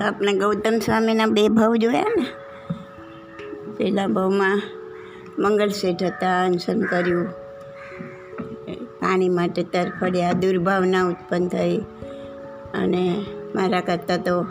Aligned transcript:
તો 0.00 0.06
આપણે 0.06 0.32
ગૌતમ 0.32 0.78
સ્વામીના 0.78 1.26
બે 1.26 1.48
ભાવ 1.48 1.74
જોયા 1.74 2.02
ને? 2.02 2.26
પહેલા 3.76 4.06
ભાવમાં 4.06 4.62
મંગળ 5.38 5.68
શેઠ 5.68 6.02
હતા, 6.02 6.44
અનશન 6.44 6.82
કર્યું. 6.82 7.28
પાણી 9.00 9.28
માટે 9.28 9.62
તરફડ્યા 9.62 10.32
દુર્ભાવના 10.32 11.04
ઉત્પન્ન 11.04 11.48
થઈ. 11.48 11.78
અને 12.74 13.24
મારા 13.54 13.80
કરતાં 13.80 14.22
તો 14.22 14.42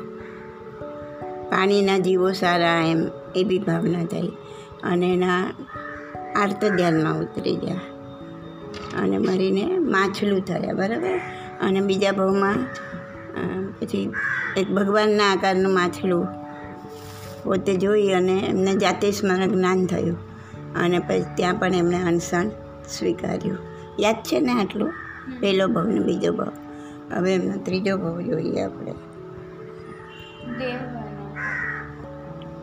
પાણીના 1.49 1.97
જીવો 1.97 2.31
સારા 2.31 2.85
એમ 2.85 3.09
એવી 3.35 3.59
ભાવના 3.59 4.05
થઈ. 4.05 4.27
અને 4.83 5.13
એના 5.13 5.45
આર્ત 6.35 6.65
ધ્યાનમાં 6.65 7.19
ઉતરી 7.19 7.55
ગયા. 7.55 7.75
અને 9.01 9.17
મરીને 9.17 9.77
માછલું 9.77 10.41
થયા, 10.41 10.73
બરાબર? 10.73 11.19
અને 11.61 11.81
બીજા 11.81 12.11
ભાવમાં 12.11 12.55
પછી 13.79 14.13
એક 14.57 14.71
ભગવાનના 14.71 15.31
આકારનું 15.31 15.73
માછલું 15.73 16.27
પોતે 17.43 17.75
જોઈ 17.75 18.07
અને 18.07 18.39
એમને 18.39 18.75
જાતે 18.75 19.11
સ્મરણ 19.11 19.47
જ્ઞાન 19.47 19.85
થયું. 19.85 20.17
અને 20.75 20.99
પછી 20.99 21.25
ત્યાં 21.35 21.55
પણ 21.55 21.75
એમણે 21.75 21.97
અણસણ 21.97 22.47
સ્વીકાર્યું. 22.89 23.57
યાદ 23.99 24.15
છે 24.15 24.39
ને 24.39 24.51
આટલું? 24.51 24.93
પહેલો 25.39 25.67
ભાવ 25.67 25.87
ને 25.87 25.99
બીજો 25.99 26.33
ભાવ. 26.33 26.51
હવે 27.13 27.35
એમનો 27.35 27.57
ત્રીજો 27.57 27.97
ભાવ 27.97 28.21
જોઈએ 28.21 28.61
આપણે. 28.61 28.93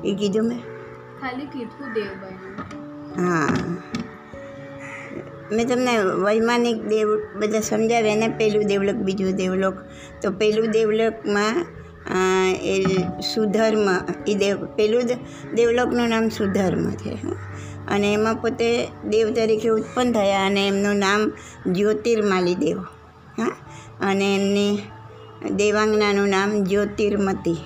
એ 0.04 0.14
કીધું 0.14 0.48
મેં? 0.48 0.58
ખાલી 1.20 1.46
કીધું 1.46 1.92
દેવ 1.92 2.06
હા. 3.22 3.46
મેં 5.52 5.66
તમને 5.68 5.92
વૈમાનિક 6.24 6.78
દેવ 6.88 7.08
બધા 7.40 7.60
સમજાવ્યા 7.60 8.16
ને 8.16 8.28
પહેલું 8.28 8.64
દેવલોક, 8.66 8.96
બીજું 8.96 9.36
દેવલોક 9.36 9.76
તો 10.22 10.30
પહેલું 10.30 10.70
દેવલોકમાં 10.70 11.56
એ 12.72 12.76
સુધર્મ 13.34 13.86
એ 14.26 14.34
દેવ, 14.34 14.56
પહેલું 14.76 15.02
દેવલોકનું 15.54 16.08
નામ 16.08 16.28
સુધર્મ 16.28 16.84
છે. 16.94 17.12
અને 17.88 18.06
એમાં 18.12 18.36
પોતે 18.42 18.68
દેવ 19.08 19.26
તરીકે 19.34 19.68
ઉત્પન્ન 19.68 20.12
થયા 20.12 20.46
અને 20.46 20.62
એમનું 20.68 20.96
નામ 20.96 21.20
જ્યોતિર્માલી 21.72 22.54
દેવ 22.54 22.78
હા 23.38 23.54
અને 24.00 24.26
એમની 24.34 24.74
દેવાંગનાનું 25.52 26.28
નામ 26.28 26.50
જ્યોતિર્મતી. 26.64 27.58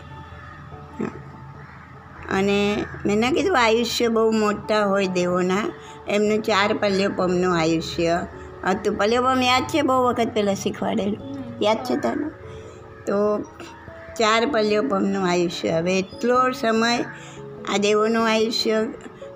અને 2.30 2.84
મેં 3.06 3.18
ના 3.18 3.30
કીધું 3.30 3.58
આયુષ્ય 3.64 4.08
બહુ 4.08 4.30
મોટા 4.30 4.84
હોય 4.84 5.06
દેવોના. 5.06 5.62
એમનું 6.08 6.42
ચાર 6.42 6.72
પલ્યોપમનું 6.72 7.58
આયુષ્ય. 7.60 8.26
હતું. 8.70 8.96
પલ્યોપમ 8.98 9.42
યાદ 9.42 9.62
છે? 9.62 9.82
બહુ 9.82 10.04
વખત 10.04 10.30
પહેલાં 10.34 10.54
શીખવાડેલું. 10.54 11.20
યાદ 11.62 11.78
છે 11.84 11.96
તને? 11.96 12.28
તો 13.06 13.38
ચાર 14.18 14.46
પલ્યોપમનું 14.46 15.28
આયુષ્ય. 15.30 15.70
હવે 15.70 15.98
એટલો 15.98 16.50
સમય 16.50 16.96
આ 17.74 17.76
દેવોનું 17.76 18.30
આયુષ્ય, 18.30 18.86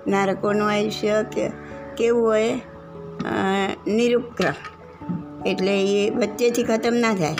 નારકોનું 0.07 0.69
આયુષ્ય 0.69 1.25
કે 1.31 1.49
કેવું 1.97 2.25
હોય? 2.25 2.61
નિરુપક્રમ 3.87 4.53
એટલે 5.45 5.73
એ 5.85 6.09
વચ્ચેથી 6.09 6.63
ખતમ 6.63 6.93
ના 6.93 7.13
થાય. 7.13 7.35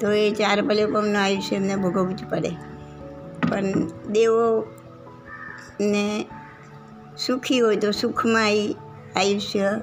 તો 0.00 0.10
એ 0.12 0.30
ચાર 0.30 0.62
પલ્યોપમનું 0.62 1.22
આયુષ્ય 1.22 1.56
એમને 1.56 1.76
ભોગવવું 1.76 2.16
જ 2.16 2.24
પડે. 2.28 2.50
પણ 3.50 3.86
દેવો 4.10 4.44
ને 5.80 6.04
સુખી 7.26 7.58
હોય 7.60 7.76
તો 7.76 7.90
સુખમાં 7.90 8.50
એ 8.52 8.74
આયુષ્ય 9.16 9.80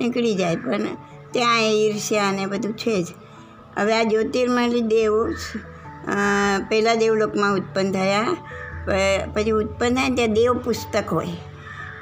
નીકળી 0.00 0.34
જાય. 0.34 0.56
પણ 0.56 0.84
ત્યાં 1.32 1.62
એ 1.62 1.72
ઈર્ષ્યા 1.86 2.32
ને 2.32 2.46
બધું 2.46 2.74
છે 2.74 3.02
જ. 3.02 3.06
હવે 3.76 3.92
આ 3.94 4.02
જ્યોતિર્મય 4.02 4.80
દેવો 4.80 5.20
પહેલાં 6.68 6.98
દેવલોકમાં 6.98 7.54
ઉત્પન્ન 7.54 7.92
થયા. 7.92 8.24
પછી 9.34 9.50
ઉત્પન્ન 9.50 9.94
થાય 9.94 10.10
ત્યાં 10.10 10.32
દેવ 10.32 10.52
પુસ્તક 10.58 11.12
હોય. 11.12 11.32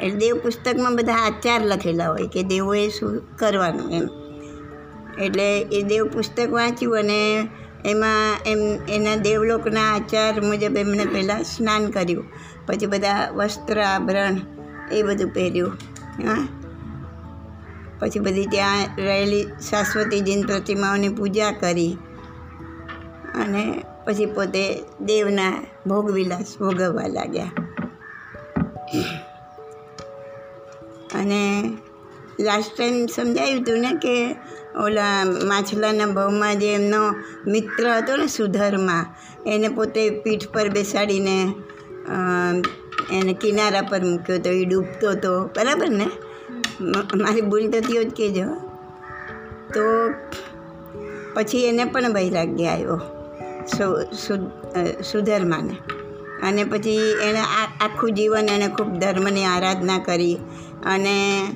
એટલે 0.01 0.19
દેવ 0.19 0.35
પુસ્તકમાં 0.43 0.97
બધા 0.97 1.17
આચાર 1.27 1.61
લખેલા 1.67 2.09
હોય 2.09 2.27
કે 2.29 2.43
દેવોએ 2.43 2.89
શું 2.89 3.37
કરવાનું 3.37 3.91
એમ. 3.93 4.07
એટલે 5.23 5.47
એ 5.73 5.83
દેવ 5.83 6.05
પુસ્તક 6.07 6.51
વાંચ્યું 6.53 6.99
અને 6.99 7.21
એમાં 7.85 8.39
એમ, 8.47 8.59
એના 8.89 9.17
દેવલોકના 9.17 9.95
આચાર 9.95 10.41
મુજબ 10.41 10.77
એમણે 10.77 11.05
પહેલાં 11.05 11.43
સ્નાન 11.43 11.91
કર્યું. 11.91 12.25
પછી 12.67 12.87
બધા 12.87 13.31
વસ્ત્ર, 13.31 13.83
આભરણ 13.83 14.37
એ 14.93 15.03
બધું 15.03 15.31
પહેર્યું. 15.35 15.73
હા. 16.29 16.49
પછી 17.99 18.19
બધી 18.19 18.47
ત્યાં 18.47 18.89
રહેલી 18.99 19.43
શાશ્વતીજીની 19.43 20.43
પ્રતિમાઓની 20.43 21.09
પૂજા 21.09 21.51
કરી. 21.51 21.99
અને 23.35 23.85
પછી 24.07 24.27
પોતે 24.27 24.85
દેવના 25.01 25.65
ભોગવિલાસ 25.87 26.59
ભોગવવા 26.61 27.07
લાગ્યા. 27.07 27.51
અને 31.15 31.73
લાસ્ટ 32.41 32.79
ટાઈમ 32.79 33.07
સમજાયું 33.07 33.63
હતું 33.63 33.79
ને 33.79 33.93
કે 33.93 34.37
ઓલા 34.79 35.25
માછલાના 35.25 36.07
ભાવમાં 36.07 36.59
જે 36.59 36.75
એમનો 36.75 37.15
મિત્ર 37.47 37.89
હતો 37.89 38.17
ને 38.17 38.27
સુધર્મા 38.27 39.15
એને 39.47 39.69
પોતે 39.69 40.11
પીઠ 40.11 40.49
પર 40.49 40.69
બેસાડીને 40.69 41.55
એને 43.13 43.33
કિનારા 43.33 43.83
પર 43.83 44.01
મૂક્યો 44.01 44.37
હતો 44.37 44.51
એ 44.51 44.65
ડૂબતો 44.65 45.11
હતો. 45.11 45.45
બરાબર 45.45 45.89
ને? 45.89 46.07
મારી 47.15 47.41
ભૂલ 47.41 47.71
થતી 47.71 48.05
જ 48.05 48.09
તો 48.09 48.17
કહેજો 48.17 48.45
તો 49.75 49.81
પછી 51.35 51.65
એને 51.65 51.85
પણ 51.85 52.15
વૈરાગ્ય 52.15 52.67
આવ્યો 52.67 53.01
સુધર્માને. 55.13 55.77
અને 56.43 56.65
પછી 56.65 56.97
એણે 57.23 57.39
આ 57.39 57.67
આખું 57.81 58.15
જીવન 58.15 58.49
એણે 58.49 58.69
ખૂબ 58.69 58.89
ધર્મની 58.89 59.45
આરાધના 59.45 59.99
કરી 59.99 60.35
અને 60.87 61.47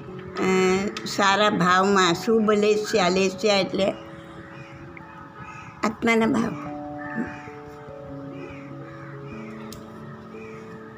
સારા 1.06 1.50
ભાવમાં 1.50 2.14
શુભ 2.14 2.50
લેસ્યા 2.50 3.08
લેસ્યા 3.08 3.56
એટલે 3.56 3.92
આત્માના 5.84 6.26
ભાવ. 6.26 6.52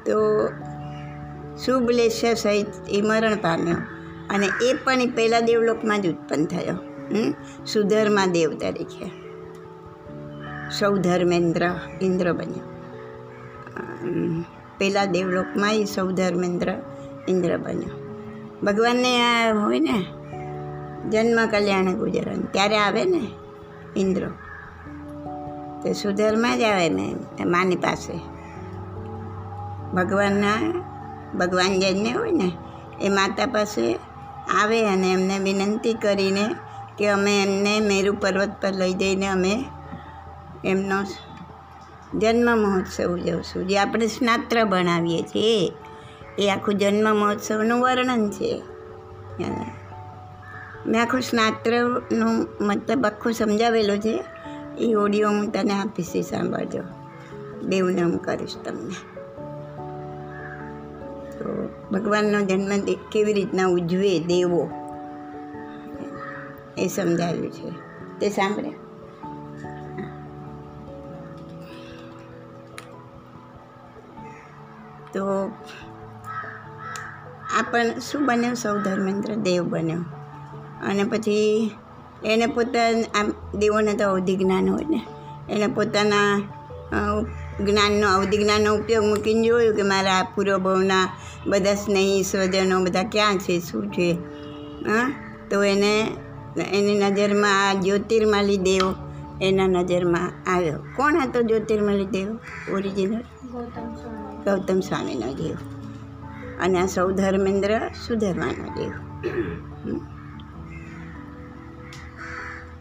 તો 0.05 0.47
શુભ 1.57 1.89
લેસ્ય 1.89 2.33
સહિત 2.33 2.67
એ 2.89 3.01
મરણ 3.01 3.35
પામ્યો 3.35 3.77
અને 4.29 4.49
એ 4.61 4.73
પણ 4.73 5.01
એ 5.01 5.07
પહેલાં 5.07 5.45
દેવલોકમાં 5.45 6.01
જ 6.01 6.07
ઉત્પન્ન 6.07 6.45
થયો? 6.45 6.77
સુધર્મા 7.65 8.25
દેવ 8.25 8.57
તરીકે. 8.57 9.05
સૌધર્મેન્દ્ર 10.69 11.69
ઇન્દ્ર 12.01 12.33
બન્યો. 12.33 12.67
પહેલાં 14.77 15.11
દેવલોકમાં 15.11 15.73
એ 15.73 15.85
સૌધર્મેન્દ્ર 15.85 16.73
ઇન્દ્ર 17.27 17.57
બન્યો. 17.57 18.00
ભગવાનને 18.63 19.21
આ 19.21 19.53
હોય 19.53 19.79
ને, 19.79 20.05
જન્મ 21.09 21.47
કલ્યાણ 21.47 21.85
ગુજરાન. 21.85 22.41
ત્યારે 22.41 22.77
આવે 22.77 23.05
ને 23.05 23.27
ઇન્દ્ર. 23.95 24.27
તે 25.83 25.93
સુધરમાં 25.93 26.57
જ 26.57 26.61
આવે 26.61 26.89
ને 26.89 27.15
માની 27.45 27.75
પાસે. 27.75 28.13
ભગવાનના, 29.95 30.55
ભગવાન 31.39 31.79
જઈને 31.79 32.11
હોય 32.11 32.31
ને, 32.31 32.51
એ 33.01 33.09
માતા 33.09 33.45
પાસે 33.45 33.99
આવે 34.61 34.87
અને 34.87 35.13
એમને 35.13 35.39
વિનંતી 35.39 35.93
કરીને 35.93 36.55
કે 36.97 37.07
અમે 37.07 37.43
એમને 37.43 37.79
મેરુ 37.79 38.13
પર્વત 38.13 38.51
પર 38.61 38.71
લઈ 38.71 38.93
જઈને 38.93 39.27
અમે 39.27 39.65
એમનો 40.65 41.03
જન્મ 42.19 42.57
મહોત્સવ 42.57 43.03
ઉજવશું. 43.03 43.67
જે 43.67 43.79
આપણે 43.79 44.07
સ્નાત્ર 44.07 44.63
ભણાવીએ 44.63 45.21
છીએ. 45.21 45.73
એ 46.39 46.49
આખું 46.49 46.77
જન્મ 46.77 47.15
મહોત્સવનું 47.15 47.81
વર્ણન 47.81 48.29
છે. 48.29 48.63
મેં 50.87 51.01
આખું 51.01 51.21
સ્નાત્રનું 51.21 52.47
મતલબ 52.61 53.05
આખું 53.05 53.33
સમજાવેલું 53.33 53.99
છે. 53.99 54.23
એ 54.77 54.93
ઓડિયો 54.93 55.29
હું 55.29 55.51
તને 55.51 55.73
આપીશ 55.73 56.07
સાંભળજો. 56.07 56.83
દેવને 57.67 58.01
હું 58.01 58.17
કરીશ 58.17 58.55
તમને. 58.65 58.95
તો 61.31 61.69
ભગવાનનો 61.91 62.41
જન્મ 62.41 62.95
કેવી 63.11 63.33
રીતના 63.33 63.67
ઉજવે 63.67 64.19
દેવો? 64.19 64.69
એ 66.77 66.87
સમજાવ્યું 66.87 67.51
છે. 67.51 67.71
તે 68.19 68.29
સાંભળે. 68.29 68.69
તો 75.13 75.51
આ 77.61 77.65
પણ 77.71 77.99
શું 77.99 78.25
બન્યો? 78.25 78.53
સૌ 78.53 78.77
ધર્મેન્દ્ર 78.77 79.35
દેવ 79.35 79.63
બન્યો. 79.63 79.99
અને 80.83 81.03
પછી 81.03 81.71
એને 82.25 82.45
પોતાના 82.45 83.19
આમ 83.19 83.57
દેવોને 83.59 83.93
તો 83.93 84.09
અવધિ 84.09 84.35
જ્ઞાન 84.35 84.69
હોય 84.69 84.85
ને. 84.89 85.01
એને 85.49 85.67
પોતાના 85.67 86.41
જ્ઞાનનો 87.59 88.07
અવધિ 88.13 88.37
જ્ઞાનનો 88.37 88.75
ઉપયોગ 88.75 89.05
મૂકીને 89.05 89.47
જોયું 89.47 89.75
કે 89.75 89.81
મારા 89.81 90.27
પૂર્વભવના 90.35 91.09
બધા 91.47 91.75
સ્નેહી 91.75 92.23
સ્વજનો 92.23 92.83
બધા 92.83 93.03
ક્યાં 93.03 93.37
છે? 93.37 93.59
શું 93.59 93.91
છે? 93.91 94.11
હા 94.85 95.13
તો 95.51 95.63
એને 95.63 95.93
એની 96.71 96.99
નજરમાં 96.99 97.69
આ 97.69 97.73
જ્યોતિર્માલી 97.73 98.57
દેવ 98.57 98.93
એના 99.41 99.67
નજરમાં 99.67 100.55
આવ્યો. 100.55 100.79
કોણ 100.95 101.19
હતો 101.19 101.41
જ્યોતિર્માલી 101.41 102.05
દેવ? 102.05 102.29
ઓરિજિનલ 102.73 103.21
ગૌતમ 104.45 104.79
સ્વામીનો 104.79 105.33
દેવ. 105.33 105.80
અને 106.61 106.79
આ 106.79 106.85
સૌ 106.85 107.11
ધર્મેન્દ્ર 107.11 107.79
સુધર્માનો 108.07 108.65
દેવ. 108.75 108.91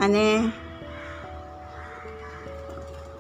અને 0.01 0.53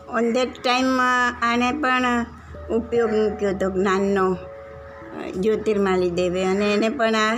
ઓન 0.08 0.32
દેટ 0.32 0.52
ટાઈમ 0.64 1.00
આને 1.42 1.72
પણ 1.72 2.26
ઉપયોગ 2.70 3.10
મૂક્યો 3.10 3.50
હતો 3.50 3.70
જ્ઞાનનો 3.70 4.36
જ્યોતિર્માલી 5.36 6.10
દેવે. 6.10 6.44
અને 6.44 6.74
એને 6.74 6.88
પણ 6.88 7.14
આ 7.14 7.36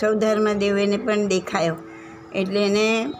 સૌધર્મ 0.00 0.52
દેવેને 0.52 0.96
પણ 0.96 1.26
દેખાયો. 1.26 1.76
એટલે 2.34 2.66
એને 2.66 3.14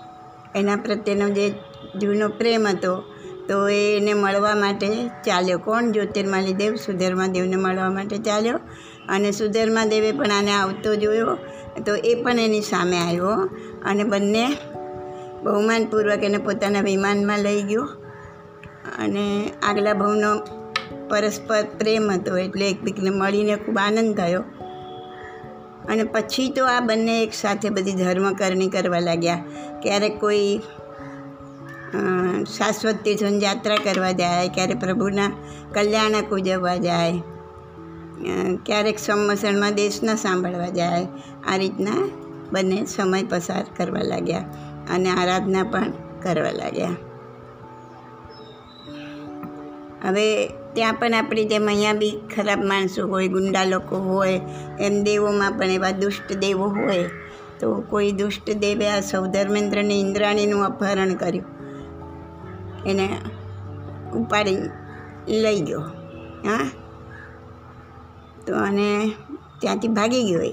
એના 0.55 0.77
પ્રત્યેનો 0.77 1.29
જે 1.29 1.55
જૂનો 1.99 2.29
પ્રેમ 2.29 2.67
હતો 2.67 3.14
તો 3.49 3.69
એને 3.69 4.15
મળવા 4.15 4.55
માટે 4.55 5.09
ચાલ્યો. 5.09 5.59
કોણ 5.59 5.91
જ્યોતિર્માલી 5.91 6.53
દેવ? 6.53 6.75
સુધર્મા 6.75 7.27
દેવને 7.27 7.57
મળવા 7.57 7.91
માટે 7.91 8.19
ચાલ્યો. 8.19 8.61
અને 9.09 9.31
સુધર્મા 9.31 9.85
દેવે 9.85 10.13
પણ 10.13 10.31
આને 10.31 10.53
આવતો 10.53 10.95
જોયો. 10.95 11.39
તો 11.87 11.97
એ 11.97 12.23
પણ 12.23 12.39
એની 12.39 12.61
સામે 12.61 12.99
આવ્યો. 12.99 13.27
અને 13.85 14.05
બંને 14.05 14.47
બહુમાનપૂર્વક 15.43 16.23
એને 16.23 16.39
પોતાના 16.39 16.81
વિમાનમાં 16.81 17.39
લઈ 17.39 17.63
ગયો. 17.63 17.83
અને 18.99 19.51
આગલા 19.63 19.95
ભાવનો 19.95 20.37
પરસ્પર 21.09 21.65
પ્રેમ 21.79 22.11
હતો 22.11 22.39
એટલે 22.39 22.71
એકબીજને 22.71 23.11
મળીને 23.11 23.57
ખૂબ 23.57 23.79
આનંદ 23.79 24.17
થયો. 24.17 24.45
અને 25.89 26.05
પછી 26.05 26.49
તો 26.49 26.67
આ 26.67 26.81
બંને 26.81 27.23
એકસાથે 27.23 27.71
બધી 27.71 27.93
ધર્મકરણી 27.93 28.69
કરવા 28.69 28.99
લાગ્યા. 28.99 29.45
ક્યારેક 29.83 30.21
કોઈ 30.21 30.61
શાશ્વત 32.57 32.99
તીર્થોની 33.05 33.45
યાત્રા 33.45 33.77
કરવા 33.85 34.13
જાય, 34.13 34.49
ક્યારેક 34.49 34.81
પ્રભુના 34.81 35.31
કલ્યાણક 35.75 36.33
ઉજવવા 36.33 36.77
જાય 36.77 37.23
ક્યારેક 38.67 38.99
સંવસરમાં 38.99 39.75
દેશના 39.75 40.15
સાંભળવા 40.15 40.69
જાય. 40.69 41.07
આ 41.49 41.57
રીતના 41.57 42.03
બંને 42.53 42.85
સમય 42.85 43.23
પસાર 43.23 43.65
કરવા 43.77 44.03
લાગ્યા 44.03 44.45
અને 44.95 45.11
આરાધના 45.11 45.65
પણ 45.65 45.93
કરવા 46.23 46.51
લાગ્યા. 46.51 46.97
હવે 50.05 50.27
ત્યાં 50.75 50.95
પણ 50.95 51.15
આપણી 51.15 51.45
જેમ 51.45 51.67
અહીંયા 51.67 51.93
બી 51.93 52.15
ખરાબ 52.37 52.65
માણસો 52.65 53.07
હોય, 53.07 53.29
ગુંડા 53.29 53.65
લોકો 53.65 53.97
હોય, 53.97 54.41
એમ 54.81 55.05
દેવોમાં 55.05 55.59
પણ 55.59 55.71
એવા 55.71 55.91
દુષ્ટ 55.91 56.33
દેવો 56.33 56.69
હોય, 56.69 57.09
તો 57.61 57.81
કોઈ 57.91 58.13
દુષ્ટ 58.13 58.51
દેવે 58.51 58.89
આ 58.91 59.01
સૌધર્મેન્દ્રને 59.01 60.01
ઇન્દ્રાણીનું 60.01 60.65
અપહરણ 60.65 61.15
કર્યું. 61.15 61.54
એને 62.87 63.09
ઉપાડી 64.15 64.57
લઈ 65.29 65.61
ગયો. 65.61 65.81
હા? 66.45 66.71
તો 68.47 68.57
અને 68.57 69.13
ત્યાંથી 69.61 69.89
ભાગી 69.89 70.23
ગયો 70.23 70.43
એ. 70.43 70.51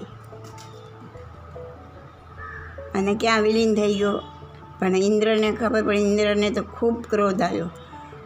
અને 2.96 3.16
ક્યાં 3.20 3.42
વિલીન 3.42 3.76
થઈ 3.76 3.94
ગયો? 3.94 4.22
પણ 4.80 4.96
ઇન્દ્રને 4.96 5.52
ખબર 5.52 5.84
પડી, 5.84 5.98
ઇન્દ્રને 5.98 6.50
તો 6.50 6.64
ખૂબ 6.64 7.04
ક્રોધ 7.10 7.42
આવ્યો. 7.42 7.70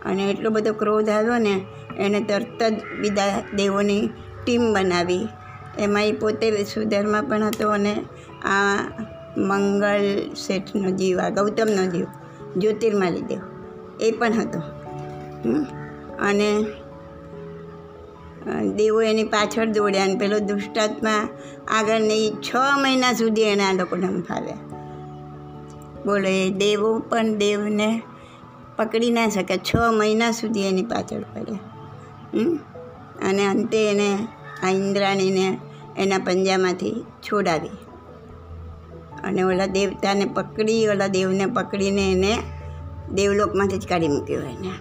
અને 0.05 0.29
એટલો 0.31 0.49
બધો 0.49 0.73
ક્રોધ 0.73 1.09
આવ્યો 1.09 1.37
ને 1.37 1.65
એણે 1.97 2.21
તરત 2.21 2.63
જ 2.63 2.73
બીજા 3.01 3.43
દેવોની 3.55 4.09
ટીમ 4.43 4.73
બનાવી. 4.73 5.27
એમાં 5.79 6.05
એ 6.05 6.11
પોતે 6.11 6.63
સુધર્મા 6.63 7.21
પણ 7.21 7.43
હતો 7.43 7.69
અને 7.69 7.93
આ 8.43 8.85
મંગલ 9.37 10.33
શેઠનો 10.33 10.91
જીવ, 10.91 11.19
આ 11.19 11.29
ગૌતમનો 11.29 11.85
જીવ, 11.85 12.05
જ્યોતિર્માલી 12.57 13.21
દેવ. 13.21 13.54
એ 13.99 14.11
પણ 14.11 14.33
હતો. 14.33 14.59
અને 16.21 16.65
દેવો 18.75 19.01
એની 19.01 19.23
પાછળ 19.23 19.65
દોડ્યા 19.65 20.03
અને 20.03 20.15
પેલો 20.15 20.39
દુષ્ટાત્મા 20.39 21.29
આગળ 21.67 21.99
નહીં 21.99 22.35
છ 22.35 22.55
મહિના 22.81 23.13
સુધી 23.13 23.41
એને 23.41 23.73
લોકોને 23.73 24.21
ફાવ્યા 24.21 24.57
બોલો, 26.05 26.27
એ 26.27 26.49
દેવો 26.49 26.99
પણ 26.99 27.35
દેવને 27.35 28.01
પકડી 28.77 29.11
ના 29.11 29.29
શકે 29.29 29.57
છ 29.57 29.75
મહિના 29.97 30.31
સુધી 30.31 30.61
એની 30.61 30.83
પાછળ 30.83 31.21
પડ્યા? 31.21 31.59
અને 33.29 33.45
અંતે 33.45 33.91
એને 33.91 34.27
આ 34.63 34.69
ઇન્દ્રાણીને 34.69 35.57
એના 35.97 36.17
પંજામાંથી 36.17 37.05
છોડાવી. 37.23 37.69
અને 39.23 39.41
ઓલા 39.41 39.65
દેવતાને 39.65 40.25
પકડી, 40.25 40.87
ઓલા 40.87 41.07
દેવને 41.07 41.45
પકડીને 41.45 42.11
એને 42.11 42.37
દેવલોકમાંથી 43.13 43.77
જ 43.77 43.87
કાઢી 43.87 44.07
મૂક્યો 44.07 44.41
એને 44.41 44.71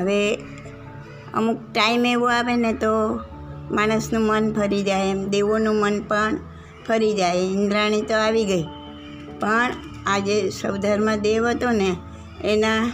હવે 0.00 0.38
અમુક 1.34 1.58
ટાઈમ 1.72 2.06
એવો 2.06 2.26
આવે 2.26 2.56
ને 2.56 2.72
તો 2.72 3.20
માણસનું 3.70 4.22
મન 4.22 4.52
ફરી 4.52 4.82
જાય, 4.82 5.10
એમ 5.10 5.28
દેવોનું 5.28 5.74
મન 5.74 6.02
પણ 6.02 6.36
ફરી 6.88 7.14
જાય. 7.14 7.36
ઇન્દ્રાણી 7.36 8.02
તો 8.02 8.14
આવી 8.14 8.44
ગઈ. 8.44 8.62
પણ 9.40 9.72
આજે 10.06 10.50
સૌધર્મ 10.50 11.14
દેવ 11.14 11.46
હતો 11.46 11.70
ને, 11.70 11.96
એના, 12.44 12.92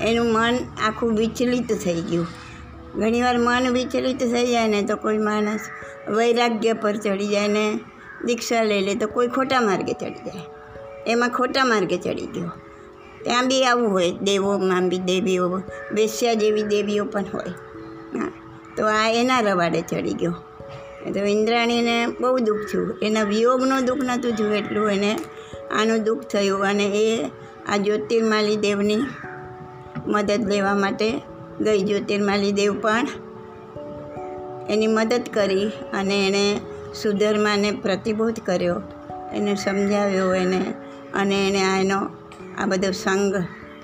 એનું 0.00 0.32
મન 0.32 0.56
આખું 0.82 1.16
વિચલિત 1.16 1.72
થઈ 1.84 2.00
ગયું. 2.00 2.26
ઘણીવાર 2.94 3.38
મન 3.38 3.68
વિચલિત 3.72 4.18
થઈ 4.18 4.46
જાય 4.46 4.68
ને 4.68 4.82
તો 4.82 4.96
કોઈ 4.96 5.18
માણસ 5.18 5.60
વૈરાગ્ય 6.08 6.72
પર 6.72 6.96
ચડી 6.96 7.26
જાય 7.26 7.48
ને 7.48 7.78
દીક્ષા 8.24 8.62
લઈ 8.62 8.80
લે 8.80 8.94
તો 8.94 9.06
કોઈ 9.06 9.28
ખોટા 9.28 9.60
માર્ગે 9.60 9.92
ચડી 9.92 10.14
જાય. 10.14 10.42
એમાં 11.06 11.28
ખોટા 11.28 11.64
માર્ગે 11.64 11.98
ચડી 11.98 12.26
ગયો. 12.26 12.50
ત્યાં 13.24 13.48
બી 13.48 13.64
આવું 13.64 13.90
હોય 13.90 14.12
દેવોમાં 14.12 14.88
બી 14.88 14.98
દેવીઓ, 14.98 15.62
બેસ્યા 15.92 16.34
જેવી 16.34 16.62
દેવીઓ 16.62 17.04
પણ 17.04 17.24
હોય. 17.34 17.50
હા, 18.18 18.32
તો 18.76 18.86
આ 18.86 19.08
એના 19.08 19.40
રવાડે 19.40 19.80
ચડી 19.80 20.14
ગયો. 20.14 20.34
તો 21.14 21.20
ઇન્દ્રાણીને 21.20 22.06
બહુ 22.20 22.38
દુઃખ 22.38 22.58
થયું. 22.72 22.98
એના 23.02 23.22
વિયોગનું 23.22 23.84
દુઃખ 23.84 23.98
નહોતું 23.98 24.32
થયું 24.32 24.54
એટલું. 24.54 24.90
એને 24.90 25.16
આનું 25.80 26.02
દુઃખ 26.02 26.22
થયું 26.22 26.62
અને 26.62 26.86
એ 26.86 27.30
આ 27.68 27.76
જ્યોતિર્માલી 27.76 28.56
દેવની 28.56 28.98
મદદ 30.06 30.48
લેવા 30.48 30.74
માટે 30.74 31.20
ગઈ. 31.60 31.82
જ્યોતિર્માલી 31.82 32.52
દેવ 32.52 32.80
પણ 32.80 33.06
એની 34.70 34.86
મદદ 34.86 35.22
કરી 35.34 35.68
અને 35.92 36.26
એણે 36.26 36.60
સુધર્માને 36.94 37.70
પ્રતિબોધ 37.70 38.38
કર્યો. 38.38 38.82
એને 39.32 39.54
સમજાવ્યો 39.54 40.34
એને 40.34 40.74
અને 41.14 41.48
એણે 41.48 41.62
આ 41.62 41.80
એનો 41.80 41.98
આ 42.58 42.66
બધો 42.66 42.90
સંઘ 42.90 43.36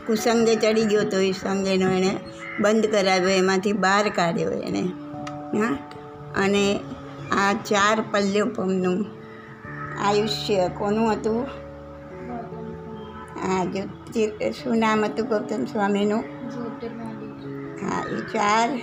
કુસંગે 0.07 0.57
ચડી 0.57 0.85
ગયો 0.85 1.03
તો 1.03 1.19
એ 1.19 1.33
સંઘ 1.33 1.67
એનો 1.67 1.91
એણે 1.91 2.21
બંધ 2.61 2.87
કરાવ્યો 2.87 3.29
એમાંથી 3.29 3.73
બહાર 3.73 4.09
કાઢ્યો 4.09 4.50
એને. 4.50 4.81
હા? 5.59 5.79
અને 6.37 6.81
આ 7.33 7.53
ચાર 7.53 8.05
પલ્યોપમનું 8.11 9.07
આયુષ્ય 10.05 10.71
કોનું 10.79 11.12
હતું? 11.12 11.43
હા 13.41 13.65
જો 13.65 13.81
શું 14.50 14.79
નામ 14.79 15.05
હતું 15.05 15.29
ગૌતમ 15.29 15.65
સ્વામીનું? 15.65 16.21
હા 17.83 18.05
એ 18.11 18.21
ચાર 18.21 18.81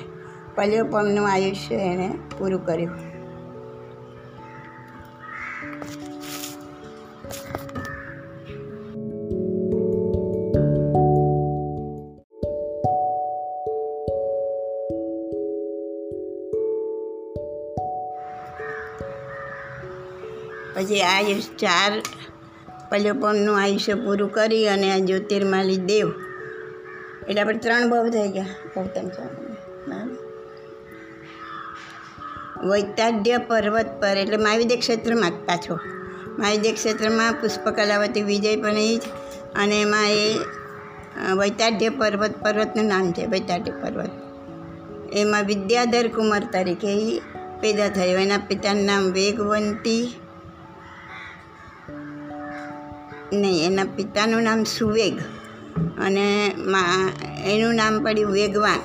પલ્યોપમનું 0.55 1.31
આયુષ્ય 1.31 1.75
એણે 1.75 2.13
પૂરું 2.39 2.65
કર્યું. 2.65 3.14
પછી 20.95 21.01
આ 21.01 21.39
ચાર 21.59 22.01
પલ્યોપમનું 22.91 23.61
આયુષ્ય 23.61 23.93
પૂરું 23.93 24.31
કરી 24.31 24.67
અને 24.67 24.91
આ 24.91 24.97
જ્યોતિર્માલી 24.97 25.77
દેવ. 25.77 26.11
એટલે 27.27 27.41
આપણે 27.41 27.57
ત્રણ 27.57 27.89
ભાવ 27.89 28.09
થઈ 28.09 28.27
ગયા. 28.27 28.45
ગૌતમ 28.75 29.09
સ્વામીના 29.09 30.07
વૈતાઢ્ય 32.67 33.37
પર્વત 33.37 33.85
પર, 34.01 34.17
એટલે 34.17 34.37
મહાવિદ્ય 34.37 34.75
ક્ષેત્રમાં 34.75 35.31
પાછો. 35.31 35.79
મહાવિદ્ય 36.39 36.71
ક્ષેત્રમાં 36.71 37.33
પુષ્પકલાવતી 37.33 38.21
વિજય 38.21 38.55
પણ 38.55 38.73
જ. 38.73 39.01
અને 39.55 39.81
એમાં 39.81 40.09
એ 40.09 40.39
વૈતાઢ્ય 41.37 41.89
પર્વત, 41.89 42.31
પર્વતનું 42.31 42.85
નામ 42.85 43.11
છે 43.11 43.25
વૈતાઢ્ય 43.25 43.71
પર્વત. 43.71 44.09
એમાં 45.13 45.43
વિદ્યાધર 45.43 46.07
કુમાર 46.07 46.43
તરીકે 46.53 46.87
એ 46.87 47.21
પેદા 47.59 47.87
થયો. 47.87 48.17
એના 48.19 48.37
પિતાનું 48.37 48.85
નામ 48.85 49.03
વેગવંતી 49.03 50.13
નહીં, 53.33 53.65
એના 53.65 53.83
પિતાનું 53.83 54.43
નામ 54.43 54.63
સુવેગ 54.63 55.19
અને 55.97 56.55
મા, 56.57 57.11
એનું 57.45 57.75
નામ 57.75 58.03
પડ્યું 58.03 58.31
વેગવાન. 58.31 58.79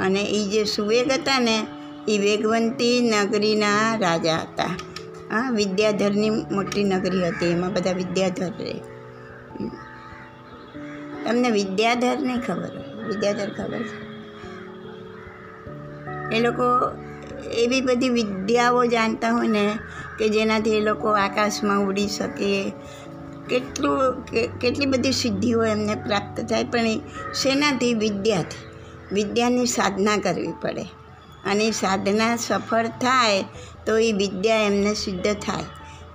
અને 0.00 0.22
એ 0.22 0.50
જે 0.50 0.64
સુવેગ 0.64 1.12
હતા 1.12 1.38
ને 1.38 1.66
એ 2.08 2.18
વેગવંતી 2.18 3.00
નગરીના 3.00 3.96
રાજા 3.98 4.36
હતા. 4.36 4.64
હા, 5.30 5.50
વિદ્યાધરની 5.50 6.30
મોટી 6.30 6.84
નગરી 6.84 7.28
હતી, 7.28 7.46
એમાં 7.46 7.72
બધા 7.72 7.92
વિદ્યાધર 7.92 8.50
રહે. 8.58 8.74
તમને 11.24 11.50
વિદ્યાધર 11.50 12.18
નહીં 12.18 12.40
ખબર 12.40 12.70
વિદ્યાધર 13.08 13.50
ખબર 13.50 13.78
છે? 13.78 14.08
એ 16.36 16.40
લોકો 16.40 16.62
એવી 17.52 17.80
બધી 17.80 18.08
વિદ્યાઓ 18.08 18.84
જાણતા 18.84 19.30
હોય 19.30 19.48
ને 19.48 19.78
કે 20.18 20.28
જેનાથી 20.28 20.76
એ 20.76 20.80
લોકો 20.80 21.08
આકાશમાં 21.08 21.78
ઉડી 21.78 22.08
શકે. 22.08 22.72
કેટલું 23.50 24.24
કેટલી 24.58 24.86
બધી 24.86 25.12
સિદ્ધિઓ 25.12 25.64
એમને 25.64 25.94
પ્રાપ્ત 25.94 26.40
થાય, 26.40 26.64
પણ 26.64 26.86
શેનાથી? 27.34 27.94
વિદ્યાથી. 27.94 28.68
વિદ્યાની 29.14 29.66
સાધના 29.66 30.16
કરવી 30.16 30.52
પડે. 30.62 30.82
અને 31.44 31.70
સાધના 31.70 32.36
સફળ 32.36 32.86
થાય 32.86 33.44
તો 33.86 33.98
એ 33.98 34.12
વિદ્યા 34.12 34.56
એમને 34.56 34.94
સિદ્ધ 34.94 35.32
થાય. 35.32 35.64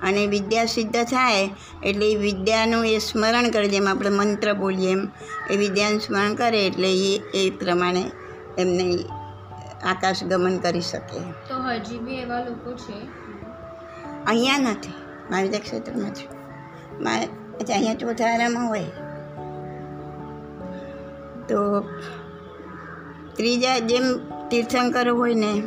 અને 0.03 0.27
વિદ્યા 0.27 0.65
સિદ્ધ 0.65 1.03
થાય 1.03 1.49
એટલે 1.83 2.11
એ 2.11 2.15
વિદ્યાનું 2.15 2.87
એ 2.87 2.97
સ્મરણ 2.97 3.49
કરે, 3.49 3.67
જેમ 3.67 3.89
આપણે 3.89 4.09
મંત્ર 4.09 4.53
બોલીએ 4.53 4.91
એમ. 4.91 5.07
એ 5.49 5.57
વિદ્યાનું 5.57 5.99
સ્મરણ 5.99 6.33
કરે 6.33 6.65
એટલે 6.67 6.93
એ 6.93 7.21
એ 7.33 7.49
પ્રમાણે 7.49 8.11
એમને 8.57 9.05
આકાશ 9.85 10.23
ગમન 10.23 10.57
કરી 10.57 10.81
શકે. 10.81 11.19
તો 11.49 11.55
હજી 11.55 11.99
બી 11.99 12.13
એવા 12.13 12.39
લોકો 12.39 12.73
છે? 12.73 13.07
અહીંયા 14.25 14.57
નથી. 14.57 14.93
મારી 15.31 15.49
ક્ષેત્રમાં 15.49 16.09
છે. 16.09 16.27
મારે 17.03 17.25
અહીંયા 17.73 17.93
ચોથારામાં 17.93 18.69
હોય. 18.69 18.85
તો 21.49 21.81
ત્રીજા 23.35 23.79
જેમ 23.79 24.03
તીર્થંકરો 24.49 25.15
હોય 25.15 25.33
ને 25.33 25.61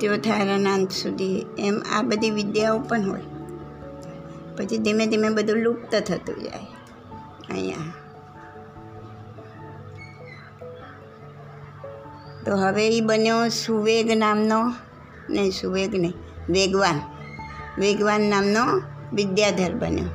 ચોથારાના 0.00 0.74
અંત 0.74 0.90
સુધી 0.90 1.46
એમ 1.58 1.82
આ 1.98 2.02
બધી 2.02 2.30
વિદ્યાઓ 2.30 2.78
પણ 2.78 3.10
હોય. 3.10 3.22
પછી 4.56 4.78
ધીમે 4.78 5.06
ધીમે 5.06 5.30
બધું 5.30 5.56
લુપ્ત 5.56 5.94
થતું 5.94 6.42
જાય 6.42 6.66
અહીંયા. 7.50 8.07
તો 12.46 12.56
હવે 12.56 12.88
એ 12.88 13.00
બન્યો 13.00 13.48
સુવેગ 13.48 14.10
નામનો, 14.16 14.60
નહીં, 15.30 15.50
સુવેગ 15.50 15.94
નહીં, 15.94 16.14
વેગવાન 16.48 17.00
વેગવાન 17.78 18.20
નામનો 18.20 18.64
વિદ્યાધર 19.12 19.72
બન્યો? 19.74 20.10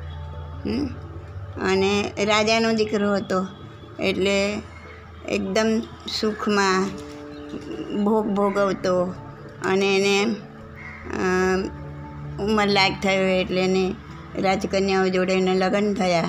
અને 1.62 1.90
રાજાનો 2.24 2.72
દીકરો 2.72 3.14
હતો, 3.14 3.46
એટલે 4.00 4.62
એકદમ 5.28 5.82
સુખમાં 6.20 6.84
ભોગ 8.04 8.26
ભોગવતો 8.26 9.14
અને 9.64 9.88
એને 9.96 10.14
ઉંમર 12.44 12.68
લાયક 12.68 12.94
થયો 13.02 13.26
એટલે 13.40 13.60
એને 13.60 13.94
રાજકન્યાઓ 14.38 15.08
જોડે 15.08 15.32
એને 15.32 15.54
લગ્ન 15.54 15.94
થયા 15.94 16.24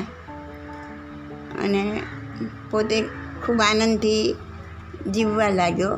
અને 1.64 2.02
પોતે 2.72 3.02
ખૂબ 3.46 3.62
આનંદથી 3.62 4.36
જીવવા 5.12 5.50
લાગ્યો. 5.50 5.98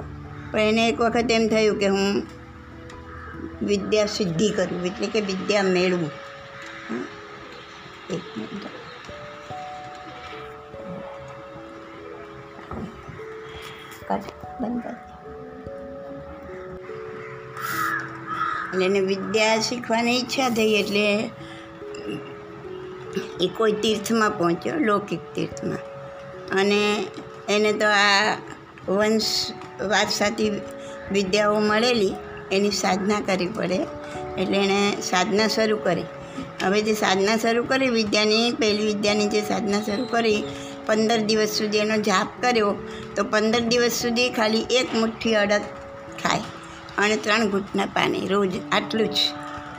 પણ 0.51 0.59
એને 0.59 0.87
એક 0.87 1.01
વખત 1.01 1.31
એમ 1.31 1.47
થયું 1.47 1.79
કે 1.79 1.87
હું 1.87 2.27
વિદ્યા 3.61 4.05
સિદ્ધિ 4.05 4.49
કરું, 4.49 4.85
એટલે 4.85 5.07
કે 5.07 5.21
વિદ્યા 5.21 5.63
મેળવું? 5.63 6.11
એક 8.09 8.37
મિનિટ. 8.37 8.65
બંધ 14.61 14.85
એટલે 18.73 18.85
એને 18.85 18.99
વિદ્યા 18.99 19.59
શીખવાની 19.59 20.17
ઈચ્છા 20.17 20.49
થઈ 20.49 20.73
એટલે 20.73 21.31
એ 23.41 23.47
કોઈ 23.57 23.71
તીર્થમાં 23.71 24.31
પહોંચ્યો, 24.31 24.79
લૌકિક 24.79 25.19
તીર્થમાં. 25.35 25.77
અને 26.59 27.07
એને 27.49 27.73
તો 27.73 27.85
આ 27.85 28.35
વંશ 28.87 29.31
વારસાથી 29.89 30.51
વિદ્યાઓ 31.11 31.59
મળેલી, 31.61 32.15
એની 32.51 32.71
સાધના 32.71 33.19
કરવી 33.19 33.47
પડે. 33.47 33.79
એટલે 34.37 34.57
એણે 34.57 34.79
સાધના 35.01 35.47
શરૂ 35.47 35.77
કરી. 35.77 36.07
હવે 36.63 36.81
જે 36.81 36.93
સાધના 36.93 37.37
શરૂ 37.37 37.63
કરી, 37.63 37.89
વિદ્યાની, 37.89 38.51
પહેલી 38.51 38.85
વિદ્યાની 38.85 39.27
જે 39.27 39.41
સાધના 39.41 39.81
શરૂ 39.81 40.05
કરી, 40.05 40.43
પંદર 40.85 41.21
દિવસ 41.21 41.49
સુધી 41.49 41.77
એનો 41.77 41.97
જાપ 41.97 42.29
કર્યો, 42.41 42.75
તો 43.15 43.23
પંદર 43.23 43.59
દિવસ 43.61 43.91
સુધી 43.91 44.29
ખાલી 44.29 44.61
એક 44.61 44.93
મુઠ્ઠી 44.93 45.35
અડદ 45.35 45.65
ખાય 46.23 46.41
અને 46.97 47.15
ત્રણ 47.15 47.49
ઘૂંટના 47.49 47.85
પાણી, 47.85 48.27
રોજ 48.27 48.53
આટલું 48.71 49.09
જ. 49.13 49.17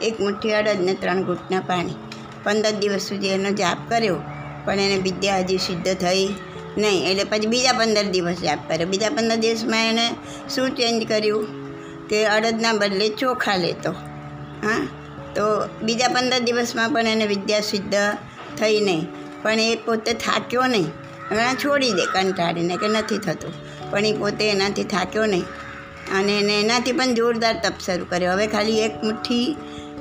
એક 0.02 0.20
મુઠ્ઠી 0.20 0.52
અડદ 0.52 0.80
ને 0.80 0.94
ત્રણ 0.94 1.22
ઘૂંટના 1.22 1.60
પાણી. 1.60 1.96
પંદર 2.44 2.72
દિવસ 2.72 3.02
સુધી 3.02 3.28
એનો 3.28 3.50
જાપ 3.50 3.78
કર્યો, 3.88 4.18
પણ 4.64 4.80
એને 4.80 4.98
વિદ્યા 4.98 5.38
હજી 5.38 5.58
સિદ્ધ 5.58 5.88
થઈ 5.94 6.28
નહીં, 6.76 7.10
એટલે 7.10 7.24
પછી 7.24 7.46
બીજા 7.46 7.72
પંદર 7.72 8.02
દિવસ 8.02 8.36
જાપ 8.36 8.68
કર્યો 8.68 8.86
બીજા 8.86 9.08
પંદર 9.08 9.36
દિવસમાં 9.36 9.88
એણે 9.88 10.08
શું 10.54 10.70
ચેન્જ 10.70 11.08
કર્યું? 11.08 11.46
કે 12.08 12.24
અડદના 12.24 12.72
બદલે 12.72 13.08
ચોખા 13.08 13.56
લેતો. 13.56 13.90
હા? 14.62 14.88
તો 15.34 15.42
બીજા 15.82 16.08
પંદર 16.08 16.38
દિવસમાં 16.38 16.90
પણ 16.90 17.06
એને 17.06 17.26
વિદ્યા 17.26 17.60
સિદ્ધ 17.60 17.94
થઈ 18.58 18.80
નહીં. 18.80 19.06
પણ 19.42 19.60
એ 19.60 19.76
પોતે 19.76 20.12
થાક્યો 20.12 20.62
નહીં. 20.62 20.86
હમણાં 21.30 21.54
છોડી 21.54 21.92
દે 21.92 22.04
કંટાળીને 22.04 22.76
કે 22.76 22.88
નથી 22.88 23.18
થતું. 23.18 23.52
પણ 23.90 24.06
એ 24.06 24.12
પોતે 24.12 24.50
એનાથી 24.50 24.84
થાક્યો 24.84 25.26
નહીં. 25.26 25.44
અને 26.18 26.38
એને 26.38 26.60
એનાથી 26.60 26.92
પણ 26.92 27.14
જોરદાર 27.14 27.60
તપ 27.64 27.72
શરૂ 27.86 28.04
કર્યો. 28.08 28.32
હવે 28.32 28.46
ખાલી 28.46 28.80
એક 28.80 29.04
મુઠ્ઠી 29.04 29.56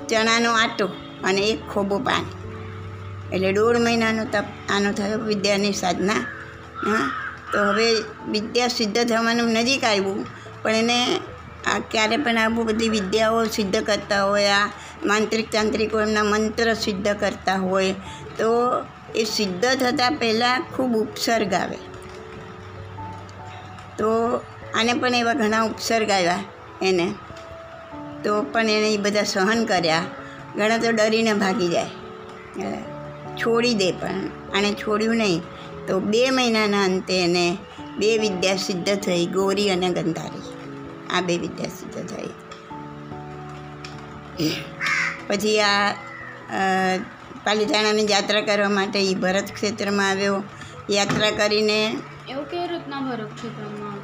ચણાનો 0.10 0.52
આટો 0.52 0.86
અને 1.24 1.42
એક 1.42 1.70
ખોબો 1.70 1.98
પાણી. 1.98 2.38
એટલે 3.36 3.54
દોઢ 3.54 3.78
મહિનાનો 3.78 4.24
તપ 4.24 4.44
આનો 4.70 4.92
થયો 4.92 5.18
વિદ્યાની 5.18 5.74
સાધના. 5.74 6.37
હા, 6.86 7.12
તો 7.54 7.60
હવે 7.60 7.94
વિદ્યા 8.30 8.68
સિદ્ધ 8.68 9.04
થવાનું 9.04 9.52
નજીક 9.52 9.84
આવ્યું, 9.84 10.26
પણ 10.64 10.76
એને 10.76 11.20
આ 11.76 11.80
ક્યારે 11.92 12.18
પણ 12.18 12.38
આ 12.38 12.50
બધી 12.50 12.90
વિદ્યાઓ 12.90 13.46
સિદ્ધ 13.46 13.84
કરતા 13.84 14.24
હોય, 14.24 14.46
આ 14.46 14.70
માંત્રિક 15.06 15.52
તાંત્રિકો 15.52 16.02
એમના 16.02 16.24
મંત્ર 16.24 16.74
સિદ્ધ 16.74 17.08
કરતા 17.08 17.56
હોય, 17.56 17.92
તો 18.38 18.82
એ 19.16 19.24
સિદ્ધ 19.24 19.66
થતાં 19.66 20.12
પહેલાં 20.12 20.64
ખૂબ 20.76 20.98
ઉપસર્ગ 20.98 21.54
આવે. 21.54 21.78
તો 23.98 24.42
આને 24.76 24.94
પણ 24.94 25.16
એવા 25.16 25.34
ઘણા 25.34 25.62
ઉપસર્ગ 25.62 26.10
આવ્યા 26.10 26.40
એને. 26.82 27.14
તો 28.24 28.42
પણ 28.44 28.62
એણે 28.62 28.94
એ 28.94 28.98
બધા 28.98 29.24
સહન 29.24 29.66
કર્યા. 29.66 30.04
ઘણા 30.56 30.78
તો 30.78 30.92
ડરીને 30.92 31.34
ભાગી 31.34 31.68
જાય. 31.68 31.90
છોડી 33.38 33.74
દે 33.74 33.92
પણ. 33.92 34.14
આણે 34.56 34.74
છોડ્યું 34.74 35.16
નહીં. 35.16 35.42
તો 35.88 36.00
બે 36.12 36.22
મહિનાના 36.38 36.84
અંતે 36.90 37.16
એને 37.26 37.46
બે 38.00 38.10
વિદ્યા 38.24 38.64
સિદ્ધ 38.68 38.92
થઈ 39.06 39.24
ગોરી 39.36 39.70
અને 39.76 39.90
ગંધારી. 39.98 40.46
આ 41.14 41.22
બે 41.28 41.38
વિદ્યા 41.44 41.76
સિદ્ધ 41.80 41.98
થઈ. 42.12 42.32
પછી 45.28 45.60
આ 45.70 45.88
પાલીતાણાની 47.46 48.08
યાત્રા 48.12 48.44
કરવા 48.50 48.76
માટે 48.78 49.00
એ 49.12 49.16
ભરત 49.24 49.50
ક્ષેત્રમાં 49.56 50.10
આવ્યો. 50.10 50.38
યાત્રા 50.90 51.32
કરીને 51.40 51.80
એવું 52.30 52.46
કેવી 52.52 52.68
રીતના 52.74 53.02
ભરત 53.08 53.32
ક્ષેત્રમાં 53.36 53.98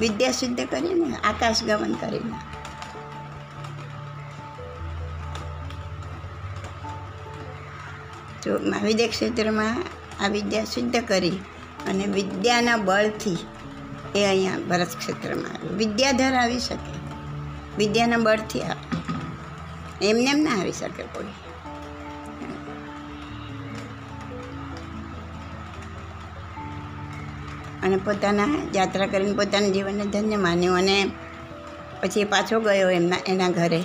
વિદ્યા 0.00 0.38
સિદ્ધ 0.40 0.62
કરીને 0.72 1.08
આકાશ 1.30 1.62
ગમન 1.68 1.94
કરીને. 2.02 2.36
તો 8.42 8.50
મહાવિદ્યા 8.70 9.14
ક્ષેત્રમાં 9.14 9.78
આ 10.20 10.28
વિદ્યા 10.28 10.64
સિદ્ધ 10.64 10.96
કરી 10.96 11.38
અને 11.88 12.04
વિદ્યાના 12.04 12.76
બળથી 12.76 13.38
એ 14.14 14.24
અહીંયા 14.24 14.58
ભરત 14.58 14.96
ક્ષેત્રમાં 14.98 15.52
આવ્યું. 15.52 15.76
વિદ્યાધર 15.76 16.34
આવી 16.34 16.58
શકે. 16.58 16.98
વિદ્યાના 17.78 18.16
બળથી 18.16 18.62
આવે. 18.62 20.08
એમને 20.10 20.30
એમ 20.30 20.38
ના 20.38 20.60
આવી 20.60 20.72
શકે 20.72 21.02
કોઈ. 21.02 21.24
અને 27.82 27.96
પોતાના 27.96 28.48
યાત્રા 28.74 29.06
કરીને 29.06 29.32
પોતાના 29.32 29.68
જીવનને 29.68 30.04
ધન્ય 30.04 30.36
માન્યું 30.36 30.76
અને 30.76 31.10
પછી 32.02 32.24
પાછો 32.24 32.60
ગયો 32.60 32.90
એમના, 32.90 33.16
એના 33.26 33.50
ઘરે. 33.50 33.84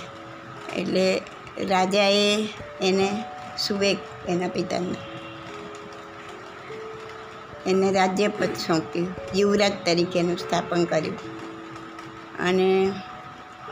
એટલે 0.76 1.22
રાજાએ 1.68 2.48
એને 2.80 3.24
સુવેગ 3.58 3.98
એના 4.28 4.48
પિતાને 4.48 5.13
એને 7.66 7.92
રાજ્યપદ 7.92 8.52
સોંપ્યું. 8.66 9.08
યુવરાજ 9.36 9.72
તરીકેનું 9.86 10.38
સ્થાપન 10.38 10.84
કર્યું. 10.84 11.16
અને 12.38 12.92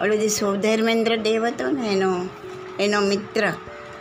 ઓલો 0.00 0.16
જે 0.16 0.28
સૌધર્મેન્દ્ર 0.28 1.16
દેવ 1.16 1.46
હતો 1.46 1.70
ને, 1.70 1.88
એનો 1.88 2.10
એનો 2.80 3.00
મિત્ર, 3.00 3.52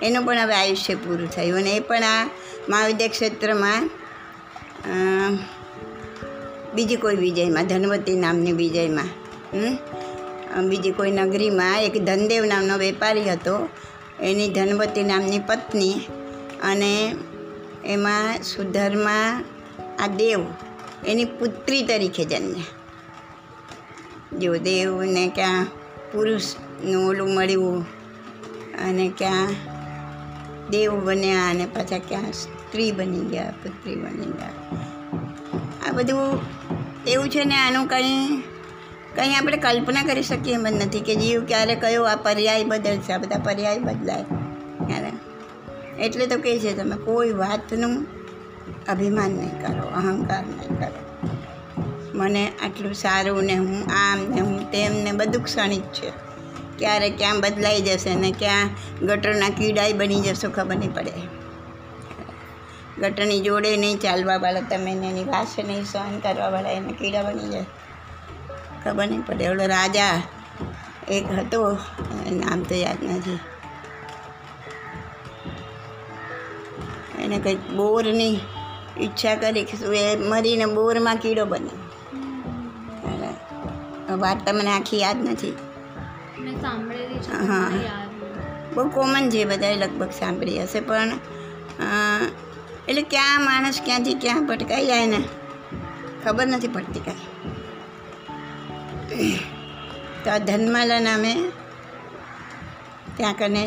એનું 0.02 0.26
પણ 0.26 0.40
હવે 0.40 0.56
આયુષ્ય 0.56 0.96
પૂરું 0.96 1.30
થયું. 1.30 1.58
અને 1.58 1.72
એ 1.76 1.80
પણ 1.80 2.04
આ 2.04 2.30
મહાવિદ્ય 2.70 3.08
ક્ષેત્રમાં 3.08 3.90
બીજી 6.76 6.96
કોઈ 6.96 7.16
વિજયમાં, 7.16 7.68
ધનવતી 7.68 8.16
નામની 8.16 8.52
વિજયમાં? 8.52 9.10
બીજી 10.70 10.92
કોઈ 10.92 11.12
નગરીમાં, 11.12 11.84
એક 11.84 11.96
ધનદેવ 12.06 12.46
નામનો 12.46 12.78
વેપારી 12.78 13.32
હતો. 13.32 13.70
એની 14.22 14.50
ધનવતી 14.50 15.04
નામની 15.04 15.40
પત્ની 15.40 15.94
અને 16.64 17.16
એમાં 17.86 18.44
સુધર્મા 18.44 19.44
આ 20.02 20.08
દેવ, 20.08 20.40
એની 21.08 21.26
પુત્રી 21.26 21.84
તરીકે 21.84 22.26
જન્મ્યા 22.26 22.64
જો 24.40 24.58
દેવને 24.58 25.32
ક્યાં 25.36 25.66
પુરુષનું 26.14 27.10
ઓલું 27.10 27.36
મળ્યું 27.36 27.86
અને 28.88 29.12
ક્યાં 29.18 29.48
દેવ 30.70 31.06
બન્યા 31.06 31.50
અને 31.50 31.66
પાછા 31.66 31.98
ક્યાં 31.98 32.32
સ્ત્રી 32.32 32.92
બની 32.92 33.20
ગયા, 33.20 33.52
પુત્રી 33.64 33.96
બની 33.96 34.26
ગયા. 34.26 34.50
આ 35.88 35.92
બધું 35.92 36.40
એવું 37.08 37.30
છે 37.30 37.46
ને, 37.46 37.56
આનું 37.56 37.88
કંઈ 37.88 38.44
કંઈ 39.16 39.36
આપણે 39.36 39.58
કલ્પના 39.58 40.04
કરી 40.04 40.24
શકીએ 40.24 40.54
એમ 40.54 40.64
જ 40.64 40.72
નથી 40.72 41.00
કે 41.00 41.16
જીવ 41.16 41.46
ક્યારે 41.46 41.76
કયો, 41.76 42.04
આ 42.04 42.16
પર્યાય 42.16 42.64
બદલશે, 42.64 43.14
આ 43.14 43.18
બધા 43.18 43.38
પર્યાય 43.38 43.80
બદલાય. 43.80 44.24
ક્યારે 44.88 45.12
એટલે 46.00 46.28
તો 46.28 46.38
કહે 46.38 46.60
છે 46.60 46.74
તમે, 46.74 46.96
કોઈ 46.96 47.32
વાતનું 47.32 48.21
અભિમાન 48.90 49.32
નહીં 49.32 49.62
કરો, 49.62 49.88
અહંકાર 49.88 50.44
નહીં 50.46 50.80
કરો. 50.80 51.02
મને 52.14 52.52
આટલું 52.64 52.94
સારું 52.94 53.44
ને 53.44 53.56
હું 53.56 53.84
આમ 53.94 54.20
ને 54.20 54.42
હું 54.42 54.72
તેમ 54.72 54.94
ને 54.94 55.12
બધું 55.12 55.44
ક્ષણિક 55.44 55.82
છે. 55.82 56.12
ક્યારે 56.78 57.10
ક્યાં 57.10 57.42
બદલાઈ 57.42 57.82
જશે 57.82 58.16
ને 58.16 58.32
ક્યાં 58.32 58.70
ગટરના 59.02 59.50
કીડાય 59.50 59.94
બની 59.94 60.22
જશો 60.22 60.50
ખબર 60.50 60.76
નહીં 60.76 60.94
પડે. 60.94 61.12
ગટરની 63.00 63.40
જોડે 63.40 63.78
નહીં 63.78 63.98
ચાલવાવાળા 63.98 64.62
તમે 64.62 64.92
એની 64.92 65.24
વાસ 65.24 65.56
નહીં 65.68 65.86
સહન 65.86 66.20
કરવાવાળા 66.20 66.70
એને 66.70 66.94
કીડા 66.94 67.24
બની 67.24 67.50
જાય. 67.50 67.66
ખબર 68.84 69.08
નહીં 69.08 69.26
પડે. 69.26 69.50
ઓલો 69.50 69.66
રાજા 69.66 70.22
એક 71.10 71.32
હતો 71.32 71.78
નામ 72.32 72.64
તો 72.64 72.76
યાદ 72.76 73.04
નથી. 73.04 73.40
એને 77.24 77.40
કંઈક 77.40 77.72
બોરની 77.72 78.40
ઈચ્છા 79.02 79.36
કરી 79.36 79.66
શું 79.66 79.96
એ 79.96 80.16
મરીને 80.16 80.66
બોરમાં 80.66 81.16
કીડો 81.16 81.46
બને. 81.46 81.74
વાત 84.16 84.46
તમને 84.46 84.60
મને 84.62 84.72
આખી 84.72 85.00
યાદ 85.00 85.30
નથી? 85.30 85.54
હા. 87.48 87.72
બહુ 88.74 88.90
કોમન 88.90 89.30
છે 89.30 89.46
બધાએ 89.46 89.76
લગભગ 89.76 90.10
સાંભળી 90.10 90.62
હશે 90.62 90.80
પણ 90.80 91.12
એટલે 92.88 93.02
ક્યાં 93.02 93.46
માણસ 93.46 93.82
ક્યાંથી 93.86 94.14
ક્યાં 94.14 94.48
ભટકાઈ 94.48 94.86
જાય 94.86 95.06
ને 95.06 95.20
ખબર 96.26 96.48
નથી 96.48 96.68
પડતી 96.68 97.00
કાંઈ. 97.00 97.28
તો 100.24 100.32
આ 100.32 100.38
ધનમાલા 100.38 101.00
નામે 101.00 101.34
ત્યાં 103.18 103.34
કને 103.34 103.64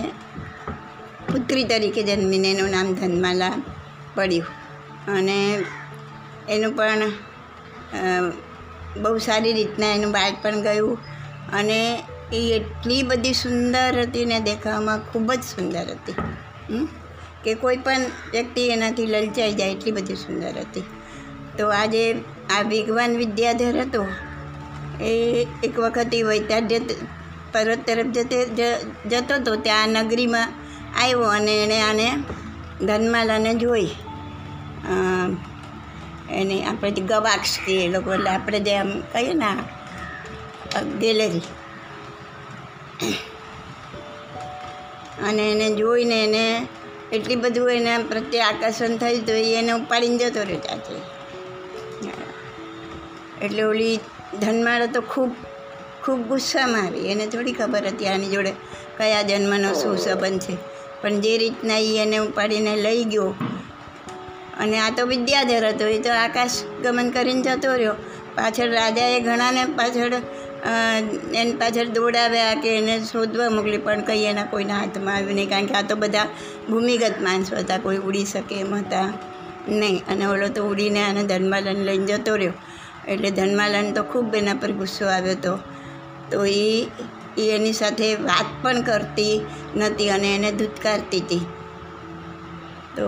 પુત્રી 1.33 1.65
તરીકે 1.65 2.03
જન્મીને 2.03 2.51
એનું 2.51 2.71
નામ 2.71 2.95
ધનમાલા 2.95 3.53
પડ્યું. 4.15 4.64
અને 5.09 5.39
એનું 6.49 6.77
પણ 6.77 7.03
બહુ 9.03 9.19
સારી 9.19 9.53
રીતના 9.53 9.95
એનું 9.95 10.13
બાળપણ 10.13 10.61
ગયું 10.61 10.99
અને 11.53 11.79
એ 12.33 12.41
એટલી 12.53 13.03
બધી 13.03 13.33
સુંદર 13.33 14.01
હતી 14.01 14.25
ને 14.25 14.41
દેખાવામાં 14.41 14.99
ખૂબ 14.99 15.33
જ 15.33 15.43
સુંદર 15.43 15.87
હતી. 15.91 16.17
કે 17.45 17.55
કોઈ 17.55 17.77
પણ 17.77 18.03
વ્યક્તિ 18.33 18.69
એનાથી 18.69 19.07
લલચાઈ 19.07 19.53
જાય 19.53 19.71
એટલી 19.71 19.93
બધી 19.93 20.17
સુંદર 20.17 20.55
હતી. 20.59 20.85
તો 21.59 21.65
આજે 21.69 22.05
આ 22.57 22.63
વિગવાન 22.63 23.17
વિદ્યાધર 23.17 23.77
હતો, 23.81 24.03
એ 25.01 25.13
એક 25.65 25.79
વખત 25.79 26.15
એ 26.15 26.23
વૈતાઢ્ય 26.23 26.81
પર્વત 27.53 27.87
તરફ 27.87 28.07
જતે 28.07 28.39
જતો 29.07 29.35
હતો 29.35 29.57
ત્યાં 29.57 29.89
નગરીમાં 29.89 30.49
આવ્યો 31.03 31.29
અને 31.29 31.55
એણે 31.63 31.79
આને 31.81 32.09
ધનમાલાને 32.87 33.55
જોઈ. 33.55 33.91
એની 36.41 36.63
આપણે 36.65 36.91
જે 36.97 37.03
ગવાક્ષ 37.11 37.53
કહીએ 37.65 37.85
લોકો 37.89 38.09
એટલે 38.15 38.31
આપણે 38.31 38.61
જે 38.61 38.73
આમ 38.77 38.91
કહીએ 39.13 39.35
ને 39.35 39.51
ગેલેરી. 41.01 41.45
અને 45.29 45.43
એને 45.53 45.67
જોઈને 45.71 46.19
એને 46.25 46.45
એટલી 47.13 47.37
બધું 47.37 47.71
એના 47.71 47.99
પ્રત્યે 48.11 48.43
આકર્ષણ 48.43 48.95
થયું 48.97 49.27
તો 49.27 49.35
એને 49.61 49.73
ઉપાડીને 49.73 50.19
જતો 50.21 50.41
રહ્યો 50.43 50.63
ત્યાંથી. 50.65 51.03
એટલે 53.45 53.63
ઓલી 53.65 53.97
ધનમાળો 54.41 54.87
તો 54.87 55.01
ખૂબ 55.13 55.33
ખૂબ 56.03 56.21
ગુસ્સામાં 56.29 56.87
આવી. 56.87 57.07
એને 57.09 57.27
થોડી 57.27 57.53
ખબર 57.53 57.85
હતી 57.87 58.09
આની 58.09 58.33
જોડે 58.35 58.53
કયા 58.99 59.23
જન્મનો 59.23 59.71
શું 59.73 59.97
સંબંધ 59.99 60.43
છે. 60.45 60.55
પણ 61.03 61.21
જે 61.21 61.33
રીતના 61.39 61.81
એ 61.81 61.93
એને 61.99 62.19
ઉપાડીને 62.19 62.73
લઈ 62.77 63.05
ગયો 63.05 63.31
અને 64.65 64.79
આ 64.87 64.91
તો 64.99 65.03
વિદ્યાધર 65.13 65.67
હતો, 65.71 65.87
એ 65.97 65.99
તો 66.07 66.13
આકાશ 66.23 66.57
ગમન 66.83 67.13
કરીને 67.17 67.45
જતો 67.47 67.77
રહ્યો. 67.81 67.97
પાછળ 68.37 68.73
રાજાએ 68.79 69.21
ઘણાને 69.27 69.63
પાછળ 69.79 70.15
એની 71.41 71.57
પાછળ 71.61 71.89
દોડાવ્યા 71.97 72.55
કે 72.63 72.71
એને 72.79 72.95
શોધવા 73.11 73.51
મોકલી, 73.57 73.83
પણ 73.87 74.05
કંઈ 74.09 74.27
એના 74.33 74.49
કોઈના 74.53 74.79
હાથમાં 74.83 75.17
આવ્યું 75.17 75.37
નહીં, 75.39 75.51
કારણ 75.53 75.71
કે 75.71 75.75
આ 75.81 75.87
તો 75.91 75.97
બધા 76.03 76.29
ભૂમિગત 76.69 77.17
માણસો 77.27 77.57
હતા, 77.63 77.81
કોઈ 77.87 78.01
ઉડી 78.09 78.27
શકે 78.33 78.61
એમ 78.65 78.73
હતા 78.79 79.09
નહીં. 79.81 79.99
અને 80.11 80.25
ઓલો 80.35 80.49
તો 80.57 80.63
ઉડીને 80.71 81.01
આને 81.03 81.23
ધનમાલન 81.33 81.83
લઈને 81.89 82.07
જતો 82.11 82.37
રહ્યો. 82.37 82.57
એટલે 83.09 83.31
ધનમાલન 83.39 83.93
તો 83.97 84.03
ખૂબ 84.13 84.35
એના 84.41 84.61
પર 84.63 84.73
ગુસ્સો 84.81 85.05
આવ્યો 85.17 85.37
હતો. 85.39 85.55
તો 86.31 86.39
એ 86.45 86.89
એ 87.43 87.45
એની 87.57 87.77
સાથે 87.81 88.09
વાત 88.29 88.49
પણ 88.63 88.83
કરતી 88.89 89.35
નહોતી 89.77 90.11
અને 90.17 90.29
એને 90.37 90.51
ધૂતકારતી 90.59 91.23
હતી. 91.25 91.45
તો 92.97 93.07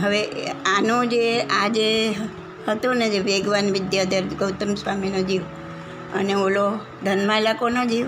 હવે 0.00 0.26
આનો 0.50 1.04
જે, 1.04 1.40
આ 1.40 1.68
જે 1.68 2.14
હતો 2.68 2.92
ને, 2.92 3.10
જે 3.10 3.18
વેગવાન 3.18 3.72
વિદ્યાધર 3.72 4.20
ગૌતમ 4.20 4.74
સ્વામીનો 4.74 5.22
જીવ 5.22 5.42
અને 6.14 6.34
ઓલો 6.34 6.78
ધનમાલા 7.04 7.52
કોનો 7.52 7.84
જીવ. 7.84 8.06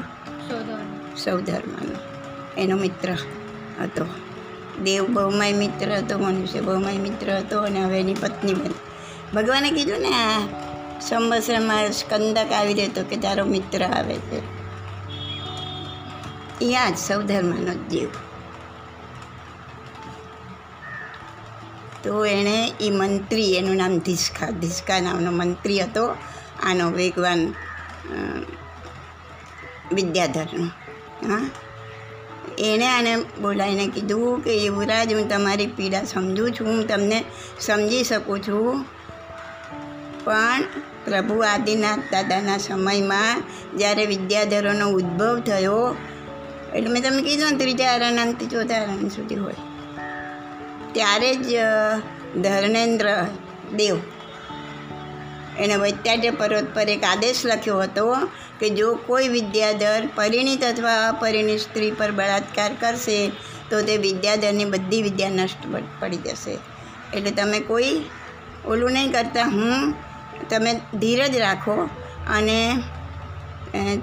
સૌધર્મનો, 1.17 1.97
એનો 2.61 2.77
મિત્ર 2.77 3.13
હતો. 3.83 4.07
દેવ 4.83 5.07
બહુમાય 5.07 5.53
મિત્ર 5.53 5.93
હતો, 5.93 6.19
મનુષ્ય 6.19 6.61
બહુમાય 6.61 6.99
મિત્ર 6.99 7.33
હતો 7.33 7.61
અને 7.61 7.85
હવે 7.85 8.01
એની 8.01 8.15
પત્ની 8.15 8.55
બની. 8.55 8.75
ભગવાને 9.35 9.71
કીધું 9.71 10.01
ને, 10.01 10.09
આ 10.09 10.41
સંવત્સરમાં 11.01 11.93
સ્કંદક 11.93 12.53
આવી 12.53 12.75
રહેતો 12.75 13.03
કે 13.03 13.17
તારો 13.17 13.45
મિત્ર 13.45 13.85
આવે 13.85 14.15
છે. 14.15 14.59
એ 16.61 16.75
આ 16.75 16.91
જ 16.91 16.99
સૌધર્મનો 16.99 17.75
જીવ. 17.89 18.09
તો 22.09 22.27
એણે 22.27 22.73
એ 22.81 22.91
મંત્રી, 22.91 23.55
એનું 23.55 23.77
નામ 23.77 23.99
ધીસ્કા 23.99 24.51
ધીસ્કા 24.51 25.01
નામનો 25.01 25.31
મંત્રી 25.31 25.81
હતો, 25.81 26.05
આનો 26.63 26.91
વેગવાન 26.91 27.55
વિદ્યાધરનો. 29.93 30.69
હા? 31.29 31.51
એણે 32.59 32.87
આને 32.87 33.17
બોલાવીને 33.17 33.87
કીધું 33.87 34.41
કે 34.41 34.57
યુવરાજ 34.57 35.15
હું 35.15 35.29
તમારી 35.29 35.67
પીડા 35.67 36.05
સમજું 36.05 36.51
છું, 36.53 36.67
હું 36.67 36.89
તમને 36.89 37.25
સમજી 37.61 38.05
શકું 38.05 38.43
છું. 38.43 38.85
પણ 40.25 40.63
પ્રભુ 41.05 41.39
આદિનાથ 41.39 41.99
દાદાના 42.13 42.59
સમયમાં 42.59 43.43
જ્યારે 43.79 44.07
વિદ્યાધરોનો 44.07 44.89
ઉદ્ભવ 44.89 45.41
થયો, 45.41 45.97
એટલે 46.75 46.91
મેં 46.91 47.03
તમને 47.03 47.23
કીધું 47.23 47.51
ને, 47.51 47.59
ત્રીજા 47.59 47.95
આરાનાંતથી 47.95 48.47
ચોથા 48.47 48.75
આરાન 48.75 49.09
સુધી 49.09 49.35
હોય. 49.35 49.68
ત્યારે 50.99 51.33
જ 51.35 51.55
ધર્મેન્દ્ર 52.43 53.09
દેવ 53.77 53.97
એણે 55.59 55.77
વૈત્યાટ્ય 55.77 56.31
પર્વત 56.31 56.75
પર 56.75 56.89
એક 56.89 57.05
આદેશ 57.05 57.41
લખ્યો 57.45 57.79
હતો 57.81 58.07
કે 58.61 58.69
જો 58.71 58.89
કોઈ 59.07 59.29
વિદ્યાધર 59.29 60.09
પરિણીત 60.15 60.65
અથવા 60.65 61.09
અપરિણીત 61.09 61.61
સ્ત્રી 61.61 61.91
પર 61.91 62.11
બળાત્કાર 62.11 62.71
કરશે, 62.81 63.31
તો 63.71 63.83
તે 63.83 63.97
વિદ્યાધરની 63.97 64.65
બધી 64.65 65.03
વિદ્યા 65.03 65.31
નષ્ટ 65.31 65.65
પડી 66.01 66.17
જશે. 66.17 66.59
એટલે 67.15 67.31
તમે 67.31 67.61
કોઈ 67.61 67.95
ઓલું 68.67 68.93
નહીં 68.93 69.13
કરતા, 69.13 69.45
હું, 69.45 69.95
તમે 70.51 70.81
ધીરજ 70.99 71.37
રાખો 71.37 71.77
અને 72.31 72.83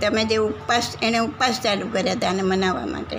તમે 0.01 0.25
જે 0.25 0.35
ઉપવાસ 0.35 0.95
એણે 1.01 1.17
ઉપવાસ 1.17 1.61
ચાલુ 1.63 1.87
કર્યા 1.87 2.13
હતા 2.13 2.29
આને 2.29 2.41
મનાવવા 2.41 2.85
માટે. 2.85 3.17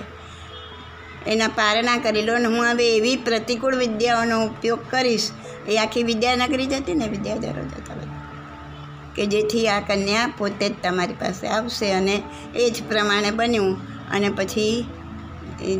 એના 1.27 1.47
પારણા 1.47 1.97
કરી 1.97 2.21
લો 2.21 2.37
ને 2.37 2.45
હું 2.45 2.65
હવે 2.71 2.85
એવી 2.97 3.17
પ્રતિકૂળ 3.17 3.75
વિદ્યાઓનો 3.75 4.45
ઉપયોગ 4.45 4.81
કરીશ. 4.91 5.27
એ 5.67 5.77
આખી 5.77 6.03
વિદ્યાનગરી 6.03 6.65
જતી 6.65 6.95
ને 6.95 7.07
વિદ્યાધરો 7.07 7.63
જતા 7.63 7.95
બધા 7.95 8.23
કે 9.15 9.25
જેથી 9.25 9.67
આ 9.67 9.79
કન્યા 9.79 10.33
પોતે 10.37 10.69
જ 10.69 10.75
તમારી 10.83 11.13
પાસે 11.13 11.47
આવશે 11.47 11.91
અને 11.91 12.15
એ 12.55 12.69
જ 12.69 12.83
પ્રમાણે 12.89 13.31
બન્યું. 13.31 13.73
અને 14.11 14.29
પછી 14.29 14.85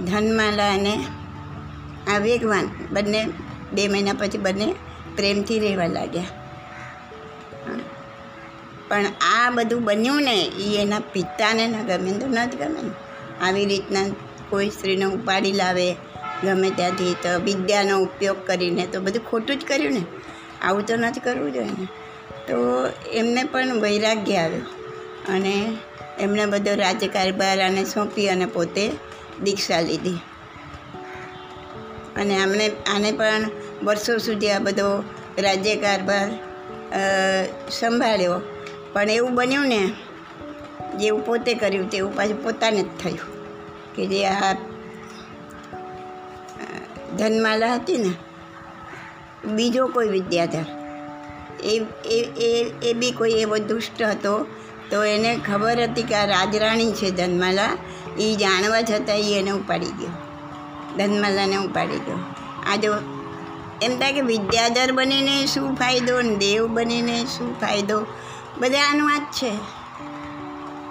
ધનમાલા 0.06 0.72
અને 0.74 0.94
આ 2.14 2.18
વેગવાન 2.18 2.68
બંને, 2.92 3.22
બે 3.74 3.88
મહિના 3.88 4.14
પછી 4.14 4.38
બંને 4.38 4.68
પ્રેમથી 5.16 5.60
રહેવા 5.60 5.88
લાગ્યા. 5.88 6.32
પણ 8.88 9.06
આ 9.22 9.50
બધું 9.50 9.84
બન્યું 9.84 10.24
ને 10.24 10.36
એ 10.42 10.68
એના 10.82 11.00
પિતાને 11.00 11.68
ન 11.68 11.76
ગમે 11.84 12.12
તો 12.12 12.28
ન 12.28 12.46
જ 12.46 12.56
ગમે 12.56 12.82
આવી 13.42 13.66
રીતના 13.66 14.06
કોઈ 14.50 14.70
સ્ત્રીને 14.70 15.06
ઉપાડી 15.06 15.52
લાવે, 15.52 15.88
ગમે 16.44 16.70
ત્યાંથી 16.70 17.14
તો 17.14 17.40
વિદ્યાનો 17.44 18.00
ઉપયોગ 18.00 18.48
કરીને 18.48 18.86
તો 18.86 19.02
બધું 19.02 19.30
ખોટું 19.30 19.60
જ 19.60 19.66
કર્યું 19.66 19.94
ને. 19.94 20.04
આવું 20.62 20.86
તો 20.86 20.96
નથી 20.96 21.20
કરવું 21.20 21.54
જોઈએ 21.54 21.76
ને. 21.80 21.88
તો 22.48 22.56
એમને 23.14 23.44
પણ 23.44 23.82
વૈરાગ્ય 23.82 24.36
આવ્યો 24.36 24.66
અને 25.30 25.78
એમણે 26.20 26.46
બધો 26.46 26.76
રાજ્યકારભાર 26.76 27.62
આને 27.62 27.86
સોંપી 27.86 28.28
અને 28.30 28.46
પોતે 28.46 28.90
દીક્ષા 29.44 29.82
લીધી. 29.82 30.18
અને 32.16 32.38
આમણે 32.44 32.72
આને 32.96 33.12
પણ 33.12 33.50
વર્ષો 33.84 34.18
સુધી 34.18 34.50
આ 34.50 34.60
બધો 34.60 35.04
રાજ્યકારભાર 35.40 36.30
સંભાળ્યો. 37.70 38.42
પણ 38.94 39.10
એવું 39.10 39.36
બન્યું 39.36 39.68
ને, 39.68 39.82
જેવું 40.98 41.26
પોતે 41.26 41.54
કર્યું 41.54 41.90
તેવું 41.90 42.16
પાછું 42.16 42.44
પોતાને 42.44 42.82
જ 42.82 42.88
થયું. 43.04 43.37
કે 43.98 44.06
જે 44.08 44.26
આ 44.26 44.54
ધનમાલા 47.18 47.74
હતી 47.76 47.98
ને, 47.98 48.12
બીજો 49.48 49.88
કોઈ 49.88 50.08
વિદ્યાધર. 50.08 50.66
એ 51.64 51.86
એ 52.06 52.66
એ 52.84 52.94
બી 52.94 53.12
કોઈ 53.12 53.32
એવો 53.32 53.58
દુષ્ટ 53.58 54.04
હતો, 54.04 54.46
તો 54.92 55.04
એને 55.04 55.40
ખબર 55.48 55.84
હતી 55.84 56.04
કે 56.04 56.16
આ 56.16 56.26
રાજરાણી 56.26 56.92
છે 56.92 57.12
ધનમાલા 57.12 57.78
એ 58.20 58.36
જાણવા 58.36 58.82
છતાં 58.82 59.18
એ 59.18 59.40
એને 59.40 59.52
ઉપાડી 59.52 59.86
ગયો. 59.86 60.10
ધનમાલાને 60.98 61.56
ઉપાડી 61.56 62.00
ગયો. 62.00 62.20
આ 62.74 62.76
જો, 62.76 62.94
એમ 63.82 64.00
થાય 64.00 64.14
કે 64.14 64.22
વિદ્યાધર 64.22 64.92
બનીને 64.92 65.46
શું 65.46 65.76
ફાયદો 65.76 66.22
ને 66.22 66.36
દેવ 66.36 66.68
બનીને 66.68 67.26
શું 67.26 67.60
ફાયદો? 67.60 68.06
બધા 68.58 68.82
આનું 68.82 69.12
આ 69.14 69.18
જ 69.18 69.22
છે. 69.22 69.52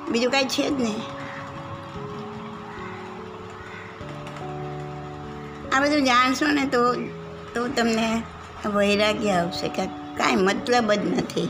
બીજું 0.09 0.31
કાંઈ 0.33 0.45
છે 0.45 0.69
જ 0.69 0.73
નહીં. 0.73 1.16
આ 5.77 5.81
બધું 5.81 6.05
જાણશો 6.05 6.47
ને 6.47 6.65
તો 6.65 6.95
તો 7.55 7.69
તમને 7.69 8.23
વૈરાગ્ય 8.75 9.31
આવશે 9.31 9.69
કે 9.69 9.87
કાંઈ 9.87 10.37
મતલબ 10.37 10.93
જ 10.93 11.07
નથી. 11.07 11.49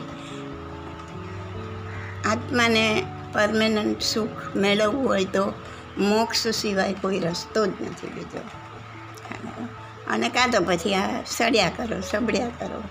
આત્માને 2.25 3.07
પરમેનન્ટ 3.33 4.03
સુખ 4.03 4.57
મેળવવું 4.57 5.09
હોય 5.09 5.25
તો 5.25 5.53
મોક્ષ 5.99 6.49
સિવાય 6.49 6.93
કોઈ 6.93 7.19
રસ્તો 7.19 7.67
જ 7.67 7.69
નથી 7.69 8.07
બીજો. 8.07 8.41
અને 10.11 10.29
કાં 10.29 10.51
તો 10.51 10.61
પછી 10.61 10.95
આ 10.95 11.23
સડ્યા 11.27 11.71
કરો 11.77 12.01
સબડ્યા 12.01 12.49
કરો. 12.49 12.83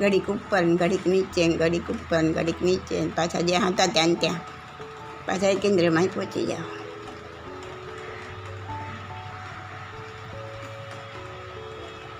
ઘડીક 0.00 0.30
ઉપર 0.30 0.64
ઘડીક 0.64 1.06
નીચે 1.06 1.48
ઘડીક 1.48 1.90
ઉપર 1.90 2.22
ઘડીક 2.22 2.62
નીચે 2.62 3.06
પાછા 3.06 3.40
જ્યાં 3.40 3.68
હતા 3.68 3.86
ત્યાં 3.86 4.14
ત્યાં. 4.14 4.34
પાછા 5.26 5.54
કેન્દ્રમાં 5.54 6.06
પહોંચી 6.06 6.46
જાઓ. 6.46 6.85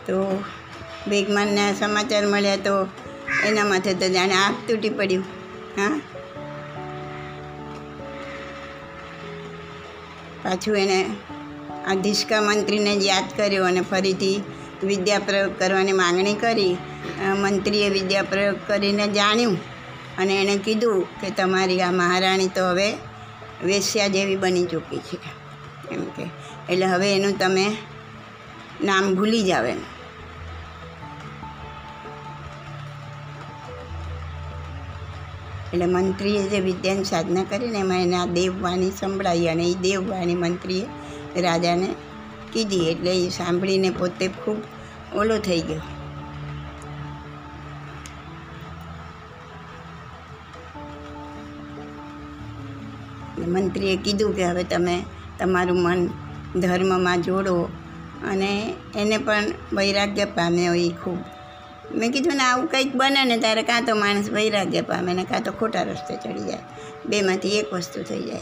તો 0.06 0.44
બેગમાનના 1.08 1.72
સમાચાર 1.72 2.26
મળ્યા 2.26 2.56
તો 2.56 2.88
એના 3.44 3.64
માથે 3.64 3.94
તો 3.94 4.08
જાણે 4.08 4.34
આગ 4.34 4.54
તૂટી 4.68 4.88
પડ્યું. 4.88 5.24
હા? 5.76 6.00
પાછું 10.42 10.76
એને 10.76 11.06
આ 11.86 11.94
ધિષ્કા 11.94 12.40
મંત્રીને 12.40 12.96
જ 12.96 13.04
યાદ 13.04 13.24
કર્યો 13.36 13.64
અને 13.64 13.80
ફરીથી 13.80 14.42
વિદ્યાપ્રયોગ 14.84 15.58
કરવાની 15.58 15.92
માંગણી 15.92 16.34
કરી. 16.34 16.76
મંત્રીએ 17.36 17.88
વિદ્યાપ્રયોગ 17.88 18.56
કરીને 18.66 19.08
જાણ્યું 19.08 19.56
અને 20.18 20.34
એણે 20.42 20.56
કીધું 20.58 21.06
કે 21.20 21.30
તમારી 21.30 21.80
આ 21.80 21.90
મહારાણી 21.90 22.48
તો 22.48 22.70
હવે 22.70 22.92
વેશ્યા 23.64 24.06
જેવી 24.06 24.36
બની 24.36 24.64
ચૂકી 24.64 24.98
છે. 24.98 25.18
એમ 25.94 26.04
કે, 26.04 26.24
એટલે 26.72 26.86
હવે 26.86 27.16
એનું 27.16 27.38
તમે 27.38 27.66
નામ 28.84 29.14
ભૂલી 29.14 29.42
જાવ 29.42 29.66
એમ. 29.66 29.95
એટલે 35.72 35.86
મંત્રીએ 35.86 36.42
જે 36.48 36.58
વિદ્યાની 36.60 37.04
સાધના 37.04 37.44
કરીને 37.44 37.78
એમાં 37.78 38.02
એને 38.02 38.16
આ 38.16 38.32
દેવવાણી 38.36 38.90
સંભળાવી 38.90 39.48
અને 39.48 39.64
એ 39.66 39.76
દેવવાણી 39.80 40.34
મંત્રીએ 40.36 40.84
રાજાને 41.42 41.88
કીધી 42.52 42.88
એટલે 42.88 43.12
એ 43.18 43.28
સાંભળીને 43.30 43.90
પોતે 43.92 44.26
ખૂબ 44.36 44.60
ઓલો 45.12 45.36
થઈ 45.38 45.62
ગયો. 45.62 45.84
મંત્રીએ 53.46 53.94
કીધું 53.96 54.32
કે 54.36 54.44
હવે 54.46 54.62
તમે 54.64 54.94
તમારું 55.38 55.80
મન 55.82 56.00
ધર્મમાં 56.60 57.20
જોડો 57.22 57.54
અને 58.22 58.50
એને 58.94 59.16
પણ 59.18 59.46
વૈરાગ્ય 59.72 60.26
પામ્યો 60.26 60.76
એ 60.80 60.90
ખૂબ. 60.92 61.20
મેં 61.94 62.12
કીધું, 62.12 62.36
ને, 62.36 62.42
આવું 62.42 62.66
કંઈક 62.66 62.94
બને 62.94 63.24
ને 63.24 63.38
ત્યારે 63.38 63.62
કાં 63.62 63.84
તો 63.84 63.94
માણસ 63.94 64.30
વૈરાગ્ય 64.30 64.80
પામે 64.80 65.12
ને 65.12 65.24
કાં 65.24 65.42
તો 65.42 65.52
ખોટા 65.52 65.82
રસ્તે 65.82 66.16
ચડી 66.16 66.44
જાય. 66.44 66.58
બેમાંથી 67.06 67.58
એક 67.58 67.72
વસ્તુ 67.72 68.02
થઈ 68.02 68.22
જાય. 68.22 68.40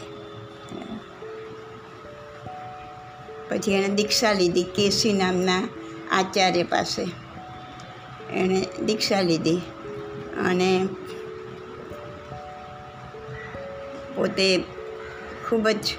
પછી 3.48 3.72
એણે 3.72 3.88
દીક્ષા 3.88 4.32
લીધી 4.32 4.62
કેસી 4.62 5.12
નામના 5.12 5.68
આચાર્ય 6.12 6.62
પાસે. 6.62 7.02
એણે 8.32 8.66
દીક્ષા 8.84 9.20
લીધી 9.20 9.56
અને 10.46 10.88
પોતે 14.14 14.64
ખૂબ 15.48 15.68
જ 15.68 15.94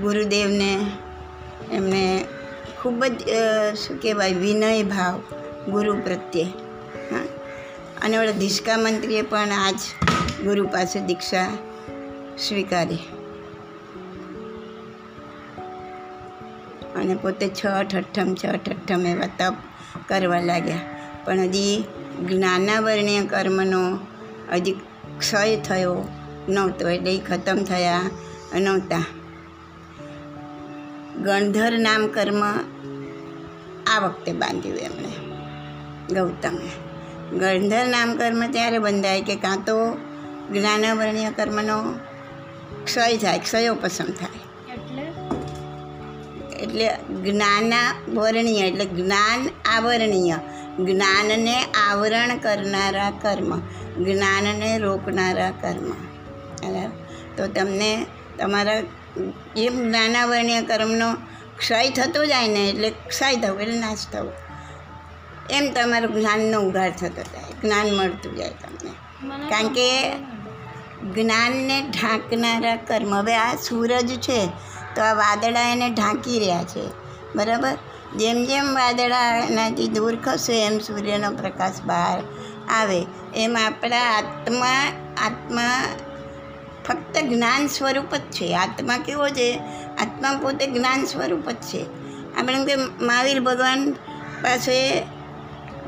ગુરુદેવને 0.00 0.86
એમને 1.72 2.24
ખૂબ 2.82 3.04
જ 3.04 3.22
શું 3.74 4.00
કહેવાય, 4.02 4.32
વિનય 4.32 4.82
ભાવ 4.82 5.20
ગુરુ 5.70 5.94
પ્રત્યે 6.00 6.46
હા. 7.10 7.18
અને 8.02 8.16
ઓલા 8.18 8.30
ધીસકા 8.30 8.76
મંત્રીએ 8.76 9.22
પણ 9.22 9.38
આજ 9.38 9.74
ગુરુ 10.44 10.66
પાસે 10.66 11.00
દીક્ષા 11.00 11.52
સ્વીકારી. 12.48 12.98
અને 16.96 17.14
પોતે 17.14 17.48
છ 17.48 17.66
અઠ્ઠમ 17.66 18.36
છ 18.44 18.46
અઠ્ઠમ 18.46 19.06
એવા 19.06 19.26
તપ 19.26 19.54
કરવા 20.08 20.40
લાગ્યા. 20.40 20.80
પણ 21.24 21.40
હજી 21.40 21.84
જ્ઞાનાવરણીય 22.28 23.24
કર્મનો 23.24 23.98
હજી 24.52 24.72
ક્ષય 25.18 25.56
થયો 25.56 26.08
નહોતો, 26.48 26.88
એટલે 26.88 27.16
એ 27.16 27.18
ખતમ 27.18 27.56
થયા 27.56 28.00
નહોતા. 28.58 29.04
ગણધર 31.22 31.78
નામ 31.78 32.06
કર્મ 32.06 32.42
આ 33.86 33.98
વખતે 34.00 34.32
બાંધ્યું 34.32 34.76
એમણે 34.76 35.12
ગૌતમે. 36.14 36.87
ગણધર 37.32 37.86
નામ 37.86 38.16
કર્મ 38.16 38.50
ત્યારે 38.50 38.78
બંધાય 38.78 39.22
કે 39.22 39.36
કાં 39.36 39.64
તો 39.64 39.94
જ્ઞાનાવરણીય 40.52 41.30
કર્મનો 41.30 41.98
ક્ષય 42.84 43.16
થાય 43.16 43.38
ક્ષયોપશમ 43.38 44.04
થાય. 44.04 44.38
એટલે? 44.74 45.02
એટલે 46.56 46.88
જ્ઞાનાવરણીય 47.30 48.66
એટલે 48.66 48.84
જ્ઞાન 48.84 49.48
આવરણીય. 49.76 50.34
જ્ઞાનને 50.78 51.62
આવરણ 51.62 52.38
કરનારા 52.38 53.10
કર્મ 53.10 53.60
જ્ઞાનને 54.04 54.78
રોકનારા 54.78 55.50
કર્મ. 55.50 55.90
બરાબર 55.90 56.90
તો 57.36 57.52
તમને 57.52 58.06
તમારા 58.38 58.82
એમ 59.56 59.88
જ્ઞાનાવરણીય 59.88 60.62
કર્મનો 60.62 61.12
ક્ષય 61.58 61.90
થતો 61.90 62.24
જાય 62.24 62.48
ને 62.48 62.68
એટલે 62.68 62.90
ક્ષય 62.90 63.36
થવું 63.36 63.60
એટલે 63.60 63.80
નાશ 63.80 63.98
થવું. 64.12 64.47
એમ 65.50 65.72
તમારું 65.72 66.14
જ્ઞાનનો 66.14 66.60
ઉઘાડ 66.60 66.90
થતો 66.90 67.22
જાય 67.22 67.52
જ્ઞાન 67.62 67.96
મળતું 67.96 68.36
જાય 68.36 68.48
તમને. 68.48 68.90
કારણ 69.48 69.68
કે 69.68 70.12
જ્ઞાનને 71.14 71.82
ઢાંકનારા 71.90 72.76
કર્મ 72.76 73.14
હવે 73.14 73.36
આ 73.36 73.54
સૂરજ 73.54 74.20
છે 74.20 74.46
તો 74.96 75.02
આ 75.02 75.12
વાદળા 75.12 75.60
એને 75.60 75.90
ઢાંકી 75.90 76.38
રહ્યા 76.38 76.64
છે 76.64 76.88
બરાબર? 77.36 77.78
જેમ 78.16 78.44
જેમ 78.44 78.74
વાદળા 78.74 79.46
એનાથી 79.50 79.88
દૂર 79.88 80.16
ખસે 80.16 80.66
એમ 80.66 80.78
સૂર્યનો 80.78 81.30
પ્રકાશ 81.30 81.80
બહાર 81.82 82.22
આવે 82.68 83.06
એમ 83.36 83.56
આપણા 83.66 84.00
આત્મા 84.00 84.92
આત્મા 85.18 85.82
ફક્ત 86.88 87.18
જ્ઞાન 87.18 87.66
સ્વરૂપ 87.66 88.14
જ 88.14 88.20
છે. 88.20 88.56
આત્મા 88.56 88.98
કેવો 88.98 89.28
છે? 89.28 89.60
આત્મા 89.98 90.38
પોતે 90.42 90.66
જ્ઞાન 90.66 91.04
સ્વરૂપ 91.04 91.50
જ 91.50 91.56
છે. 91.56 91.86
આપણે 92.36 92.64
કે 92.64 92.76
મહાવીર 92.76 93.40
ભગવાન 93.40 93.92
પાસે 94.42 95.02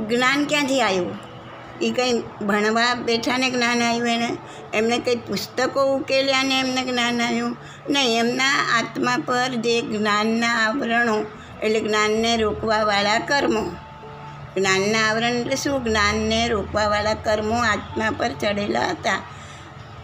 જ્ઞાન 0.09 0.45
ક્યાંથી 0.45 0.81
આવ્યું? 0.81 1.31
એ 1.83 1.91
કંઈ 1.91 2.23
ભણવા 2.47 2.95
બેઠાને 2.95 3.51
જ્ઞાન 3.51 3.83
આવ્યું 3.83 4.09
એને? 4.09 4.37
એમને 4.75 4.99
કંઈ 4.99 5.17
પુસ્તકો 5.17 5.97
ઉકેલ્યા 5.97 6.43
ને 6.43 6.61
એમને 6.61 6.85
જ્ઞાન 6.85 7.23
આવ્યું? 7.23 7.57
નહીં, 7.91 8.19
એમના 8.19 8.79
આત્મા 8.79 9.17
પર 9.27 9.49
જે 9.49 9.83
જ્ઞાનના 9.83 10.49
આવરણો, 10.49 11.25
એટલે 11.63 11.81
જ્ઞાનને 11.81 12.37
રોકવાવાળા 12.37 13.19
કર્મો. 13.19 13.63
જ્ઞાનના 14.57 15.09
આવરણ 15.09 15.29
એટલે 15.29 15.57
શું? 15.57 15.85
જ્ઞાનને 15.85 16.49
રોકવાવાળા 16.49 17.15
કર્મો 17.15 17.55
આત્મા 17.55 18.11
પર 18.11 18.29
ચડેલા 18.29 18.81
હતા. 18.81 19.23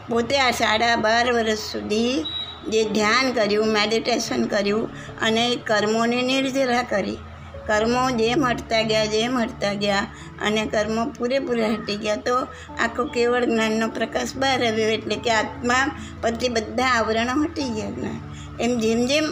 પોતે 0.09 0.39
આ 0.39 0.51
સાડા 0.51 0.97
બાર 0.97 1.33
વર્ષ 1.33 1.59
સુધી 1.59 2.25
જે 2.69 2.85
ધ્યાન 2.85 3.33
કર્યું, 3.33 3.67
મેડિટેશન 3.67 4.47
કર્યું 4.47 4.91
અને 5.21 5.57
કર્મોની 5.57 6.23
નિર્જરા 6.23 6.83
કરી. 6.83 7.19
કર્મો 7.67 8.03
જેમ 8.11 8.45
હટતા 8.45 8.83
ગયા 8.83 9.07
જેમ 9.07 9.39
હટતા 9.39 9.73
ગયા 9.75 10.03
અને 10.43 10.63
કર્મો 10.67 11.03
પૂરેપૂરા 11.19 11.69
હટી 11.69 11.97
ગયા. 11.97 12.17
તો 12.17 12.37
આખો 12.79 13.05
કેવળ 13.15 13.45
જ્ઞાનનો 13.45 13.89
પ્રકાશ 13.89 14.35
બહાર 14.37 14.67
આવ્યો 14.67 14.91
એટલે 14.91 15.17
કે 15.17 15.31
આત્મા 15.31 15.83
પછી 16.21 16.49
બધા 16.49 16.93
આવરણો 16.93 17.35
હટી 17.43 17.69
ગયા 17.71 17.91
જ્ઞાન. 17.91 18.21
એમ 18.61 18.79
જેમ 18.79 19.01
જેમ 19.07 19.27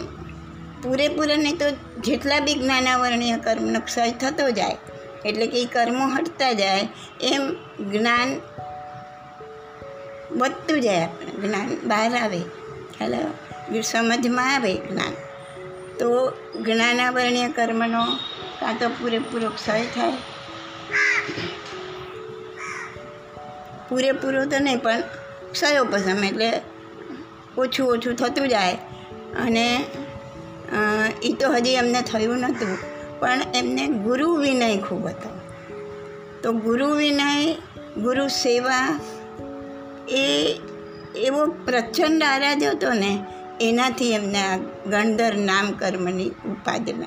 પૂરેપૂરા 0.83 1.35
નહીં 1.35 1.57
તો 1.57 1.69
જેટલા 2.01 2.39
બી 2.39 2.55
જ્ઞાનાવરણીય 2.55 3.37
કર્મનો 3.37 3.79
ક્ષય 3.79 4.11
થતો 4.11 4.49
જાય, 4.49 4.77
એટલે 5.25 5.47
કે 5.47 5.61
એ 5.61 5.65
કર્મો 5.65 6.05
હટતા 6.07 6.51
જાય, 6.53 6.87
એમ 7.23 7.43
જ્ઞાન 7.91 8.29
વધતું 10.31 10.81
જાય 10.81 11.01
આપણે, 11.01 11.31
જ્ઞાન 11.41 11.69
બહાર 11.83 12.11
આવે. 12.17 12.41
હેલો? 13.01 13.81
સમજમાં 13.81 14.49
આવે 14.55 14.73
જ્ઞાન. 14.89 15.13
તો 15.99 16.09
જ્ઞાનાવરણીય 16.61 17.49
કર્મનો 17.49 18.03
કાં 18.59 18.79
તો 18.79 18.87
પૂરેપૂરો 18.89 19.49
ક્ષય 19.49 19.85
થાય. 19.85 20.17
પૂરેપૂરો 23.89 24.45
તો 24.45 24.57
નહીં, 24.59 24.79
પણ 24.79 25.03
ક્ષયોપશમ 25.51 26.23
એટલે 26.23 26.49
ઓછું 27.57 27.87
ઓછું 27.87 28.15
થતું 28.15 28.47
જાય. 28.47 28.77
અને 29.43 29.67
એ 31.23 31.33
તો 31.33 31.51
હજી 31.51 31.73
એમને 31.73 32.01
થયું 32.01 32.39
નહોતું, 32.39 32.73
પણ 33.19 33.41
એમને 33.55 33.87
ગુરુ 33.87 34.29
વિનય 34.35 34.77
ખૂબ 34.77 35.07
હતો. 35.07 35.29
તો 36.43 36.51
ગુરુ 36.51 36.89
વિનય, 36.93 37.29
ગુરુ 37.97 38.27
સેવા 38.27 38.99
એ 40.17 40.25
એવો 41.17 41.45
પ્રચંડ 41.65 42.23
આરાધ 42.23 42.63
હતો 42.63 42.89
ને 42.93 43.11
એનાથી 43.61 44.11
એમને 44.11 44.37
આ 44.37 44.57
ગણધર 44.89 45.35
નામ 45.35 45.71
કર્મની 45.71 46.29
ઉપાદના 46.29 47.05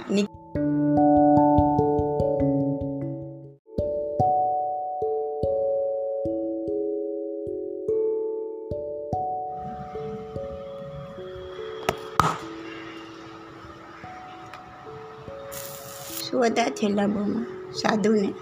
શું 16.31 16.47
હતા 16.47 16.69
છેલ્લા 16.69 17.07
બહુમાં, 17.07 17.47
સાધુને. 17.73 18.35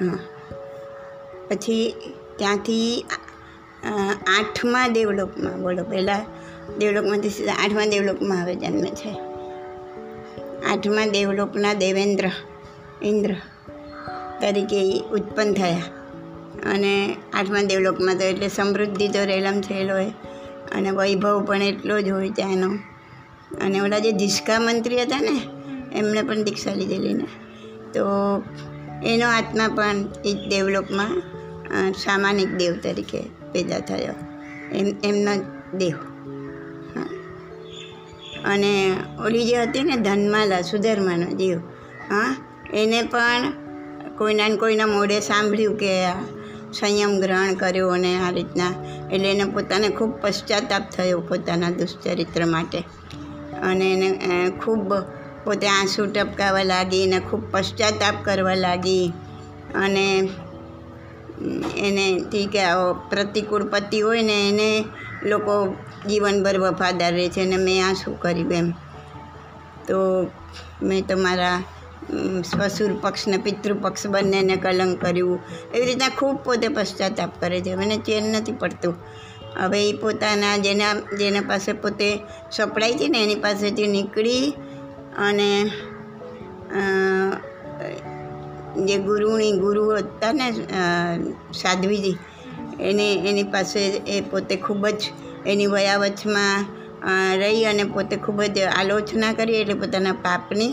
હા. 0.00 0.18
પછી 1.48 1.94
ત્યાંથી 2.36 3.06
આઠમા 4.26 4.88
દેવલોકમાં 4.88 5.62
બોલો 5.62 5.84
પહેલાં 5.84 6.26
દેવલોકમાંથી 6.76 7.30
સીધા 7.30 7.52
આઠમા 7.52 7.86
દેવલોકમાં 7.86 8.42
હવે 8.42 8.54
જન્મ 8.54 8.84
છે. 8.84 9.18
આઠમા 10.70 11.06
દેવલોકના 11.06 11.74
દેવેન્દ્ર, 11.74 12.30
ઇન્દ્ર 13.02 13.34
તરીકે 14.40 15.00
ઉત્પન્ન 15.00 15.52
થયા. 15.52 15.82
અને 16.74 17.16
આઠમા 17.32 17.62
દેવલોકમાં 17.62 18.18
તો 18.18 18.24
એટલે 18.24 18.48
સમૃદ્ધિ 18.48 19.08
તો 19.08 19.24
રેલમ 19.24 19.60
થયેલો 19.60 19.94
હોય 19.94 20.10
અને 20.74 20.90
વૈભવ 20.90 21.44
પણ 21.44 21.62
એટલો 21.62 22.00
જ 22.00 22.08
હોય 22.08 22.30
ત્યાંનો. 22.30 22.70
અને 23.64 23.80
ઓલા 23.80 23.98
જે 23.98 24.12
ધીસકા 24.12 24.60
મંત્રી 24.60 25.02
હતા 25.02 25.20
ને, 25.20 25.40
એમણે 25.98 26.22
પણ 26.22 26.42
દીક્ષા 26.42 26.74
લીધેલી 26.74 27.14
ને. 27.14 27.26
તો 27.92 28.04
એનો 29.04 29.26
આત્મા 29.28 29.68
પણ 29.68 29.96
એ 30.24 30.48
દેવલોકમાં 30.48 31.22
સામાનિક 31.92 32.54
દેવ 32.54 32.76
તરીકે 32.82 33.20
પેદા 33.52 33.78
થયો. 33.78 34.14
એમ, 34.72 34.86
એમનો 35.04 35.30
દેવ. 35.78 36.17
અને 38.44 38.72
ઓલી 39.18 39.44
જે 39.44 39.56
હતી 39.62 39.82
ને 39.82 39.96
ધનમાલા, 39.98 40.62
સુધર્માનો, 40.62 41.26
જીવ. 41.32 41.58
હા, 42.08 42.30
એને 42.72 43.02
પણ 43.04 43.44
કોઈના 44.16 44.48
ને 44.48 44.56
કોઈના 44.56 44.86
મોઢે 44.88 45.20
સાંભળ્યું 45.20 45.76
કે 45.76 45.90
સંયમ 46.72 47.20
ગ્રહણ 47.20 47.54
કર્યો 47.54 47.90
અને 47.90 48.10
આ 48.18 48.30
રીતના. 48.30 48.72
એટલે 49.10 49.28
એને 49.30 49.44
પોતાને 49.46 49.88
ખૂબ 49.90 50.12
પશ્ચાતાપ 50.22 50.84
થયો 50.90 51.20
પોતાના 51.22 51.70
દુષ્ચરિત્ર 51.72 52.42
માટે. 52.46 52.80
અને 53.62 53.86
એને 53.92 54.08
ખૂબ 54.58 54.88
પોતે 55.44 55.66
આંસુ 55.68 56.02
ટપકાવા 56.06 56.62
લાગી 56.64 57.04
અને 57.04 57.18
ખૂબ 57.20 57.42
પશ્ચાતાપ 57.52 58.16
કરવા 58.24 58.54
લાગી. 58.56 59.06
અને 59.76 60.06
એને 61.78 62.04
ઠીક 62.22 62.54
પ્રતિકૂળ 63.10 63.64
પતિ 63.64 63.98
હોય 64.00 64.22
ને 64.22 64.48
એને 64.48 64.68
લોકો 65.22 65.54
જીવનભર 66.06 66.58
વફાદાર 66.58 67.12
રહે 67.12 67.28
છે 67.28 67.40
અને 67.40 67.56
મેં 67.56 67.88
આ 67.88 67.92
શું 67.92 68.20
કર્યું 68.20 68.52
એમ. 68.52 68.70
તો 69.88 69.98
મેં 70.82 71.06
તમારા 71.06 71.62
સસુર 72.44 72.92
પક્ષને, 73.00 73.36
પિતૃપક્ષ 73.36 73.64
પિતૃ 73.64 73.72
પક્ષ 73.74 74.06
બંનેને 74.06 74.56
કલંક 74.56 75.00
કર્યું. 75.02 75.40
એવી 75.74 75.86
રીતના 75.86 76.08
ખૂબ 76.08 76.36
પોતે 76.36 76.68
પશ્ચાતાપ 76.68 77.40
કરે 77.40 77.60
છે. 77.60 77.74
મને 77.74 77.96
ચેન 77.96 78.24
નથી 78.24 78.52
પડતું. 78.52 78.94
હવે 79.56 79.88
એ 79.88 79.92
પોતાના, 79.92 80.56
જેના 80.56 80.94
જેના 81.18 81.40
પાસે 81.40 81.72
પોતે 81.72 82.08
સપડાય 82.52 82.94
છે 82.94 83.08
ને, 83.08 83.22
એની 83.22 83.34
પાસેથી 83.34 83.86
નીકળી 83.86 84.52
અને 85.18 85.48
જે 88.78 88.96
ગુરુની 88.98 89.52
ગુરુ 89.52 89.96
હતા 89.96 90.32
ને 90.32 90.50
સાધ્વીજી, 91.52 92.16
એને, 92.80 93.06
એની 93.28 93.42
પાસે 93.42 93.80
એ 93.88 94.20
પોતે 94.20 94.56
ખૂબ 94.56 94.86
જ 94.88 95.00
એની 95.48 95.66
વયાવચમાં 95.66 96.58
રહી 97.40 97.64
અને 97.64 97.84
પોતે 97.94 98.16
ખૂબ 98.16 98.38
જ 98.54 98.58
આલોચના 98.78 99.32
કરી 99.32 99.60
એટલે 99.60 99.74
પોતાના 99.74 100.16
પાપની 100.26 100.72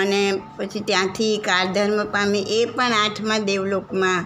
અને 0.00 0.20
પછી 0.56 0.80
ત્યાંથી 0.80 1.34
કાળધર્મ 1.38 1.98
પામી 2.12 2.44
એ 2.58 2.60
પણ 2.76 2.96
આઠમા 3.04 3.38
દેવલોકમાં 3.50 4.22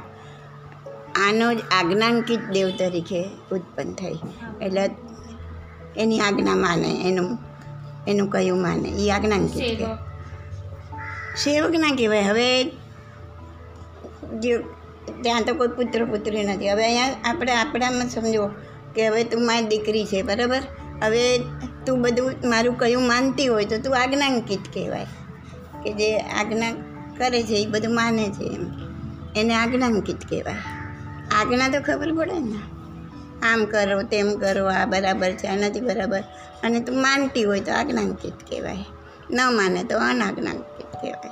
આનો 1.26 1.46
જ 1.54 1.60
આજ્ઞાંકિત 1.78 2.42
દેવ 2.52 2.68
તરીકે 2.78 3.20
ઉત્પન્ન 3.52 3.92
થઈ. 3.92 4.18
એટલે 4.62 4.84
એની 5.96 6.20
આજ્ઞા 6.20 6.58
માને 6.64 6.90
એનું 7.08 7.28
એનું 8.08 8.28
કયું 8.30 8.60
માને 8.62 8.88
એ 8.88 9.10
આજ્ઞાંકિત 9.10 9.82
સેવક. 11.36 11.72
ના 11.82 11.94
કહેવાય. 11.98 12.24
હવે 12.30 12.46
જે 14.42 14.52
ત્યાં 15.22 15.44
તો 15.46 15.52
કોઈ 15.54 15.76
પુત્ર 15.76 16.04
પુત્રી 16.04 16.44
નથી. 16.44 16.70
હવે 16.70 16.84
અહીંયા 16.84 17.14
આપણે 17.24 17.52
આપણામાં 17.52 18.08
સમજો 18.08 18.44
કે 18.98 19.06
હવે 19.06 19.24
તું 19.24 19.46
મારી 19.46 19.66
દીકરી 19.66 20.04
છે, 20.04 20.22
બરાબર? 20.22 20.62
હવે 21.02 21.38
તું 21.86 22.02
બધું 22.02 22.32
મારું 22.44 22.78
કયું 22.78 23.02
માનતી 23.02 23.46
હોય 23.46 23.64
તો 23.64 23.78
તું 23.78 24.00
આજ્ઞાંકિત 24.02 24.60
કહેવાય. 24.74 25.04
કે 25.84 25.92
જે 25.92 26.18
આજ્ઞા 26.18 26.72
કરે 27.18 27.42
છે, 27.42 27.54
એ 27.54 27.66
બધું 27.66 27.94
માને 27.94 28.30
છે 28.30 28.44
એમ. 28.44 28.66
એને 29.36 29.54
આજ્ઞાંકિત 29.54 30.16
કહેવાય. 30.28 30.54
આજ્ઞા 31.30 31.68
તો 31.68 31.80
ખબર 31.80 32.12
પડે 32.12 32.32
ને? 32.32 32.58
આમ 33.42 33.64
કરો, 33.64 34.02
તેમ 34.02 34.34
કરો, 34.34 34.66
આ 34.66 34.84
બરાબર 34.84 35.30
છે 35.30 35.46
આ 35.46 35.56
નથી 35.56 35.80
બરાબર. 35.80 36.20
અને 36.62 36.80
તું 36.80 37.02
માનતી 37.02 37.44
હોય 37.44 37.60
તો 37.60 37.72
આજ્ઞાંકિત 37.72 38.34
કહેવાય. 38.50 38.84
ન 39.30 39.36
માને 39.56 39.84
તો 39.84 39.98
અનાજ્ઞાંકિત 39.98 40.86
કહેવાય. 40.86 41.30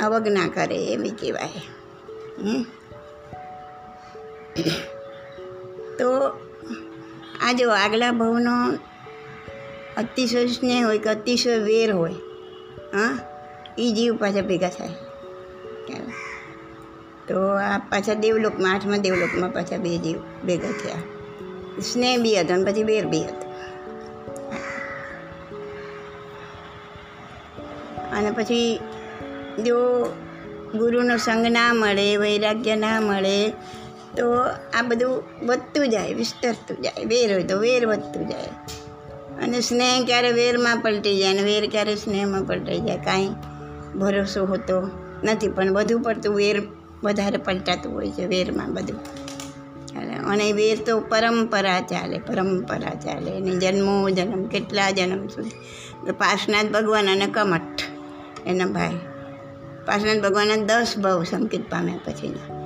અવજ્ઞા 0.00 0.48
કરે 0.48 0.86
એવી 0.86 1.10
કહેવાય. 1.10 1.48
હમ? 2.42 2.66
તો 5.98 6.08
આ 7.42 7.52
જો 7.52 7.70
આગલા 7.70 8.12
ભાવનો 8.12 8.54
અતિશય 9.96 10.46
સ્નેહ 10.46 10.86
હોય 10.86 10.98
કે 10.98 11.10
અતિશય 11.10 11.56
વેર 11.58 11.92
હોય, 11.92 12.12
હા 12.94 13.18
એ 13.78 13.92
જીવ 13.92 14.16
પાછા 14.16 14.40
ભેગા 14.40 14.68
થાય. 14.68 14.94
તો 17.28 17.40
આ 17.56 17.78
પાછા 17.78 18.14
દેવલોકમાં, 18.14 18.72
આઠમા 18.72 18.96
દેવલોકમાં 18.96 19.52
પાછા 19.52 19.76
બે 19.76 19.98
જીવ 19.98 20.18
ભેગા 20.46 20.70
થયા. 20.70 21.00
સ્નેહ 21.82 22.16
બી 22.18 22.40
હતો 22.40 22.54
અને 22.54 22.64
પછી 22.64 22.82
વેર 22.82 23.06
બી 23.06 23.24
હતો. 23.24 23.44
અને 28.16 28.30
પછી 28.30 28.80
જો 29.64 29.78
ગુરુનો 30.74 31.16
સંગ 31.16 31.46
ના 31.46 31.72
મળે, 31.72 32.16
વૈરાગ્ય 32.16 32.76
ના 32.76 33.00
મળે 33.00 33.52
તો 34.16 34.32
આ 34.74 34.82
બધું 34.82 35.22
વધતું 35.46 35.88
જાય, 35.88 36.14
વિસ્તરતું 36.14 36.82
જાય, 36.82 37.04
વેર 37.04 37.32
હોય 37.32 37.42
તો 37.42 37.58
વેર 37.58 37.86
વધતું 37.86 38.28
જાય. 38.28 38.48
અને 39.42 39.60
સ્નેહ 39.60 40.04
ક્યારે 40.06 40.32
વેરમાં 40.32 40.76
પલટી 40.76 41.18
જાય 41.18 41.32
અને 41.32 41.42
વેર 41.42 41.70
ક્યારે 41.70 41.96
સ્નેહમાં 41.96 42.44
પલટાઈ 42.44 42.80
જાય, 42.80 42.96
કાંઈ 42.96 43.28
ભરોસો 43.98 44.44
હોતો 44.44 44.90
નથી. 45.24 45.48
પણ 45.48 45.72
વધુ 45.72 45.98
પડતું 45.98 46.36
વેર 46.36 46.62
વધારે 47.02 47.36
પલટાતું 47.36 47.92
હોય 47.92 48.10
છે, 48.10 48.26
વેરમાં 48.26 48.74
બધું. 48.74 49.00
ચાલે 49.86 50.14
અને 50.14 50.52
વેર 50.52 50.78
તો 50.86 51.00
પરંપરા 51.00 51.80
ચાલે 51.80 52.18
પરંપરા 52.18 52.94
ચાલે. 52.94 53.36
અને 53.36 53.50
જન્મો, 53.50 54.10
જન્મ, 54.10 54.44
કેટલા 54.44 54.90
જન્મ 54.90 55.26
સુધી. 55.26 55.50
પાર્શનાથ 56.12 56.66
ભગવાન 56.66 57.10
અને 57.10 57.26
કમઠ 57.26 57.80
એના 58.46 58.66
ભાઈ. 58.66 58.98
પાર્શનાથ 59.86 60.22
ભગવાનના 60.22 60.56
દસ 60.56 60.98
ભાવ 60.98 61.22
સંકેત 61.22 61.70
પામ્યા 61.70 61.98
પછીના. 62.04 62.63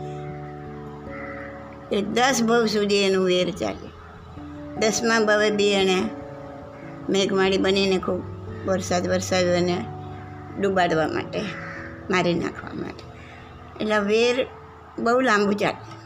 એ 1.93 2.03
દસ 2.03 2.43
ભવ 2.43 2.67
સુધી 2.67 2.97
એનું 2.97 3.25
વેર 3.25 3.51
ચાલે. 3.51 3.89
દસમા 4.79 5.21
ભવે 5.21 5.51
બી 5.51 5.69
એણે 5.73 6.03
મેઘમાળી 7.09 7.59
બનીને 7.59 7.99
ખૂબ 7.99 8.23
વરસાદ 8.67 9.09
વરસાદ 9.09 9.45
અને 9.45 9.85
ડૂબાડવા 10.61 11.09
માટે, 11.09 11.41
મારી 12.11 12.35
નાખવા 12.35 12.75
માટે. 12.75 13.05
એટલે 13.81 13.99
વેર 13.99 14.47
બહુ 14.99 15.21
લાંબુ 15.21 15.53
ચાલે. 15.53 15.99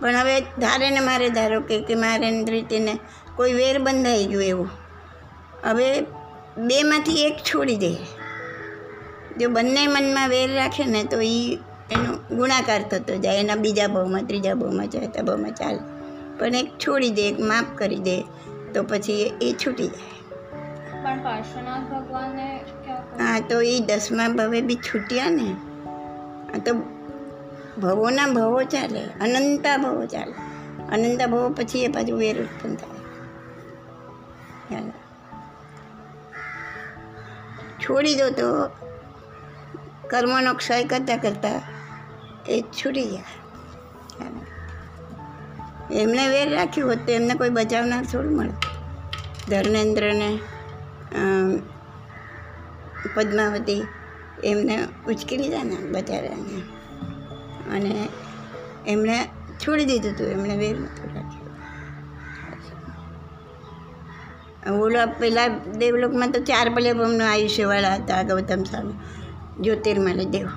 પણ 0.00 0.16
હવે 0.16 0.40
ધારે 0.40 0.90
ને 0.90 1.00
મારે 1.00 1.30
ધારો 1.30 1.60
કે 1.60 1.80
કે 1.80 1.94
મારે 1.94 2.28
એની 2.28 2.44
રીતે 2.44 2.78
ને 2.78 2.98
કોઈ 3.36 3.52
વેર 3.52 3.78
બંધાઈ 3.78 4.24
ગયું 4.24 4.42
એવું. 4.42 4.68
હવે 5.64 6.00
બેમાંથી 6.58 7.24
એક 7.24 7.36
છોડી 7.36 7.76
દે. 7.76 7.94
જો 9.38 9.48
બંને 9.48 9.86
મનમાં 9.86 10.28
વેર 10.28 10.54
રાખે 10.54 10.84
ને 10.86 11.04
તો 11.04 11.20
એ 11.20 11.58
એનો 11.92 12.36
ગુણાકાર 12.36 12.82
થતો 12.82 13.16
જાય 13.16 13.40
એના 13.40 13.54
બીજા 13.54 13.86
ભાવમાં 13.88 14.26
ત્રીજા 14.26 14.54
ભાવમાં 14.54 14.86
ચોથા 14.86 15.22
ભાવમાં 15.22 15.54
ચાલે. 15.54 15.78
પણ 16.38 16.54
એક 16.54 16.70
છોડી 16.78 17.10
દે 17.10 17.28
એક 17.28 17.40
માફ 17.40 17.64
કરી 17.78 17.96
દે 17.96 18.20
તો 18.74 18.82
પછી 18.82 19.32
એ 19.42 19.56
છૂટી 19.66 19.88
જાય? 19.88 20.22
હા 23.18 23.40
તો 23.40 23.60
એ 23.60 23.80
દસમા 23.80 24.28
ભવે 24.28 24.60
બી 24.60 24.74
છૂટ્યા 24.74 25.30
ને. 25.30 25.56
આ 26.54 26.58
તો 26.58 26.74
ભવોના 27.80 28.26
ભવો 28.26 28.62
ચાલે 28.62 29.04
અનંતા 29.04 29.76
ભવો 29.76 30.06
ચાલે. 30.06 30.34
અનંતા 30.92 31.26
ભવો 31.26 31.48
પછી 31.48 31.84
એ 31.84 31.88
પાછું 31.88 32.18
વેર 32.18 32.42
ઉત્પન્ન 32.42 32.74
થાય. 32.74 32.98
ચાલે. 34.70 34.92
છોડી 37.80 38.14
દો 38.14 38.30
તો 38.30 38.70
કર્મનો 40.10 40.54
ક્ષય 40.54 40.84
કરતાં 40.84 41.18
કરતાં 41.18 41.81
એ 42.48 42.60
છૂટી 42.60 43.04
ગયા. 43.04 43.24
એમને 45.92 46.28
વેર 46.28 46.54
રાખ્યું 46.54 46.88
હોત 46.88 46.98
તો 47.06 47.12
એમને 47.12 47.34
કોઈ 47.34 47.50
બચાવનાર 47.50 48.04
થોડું 48.04 48.36
મળે. 48.36 48.52
ધર્મેન્દ્રને 49.48 50.38
પદ્માવતી 53.16 53.86
એમને 54.44 54.88
ઉચકી 55.06 55.36
લીધા 55.36 55.64
ને 55.64 55.76
બચાવ્યાને 55.76 56.60
અને 57.76 58.08
એમણે 58.86 59.28
છોડી 59.58 59.84
દીધું 59.84 60.12
હતું 60.12 60.26
એમણે 60.26 60.56
વેર 60.56 60.78
નહોતું 60.78 61.14
રાખ્યું. 61.14 61.42
ઓલા 64.80 65.06
પેલા 65.06 65.48
દેવલોકમાં 65.48 66.32
તો 66.32 66.40
ચાર 66.40 66.74
પલ્યભમનું 66.74 67.30
આયુષ્યવાળા 67.30 67.94
હતા 67.94 68.22
ગૌતમ 68.22 68.62
સ્વામી 68.62 68.92
જ્યોતિર્મય 69.60 70.14
દેવ. 70.14 70.48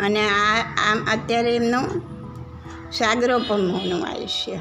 અને 0.00 0.28
આ 0.28 0.64
આમ 0.90 1.04
અત્યારે 1.12 1.56
એમનું 1.56 2.02
સાગરોપમનું 2.92 4.06
આયુષ્ય. 4.06 4.56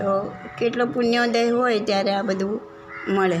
તો 0.00 0.32
કેટલો 0.58 0.86
પુણ્યોદય 0.86 1.50
હોય 1.50 1.80
ત્યારે 1.80 2.14
આ 2.14 2.22
બધું 2.22 2.60
મળે. 3.08 3.38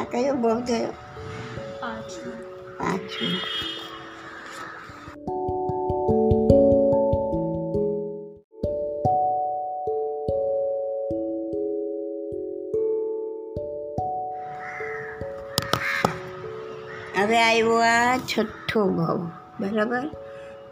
આ 0.00 0.04
કયો 0.04 0.34
બહુ 0.34 0.60
થયો? 0.60 0.88
પાંચમું. 1.80 2.34
પાંચમો. 2.78 3.75
હવે 17.26 17.42
આવ્યો 17.42 17.74
આ 17.74 18.16
છઠ્ઠો 18.16 18.88
ભાવ, 18.88 19.30
બરાબર? 19.60 20.08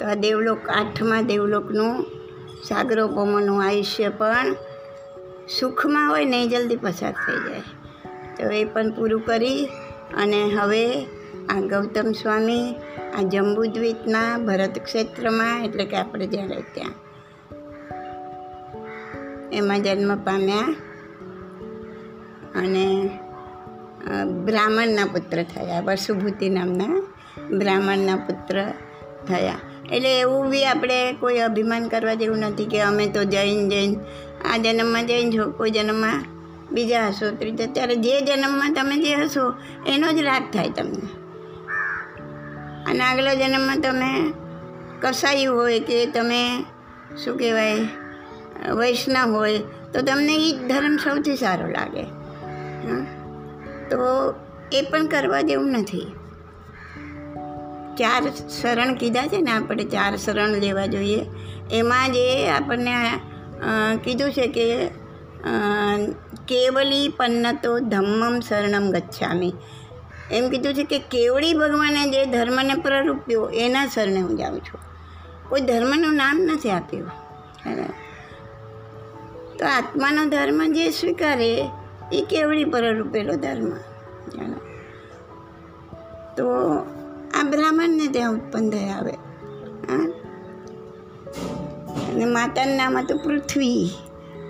તો 0.00 0.06
આ 0.06 0.14
દેવલોક, 0.14 0.68
આઠમા 0.68 1.20
દેવલોકનું 1.20 2.06
સાગરોપમાનું 2.64 3.64
આયુષ્ય 3.64 4.08
પણ 4.08 4.54
સુખમાં 5.60 6.10
હોય 6.10 6.24
ને 6.24 6.44
એ 6.44 6.48
જલ્દી 6.48 6.76
પસાર 6.76 7.12
થઈ 7.12 7.50
જાય. 7.50 7.62
તો 8.36 8.50
એ 8.50 8.64
પણ 8.64 8.90
પૂરું 8.90 9.24
કરી 9.24 9.68
અને 10.16 10.44
હવે 10.44 11.04
આ 11.48 11.60
ગૌતમ 11.60 12.12
સ્વામી, 12.12 12.74
આ 13.18 13.22
જંબુદ્વીપના 13.22 14.38
ભરત 14.38 14.78
ક્ષેત્રમાં, 14.84 15.64
એટલે 15.64 15.84
કે 15.84 15.96
આપણે 15.96 16.26
જ્યારે 16.26 16.60
ત્યાં 16.60 16.92
એમાં 19.52 19.82
જન્મ 19.82 20.16
પામ્યા. 20.16 20.74
અને 22.58 23.18
બ્રાહ્મણના 24.44 25.04
પુત્ર 25.04 25.42
થયા 25.42 25.80
વસુભૂતિ 25.80 26.48
નામના 26.48 27.06
બ્રાહ્મણના 27.58 28.16
પુત્ર 28.16 28.64
થયા. 29.28 29.54
એટલે 29.92 30.20
એવું 30.20 30.50
બી 30.50 30.64
આપણે 30.64 31.12
કોઈ 31.12 31.38
અભિમાન 31.38 31.88
કરવા 31.88 32.14
જેવું 32.14 32.38
નથી 32.38 32.64
કે 32.64 32.80
અમે 32.80 33.06
તો 33.06 33.24
જૈન 33.24 33.68
જૈન, 33.68 33.96
આ 34.54 34.56
જન્મમાં 34.56 35.06
જૈન 35.06 35.30
છો, 35.30 35.50
કોઈ 35.50 35.70
જન્મમાં 35.70 36.24
બીજા 36.72 37.08
હશો. 37.08 37.30
ત્રીજા 37.30 37.66
ત્યારે 37.66 37.96
જે 37.96 38.20
જન્મમાં 38.20 38.74
તમે 38.74 38.96
જે 38.96 39.14
હશો, 39.14 39.54
એનો 39.86 40.12
જ 40.12 40.18
રાગ 40.18 40.42
થાય 40.52 40.70
તમને. 40.70 41.08
અને 42.90 43.00
આગલા 43.00 43.34
જન્મમાં 43.34 43.80
તમે 43.80 44.32
કસાયું 45.00 45.56
હોય 45.56 45.80
કે 45.80 46.06
તમે, 46.06 46.64
શું 47.24 47.38
કહેવાય, 47.38 47.74
વૈષ્ણવ 48.70 49.32
હોય, 49.32 49.58
તો 49.92 50.00
તમને 50.00 50.34
એ 50.34 50.52
જ 50.52 50.68
ધર્મ 50.68 50.96
સૌથી 50.96 51.36
સારો 51.36 51.66
લાગે. 51.68 52.02
હા? 52.88 53.13
તો 53.94 54.35
એ 54.72 54.80
પણ 54.83 55.07
કરવા 55.07 55.40
જેવું 55.40 55.70
નથી. 55.70 56.07
ચાર 57.96 58.22
શરણ 58.50 58.94
કીધા 58.94 59.26
છે 59.26 59.40
ને 59.40 59.50
આપણે 59.50 59.85
ચાર 59.85 60.16
શરણ 60.16 60.48
લેવા 60.59 60.87
જોઈએ. 60.87 61.20
એમાં 61.72 62.12
જે 62.12 62.24
આપણને 62.48 62.94
કીધું 64.04 64.33
છે 64.33 64.46
કે 64.46 64.66
કેવલી 66.48 67.09
પન્નતો 67.09 67.78
ધમ્મમ 67.78 68.40
શરણમ 68.40 68.90
ગચ્છામી. 68.90 69.52
એમ 70.30 70.48
કીધું 70.48 70.74
છે 70.74 70.85
કે 70.85 70.98
કેવળી 71.11 71.52
ભગવાને 71.52 72.02
જે 72.11 72.24
ધર્મને 72.26 72.74
પ્રરૂપ્યો 72.74 73.48
એના 73.54 73.87
શરણે 73.87 74.20
હું 74.20 74.37
જાઉં 74.37 74.61
છું. 74.61 74.80
કોઈ 75.48 75.61
ધર્મનું 75.61 76.14
નામ 76.14 76.37
નથી 76.52 76.70
આપ્યું. 76.70 77.09
તો 79.59 79.64
આત્માનો 79.66 80.24
ધર્મ 80.24 80.61
જે 80.72 80.90
સ્વીકારે 80.90 81.50
એ 82.12 82.26
કેવડી 82.30 82.64
પર 82.64 82.94
રૂપેલો 82.94 83.34
ધર્મ? 83.34 83.68
જાણો 84.28 84.56
તો 86.36 86.54
આ 87.40 87.42
બ્રાહ્મણને 87.42 88.08
ત્યાં 88.08 88.32
ઉત્પન્ન 88.32 88.70
થયા 88.70 88.96
આવે. 88.96 89.12
હા? 89.88 90.12
અને 92.12 92.24
માતાનું 92.24 92.76
નામ 92.76 92.98
હતું 92.98 93.18
પૃથ્વી 93.18 93.90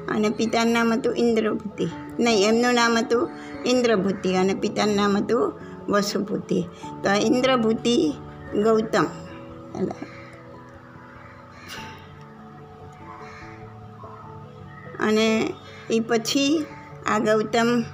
અને 0.09 0.29
પિતાનું 0.29 0.73
નામ 0.73 0.93
હતું 0.93 1.19
ઇન્દ્રભૂતિ. 1.19 1.87
નહીં, 2.21 2.49
એમનું 2.49 2.75
નામ 2.75 2.99
હતું 2.99 3.31
ઇન્દ્રભૂતિ 3.67 4.35
અને 4.35 4.55
પિતાનું 4.55 4.97
નામ 4.97 5.17
હતું 5.17 5.53
વસુભૂતિ. 5.89 6.63
તો 7.05 7.11
ઇન્દ્રભૂતિ 7.13 8.13
ગૌતમ. 8.65 9.05
અને 15.01 15.55
એ 15.91 16.01
પછી 16.01 16.67
આ 17.07 17.19
ગૌતમ 17.19 17.85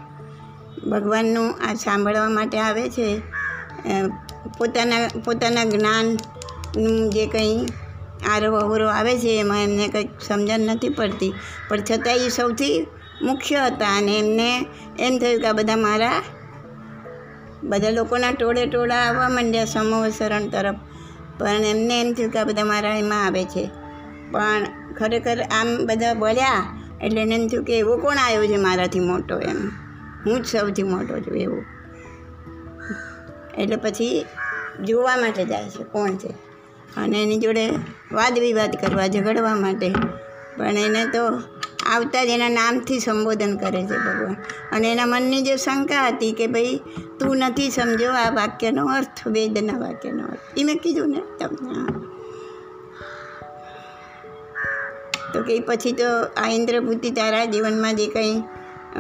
ભગવાનનું 0.90 1.48
આ 1.68 1.74
સાંભળવા 1.74 2.28
માટે 2.28 2.58
આવે 2.58 2.88
છે. 2.90 3.08
પોતાના 4.58 5.08
પોતાના 5.24 5.64
જ્ઞાનનું 5.64 7.11
જે 7.11 7.26
કંઈ 7.26 7.66
આરો 8.30 8.56
અવરો 8.56 8.88
આવે 8.88 9.18
છે 9.18 9.40
એમાં 9.40 9.62
એમને 9.62 9.88
કંઈક 9.88 10.20
સમજણ 10.20 10.61
નથી 10.61 10.88
પડતી. 10.88 11.34
પણ 11.68 11.80
છતાં 11.80 12.14
એ 12.14 12.28
સૌથી 12.28 12.86
મુખ્ય 13.22 13.56
હતા 13.56 13.96
અને 13.98 14.18
એમને 14.18 14.66
એમ 14.98 15.18
થયું 15.18 15.40
કે 15.40 15.46
આ 15.46 15.52
બધા 15.52 15.76
મારા, 15.76 16.12
બધા 17.64 17.90
લોકોના 17.90 18.30
ટોળે 18.30 18.66
ટોળા 18.66 18.96
આવવા 18.96 19.28
માંડ્યા 19.28 19.64
સમૂહ 19.64 20.08
શરણ 20.08 20.48
તરફ. 20.48 20.76
પણ 21.38 21.48
એમને 21.48 22.00
એમ 22.00 22.12
થયું 22.12 22.30
કે 22.30 22.38
આ 22.38 22.44
બધા 22.44 22.64
મારા 22.64 22.96
એમાં 22.96 23.26
આવે 23.26 23.44
છે. 23.44 23.70
પણ 24.32 24.64
ખરેખર 24.98 25.40
આમ 25.40 25.86
બધા 25.86 26.14
બોલ્યા 26.14 26.80
એટલે 27.03 27.22
એને 27.22 27.34
એમ 27.34 27.46
થયું 27.46 27.64
કે 27.64 27.78
એવો 27.78 27.96
કોણ 27.96 28.16
આવ્યો 28.16 28.46
છે 28.46 28.57
મારાથી 28.57 29.01
મોટો 29.01 29.38
એમ? 29.38 29.68
હું 30.26 30.42
જ 30.42 30.46
સૌથી 30.46 30.82
મોટો 30.82 31.20
છું 31.20 31.36
એવું. 31.36 31.64
એટલે 33.59 33.76
પછી 33.76 34.26
જોવા 34.84 35.16
માટે 35.16 35.44
જાય 35.44 35.68
છે 35.68 35.84
કોણ 35.84 36.16
છે? 36.16 36.28
અને 36.96 37.22
એની 37.22 37.38
જોડે 37.38 37.70
વાદ 38.12 38.38
વિવાદ 38.38 38.76
કરવા, 38.80 39.07
ઝઘડવા 39.07 39.55
માટે. 39.55 39.90
પણ 40.57 40.66
એને 40.66 41.05
તો 41.05 41.26
આવતા 41.86 42.24
જ 42.24 42.28
એના 42.28 42.48
નામથી 42.48 42.98
સંબોધન 42.98 43.57
કરે 43.57 43.82
છે 43.82 43.98
ભગવાન. 43.98 44.36
અને 44.72 44.92
એના 44.92 45.07
મનની 45.07 45.42
જે 45.42 45.57
શંકા 45.57 46.07
હતી 46.07 46.32
કે 46.32 46.46
ભાઈ 46.46 46.80
તું 47.20 47.36
નથી 47.36 47.70
સમજો 47.70 48.11
આ 48.11 48.30
વાક્યનો 48.30 48.86
અર્થ, 48.86 49.28
વેદના 49.28 49.78
વાક્યનો 49.78 50.26
અર્થ. 50.26 50.59
એ 50.59 50.64
મેં 50.64 50.76
કીધું 50.76 51.11
ને 51.11 51.22
તમને. 51.38 52.09
તો 55.35 55.43
કે 55.43 55.61
પછી 55.61 55.93
તો 55.93 56.05
આ 56.37 56.49
ઇન્દ્રબુદ્ધિ 56.49 57.11
તારા 57.11 57.45
જીવનમાં 57.45 57.97
જે 57.97 58.07
કંઈ 58.07 58.43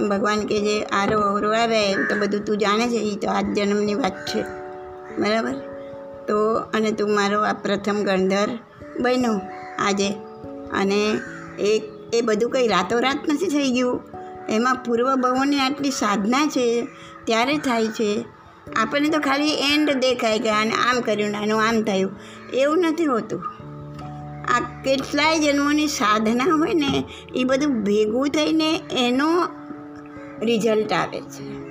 ભગવાન 0.08 0.46
કે 0.46 0.60
જે 0.60 0.82
આરો 0.82 1.20
અવરો 1.20 1.52
આવે 1.52 1.94
તો 1.94 2.16
બધું 2.18 2.44
તું 2.44 2.58
જાણે 2.58 2.88
છે 2.88 2.96
એ 2.96 3.16
તો 3.16 3.30
આ 3.30 3.40
જન્મની 3.40 3.94
વાત 3.94 4.26
છે. 4.26 4.42
બરાબર? 5.18 5.52
તો 6.28 6.54
અને 6.54 6.90
તું 6.90 7.14
મારો 7.14 7.42
આ 7.42 7.52
પ્રથમ 7.52 8.02
ગણધર 8.02 8.48
બન્યો 9.00 9.40
આજે. 9.78 10.10
અને 10.72 11.20
એ 11.58 11.82
એ 12.12 12.20
બધું 12.20 12.50
કંઈ 12.50 12.68
રાતોરાત 12.68 13.18
નથી 13.28 13.46
થઈ 13.46 13.70
ગયું. 13.70 14.00
એમાં 14.48 14.74
પૂર્વ 14.74 15.14
બહુની 15.14 15.58
આટલી 15.58 15.90
સાધના 15.90 16.46
છે, 16.46 16.88
ત્યારે 17.24 17.56
થાય 17.56 17.86
છે. 17.86 18.24
આપણને 18.76 19.08
તો 19.08 19.20
ખાલી 19.20 19.50
એન્ડ 19.50 19.90
દેખાય 19.90 20.38
કે 20.38 20.50
આને 20.50 20.70
આમ 20.70 21.00
કર્યું 21.00 21.30
ને 21.30 21.38
આનું 21.38 21.62
આમ 21.62 21.82
થયું. 21.82 22.10
એવું 22.52 22.78
નથી 22.78 23.04
હોતું. 23.04 23.44
કેટલાય 24.84 25.38
જન્મોની 25.38 25.86
સાધના 25.86 26.44
હોય 26.44 26.74
ને, 26.74 27.04
એ 27.34 27.44
બધું 27.44 27.84
ભેગું 27.84 28.28
થઈને 28.28 28.80
એનો 28.92 29.26
રિઝલ્ટ 30.42 30.92
આવે 30.92 31.20
છે. 31.20 31.70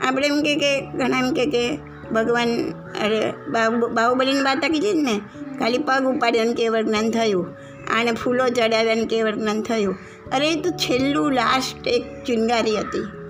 આપણે 0.00 0.26
એમ 0.26 0.42
કે 0.42 0.54
કે, 0.54 0.80
ઘણા 0.80 1.18
એમ 1.18 1.34
કે 1.34 1.46
કે, 1.46 1.78
ભગવાન, 2.12 2.70
અરે, 3.04 3.32
બાહુ, 3.48 3.88
બાહુબલીની 3.88 4.40
વાત 4.40 4.58
કીધી 4.58 4.92
જ 4.92 4.96
ને? 4.96 5.20
ખાલી 5.58 5.78
પગ 5.78 6.04
ઉપાડ્યો 6.04 6.44
ને 6.44 6.52
કેવળ 6.52 6.82
જ્ઞાન 6.82 7.10
થયું. 7.10 7.46
આને 7.96 8.12
ફૂલો 8.12 8.48
ચડાવ્યા 8.48 8.94
ને 8.94 9.04
કેવળ 9.04 9.34
જ્ઞાન 9.34 9.62
થયું. 9.62 9.98
અરે, 10.32 10.52
એ 10.52 10.60
તો 10.60 10.70
છેલ્લું 10.70 11.32
લાસ્ટ 11.32 11.88
એક 11.88 12.24
ચિંગારી 12.24 12.78
હતી. 12.78 13.23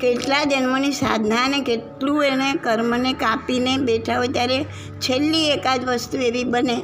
કેટલા 0.00 0.44
જન્મોની 0.44 0.92
સાધના 0.92 1.44
અને 1.44 1.60
કેટલું 1.60 2.24
એને 2.24 2.54
કર્મને 2.54 3.12
કાપીને 3.12 3.76
બેઠા 3.76 4.18
હોય 4.18 4.28
ત્યારે 4.28 4.64
છેલ્લી 5.00 5.48
એકાદ 5.48 5.84
વસ્તુ 5.84 6.18
એવી 6.18 6.44
બને 6.44 6.82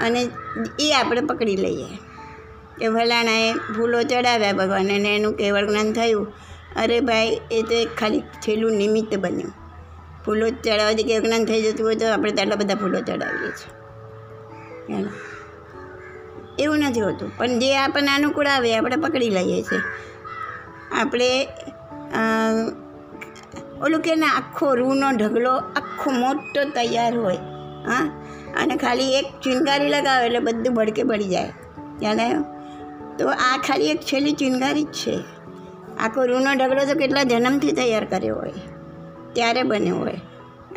અને 0.00 0.28
એ 0.80 0.92
આપણે 0.92 1.20
પકડી 1.20 1.56
લઈએ. 1.56 1.98
કે 2.78 2.88
ભલાણાએ 2.88 3.52
ફૂલો 3.52 4.02
ચડાવ્યા 4.02 4.52
ભગવાન 4.52 4.84
અને 4.84 5.16
એનું 5.16 5.32
કેવળ 5.32 5.66
જ્ઞાન 5.66 5.92
થયું. 5.92 6.32
અરે 6.76 7.00
ભાઈ, 7.00 7.40
એ 7.50 7.62
તો 7.62 7.74
એક 7.74 7.88
ખાલી 8.00 8.20
છેલ્લું 8.20 8.72
નિમિત્ત 8.72 9.18
બન્યું. 9.18 9.52
ફૂલો 10.26 10.48
ચડાવવાથી 10.48 11.02
કેવળ 11.02 11.24
જ્ઞાન 11.24 11.44
થઈ 11.44 11.62
જતું 11.62 11.86
હોય 11.86 11.94
તો 11.94 12.12
આપણે 12.12 12.32
તેટલા 12.32 12.56
બધા 12.56 12.74
ફૂલો 12.74 13.00
ચડાવીએ 13.00 13.50
છીએ. 13.50 15.08
એવું 16.58 16.78
નથી 16.78 17.00
હોતું. 17.00 17.38
પણ 17.38 17.58
જે 17.58 17.76
આપણને 17.76 18.14
અનુકૂળ 18.14 18.46
આવે 18.46 18.76
આપણે 18.76 18.96
પકડી 18.96 19.30
લઈએ 19.30 19.62
છીએ. 19.62 19.80
આપણે 20.92 21.48
ઓલું 23.82 24.00
કે 24.00 24.14
ને, 24.14 24.26
આખો 24.26 24.74
રૂનો 24.74 25.08
ઢગલો, 25.12 25.54
આખો 25.76 26.10
મોટો 26.12 26.60
તૈયાર 26.74 27.14
હોય, 27.18 27.40
હા? 27.86 28.04
અને 28.56 28.74
ખાલી 28.76 29.14
એક 29.14 29.26
ચિનગારી 29.42 29.88
લગાવે 29.88 30.26
એટલે 30.26 30.38
બધું 30.38 30.74
ભડકે 30.74 31.02
પડી 31.02 31.28
જાય. 31.28 31.52
યાદ 32.02 32.20
આવ્યો? 32.20 32.44
તો 33.18 33.28
આ 33.28 33.56
ખાલી 33.58 33.90
એક 33.90 34.00
છેલ્લી 34.02 34.32
ચિનગારી 34.32 34.84
જ 34.84 34.92
છે. 34.92 35.16
આખો 36.00 36.24
રૂનો 36.24 36.50
ઢગલો 36.52 36.82
તો 36.84 36.94
કેટલા 36.98 37.22
જન્મથી 37.22 37.72
તૈયાર 37.72 38.04
કર્યો 38.04 38.36
હોય, 38.36 38.52
ત્યારે 39.32 39.62
બન્યો 39.62 39.96
હોય. 39.96 40.20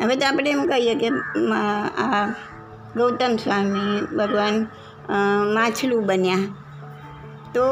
હવે 0.02 0.14
તો 0.16 0.26
આપણે 0.26 0.50
એમ 0.50 0.62
કહીએ 0.66 0.94
કે 0.94 1.08
આ 1.96 2.26
ગૌતમ 2.96 3.36
સ્વામી 3.36 4.16
ભગવાન 4.16 4.56
માછલું 5.54 6.06
બન્યા. 6.06 6.38
તો 7.54 7.64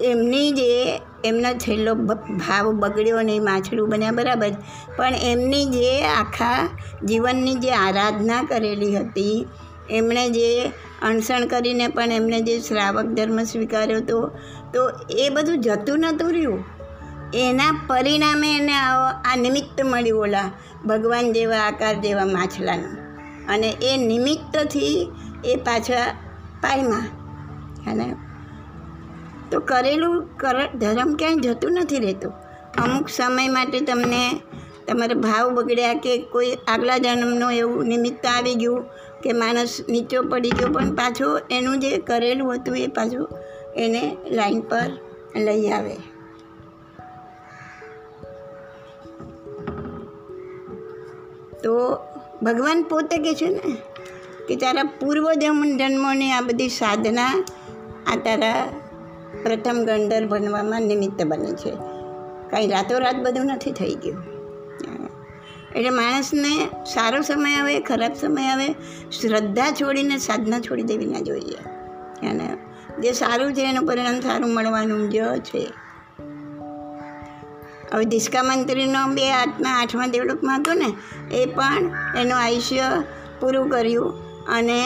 એમની 0.00 0.52
જે 0.52 1.00
એમનો 1.24 1.54
છેલ્લો 1.54 1.94
ભાવ 1.94 2.72
બગડ્યો 2.72 3.22
ને 3.22 3.36
એ 3.36 3.38
માછલું 3.38 3.88
બન્યા 3.88 4.10
બરાબર. 4.10 4.50
પણ 4.96 5.14
એમની 5.14 5.64
જે 5.64 6.04
આખા 6.04 6.68
જીવનની 7.04 7.54
જે 7.54 7.70
આરાધના 7.70 8.42
કરેલી 8.42 8.96
હતી, 8.96 9.46
એમણે 9.90 10.30
જે 10.30 10.66
અણસણ 11.02 11.46
કરીને 11.46 11.88
પણ 11.88 12.12
એમણે 12.12 12.40
જે 12.40 12.60
શ્રાવક 12.60 13.04
ધર્મ 13.04 13.42
સ્વીકાર્યો 13.42 13.98
હતો 13.98 14.30
તો 14.74 14.90
એ 15.10 15.28
બધું 15.28 15.60
જતું 15.60 15.98
નહોતું 15.98 16.32
રહ્યું. 16.32 16.64
એના 17.34 17.84
પરિણામે 17.86 18.56
એને 18.56 18.72
આ 18.72 19.10
આ 19.24 19.36
નિમિત્ત 19.36 19.84
મળ્યું 19.84 20.20
ઓલા 20.20 20.50
ભગવાન 20.86 21.32
જેવા, 21.32 21.56
આકાર 21.56 21.94
જેવા 21.94 22.24
માછલાનું. 22.24 23.08
અને 23.48 23.76
એ 23.82 23.96
નિમિત્તથી 23.96 25.12
એ 25.44 25.56
પાછા 25.56 26.12
પાયમાં. 26.60 27.02
આવ્યો? 27.90 28.27
તો 29.50 29.60
કરેલું 29.60 30.16
કર, 30.36 30.56
ધર્મ 30.78 31.10
ક્યાંય 31.14 31.36
જતું 31.36 31.72
નથી 31.72 31.98
રહેતું. 31.98 32.32
અમુક 32.78 33.08
સમય 33.08 33.48
માટે 33.48 33.78
તમને 33.80 34.22
તમારા 34.86 35.14
ભાવ 35.14 35.46
બગડ્યા 35.54 35.94
કે 35.94 36.12
કોઈ 36.32 36.52
આગલા 36.68 36.98
જન્મનું 36.98 37.52
એવું 37.52 37.86
નિમિત્ત 37.86 38.26
આવી 38.26 38.54
ગયું 38.54 38.84
કે 39.22 39.32
માણસ 39.32 39.74
નીચો 39.88 40.22
પડી 40.22 40.50
ગયો, 40.50 40.68
પણ 40.68 40.94
પાછું 40.94 41.40
એનું 41.50 41.80
જે 41.80 41.90
કરેલું 41.98 42.54
હતું 42.54 42.76
એ 42.76 42.86
પાછું 42.86 43.26
એને 43.76 44.02
લાઈન 44.30 44.60
પર 44.60 44.90
લઈ 45.36 45.68
આવે. 45.70 45.96
તો 51.64 51.74
ભગવાન 52.42 52.82
પોતે 52.82 53.16
કહે 53.18 53.32
છે 53.34 53.48
ને 53.48 53.70
કે 54.48 54.56
તારા 54.56 54.90
પૂર્વ 55.00 55.24
જન્મ 55.32 55.62
જન્મોની 55.76 56.32
આ 56.32 56.40
બધી 56.40 56.68
સાધના 56.68 57.32
આ 58.06 58.16
તારા 58.24 58.60
પ્રથમ 59.42 59.84
ગંડર 59.86 60.26
ભણવામાં 60.26 60.82
નિમિત્ત 60.82 61.22
બને 61.22 61.52
છે. 61.52 61.70
કાંઈ 62.50 62.66
રાતોરાત 62.66 63.16
બધું 63.16 63.46
નથી 63.46 63.72
થઈ 63.72 63.94
ગયું. 63.94 64.38
એટલે 65.76 65.90
માણસને 65.90 66.68
સારો 66.94 67.22
સમય 67.22 67.54
આવે, 67.54 67.80
ખરાબ 67.80 68.12
સમય 68.12 68.48
આવે, 68.48 68.72
શ્રદ્ધા 69.10 69.70
છોડીને 69.70 70.18
સાધના 70.18 70.60
છોડી 70.60 70.82
દેવી 70.82 71.06
ના 71.06 71.20
જોઈએ. 71.20 71.56
અને 72.28 72.56
જે 73.00 73.12
સારું 73.12 73.54
છે 73.54 73.60
એનું 73.60 73.86
પરિણામ 73.86 74.20
સારું 74.20 74.54
મળવાનું 74.54 75.10
જ 75.10 75.18
છે. 75.20 75.72
હવે 77.92 78.04
દિસ્કા 78.04 78.42
મંત્રીનો 78.42 79.14
બે 79.14 79.32
આઠમા 79.32 79.70
આઠમા 79.70 80.06
દેવલોકમાં 80.06 80.58
હતો 80.58 80.72
ને, 80.72 80.92
એ 81.34 81.46
પણ 81.46 81.90
એનું 82.16 82.38
આયુષ્ય 82.38 82.82
પૂરું 83.40 83.68
કર્યું 83.68 84.04
અને 84.44 84.84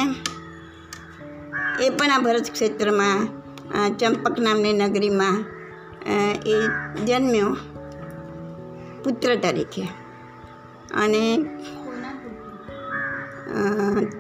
એ 1.80 1.90
પણ 1.90 2.10
આ 2.10 2.18
ભરત 2.18 2.50
ક્ષેત્રમાં 2.52 3.41
ચંપક 3.98 4.38
નામની 4.40 4.72
નગરીમાં 4.72 5.44
એ 6.46 6.54
જન્મ્યો 7.04 7.56
પુત્ર 9.04 9.36
તરીકે. 9.36 9.82
અને 10.94 11.36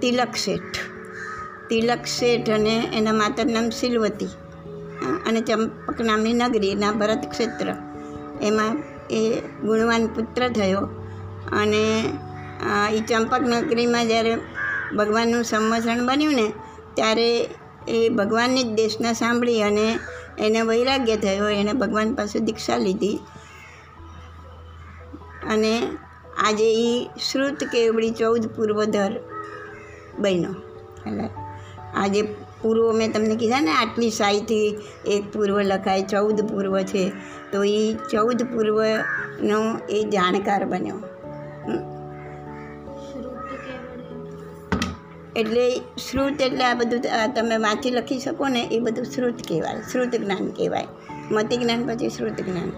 તિલક 0.00 0.32
શેઠ. 0.34 0.78
તિલક 1.68 2.04
શેઠ 2.04 2.50
અને 2.50 2.90
એના 2.94 3.12
માતર 3.12 3.46
નામ 3.46 3.70
સિલવતી. 3.70 4.28
અને 5.26 5.40
ચંપક 5.40 6.00
નામની 6.00 6.32
નગરી, 6.32 6.70
એના 6.70 6.92
ભરત 6.92 7.22
ક્ષેત્ર. 7.30 7.74
એમાં 8.42 8.76
એ 9.10 9.40
ગુણવાન 9.40 10.06
પુત્ર 10.06 10.48
થયો. 10.48 10.78
અને 11.52 11.84
એ 12.92 13.00
ચંપક 13.00 13.40
નગરીમાં 13.40 14.06
જ્યારે 14.06 14.36
ભગવાનનું 14.96 15.44
સંવસન 15.44 16.06
બન્યું 16.06 16.34
ને, 16.34 16.52
ત્યારે 16.94 17.48
એ 17.88 18.08
ભગવાનની 18.08 18.62
જ 18.62 18.66
દેશના 18.66 19.12
સાંભળી 19.12 19.62
અને 19.62 19.98
એને 20.38 20.62
વૈરાગ્ય 20.62 21.16
થયો 21.16 21.48
એણે 21.48 21.72
ભગવાન 21.72 22.14
પાસે 22.14 22.38
દીક્ષા 22.38 22.76
લીધી. 22.76 23.18
અને 25.50 25.82
આજે 26.38 26.64
એ 26.74 27.10
શ્રુત 27.32 27.64
કેવડી 27.64 28.10
ચૌદ 28.10 28.46
પૂર્વધર 28.46 29.12
બન્યો. 30.18 30.50
એટલે 31.06 31.28
આજે 31.94 32.22
પૂર્વ 32.62 32.92
મેં 32.92 33.12
તમને 33.12 33.36
કીધા 33.36 33.60
ને 33.60 33.70
આટલી 33.70 34.10
સાઈથી 34.10 34.78
એક 35.06 35.32
પૂર્વ 35.32 35.60
લખાય, 35.60 36.02
ચૌદ 36.02 36.40
પૂર્વ 36.40 36.82
છે, 36.82 37.12
તો 37.52 37.64
એ 37.64 37.94
ચૌદ 38.10 38.42
પૂર્વનો 38.42 39.78
એ 39.90 40.04
જાણકાર 40.04 40.64
બન્યો. 40.64 41.11
એટલે 45.36 45.64
શ્રુત 46.10 46.40
એટલે 46.40 46.64
આ 46.64 46.74
બધું 46.74 47.00
તમે 47.34 47.56
વાંચી 47.56 47.90
લખી 47.90 48.20
શકો 48.20 48.48
ને, 48.48 48.62
એ 48.62 48.78
બધું 48.78 49.04
શ્રુત 49.04 49.38
કહેવાય, 49.48 49.82
શ્રુત 49.92 50.14
જ્ઞાન 50.16 50.48
કહેવાય. 50.48 50.86
મતિ 51.30 51.56
જ્ઞાન 51.56 51.86
પછી 51.88 52.10
શ્રુત 52.10 52.40
જ્ઞાન. 52.40 52.72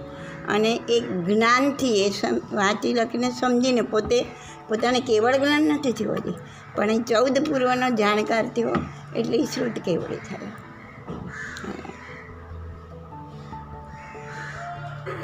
અને 0.48 0.72
એ 0.88 1.00
જ્ઞાનથી 1.26 1.92
એ 2.02 2.08
વાંચી 2.52 2.94
લખીને 2.94 3.30
સમજીને 3.30 3.82
પોતે, 3.82 4.24
પોતાને 4.68 5.00
કેવળ 5.00 5.36
જ્ઞાન 5.36 5.62
નથી 5.62 5.92
થયું 5.92 6.34
પણ 6.76 6.90
એ 6.90 6.98
ચૌદ 6.98 7.38
પૂર્વનો 7.38 7.88
જાણકાર 7.90 8.44
થયો, 8.46 8.72
એટલે 9.16 9.36
એ 9.38 9.44
શ્રુત 9.44 9.78
કેવળ 9.84 10.14
થાય. 10.28 10.50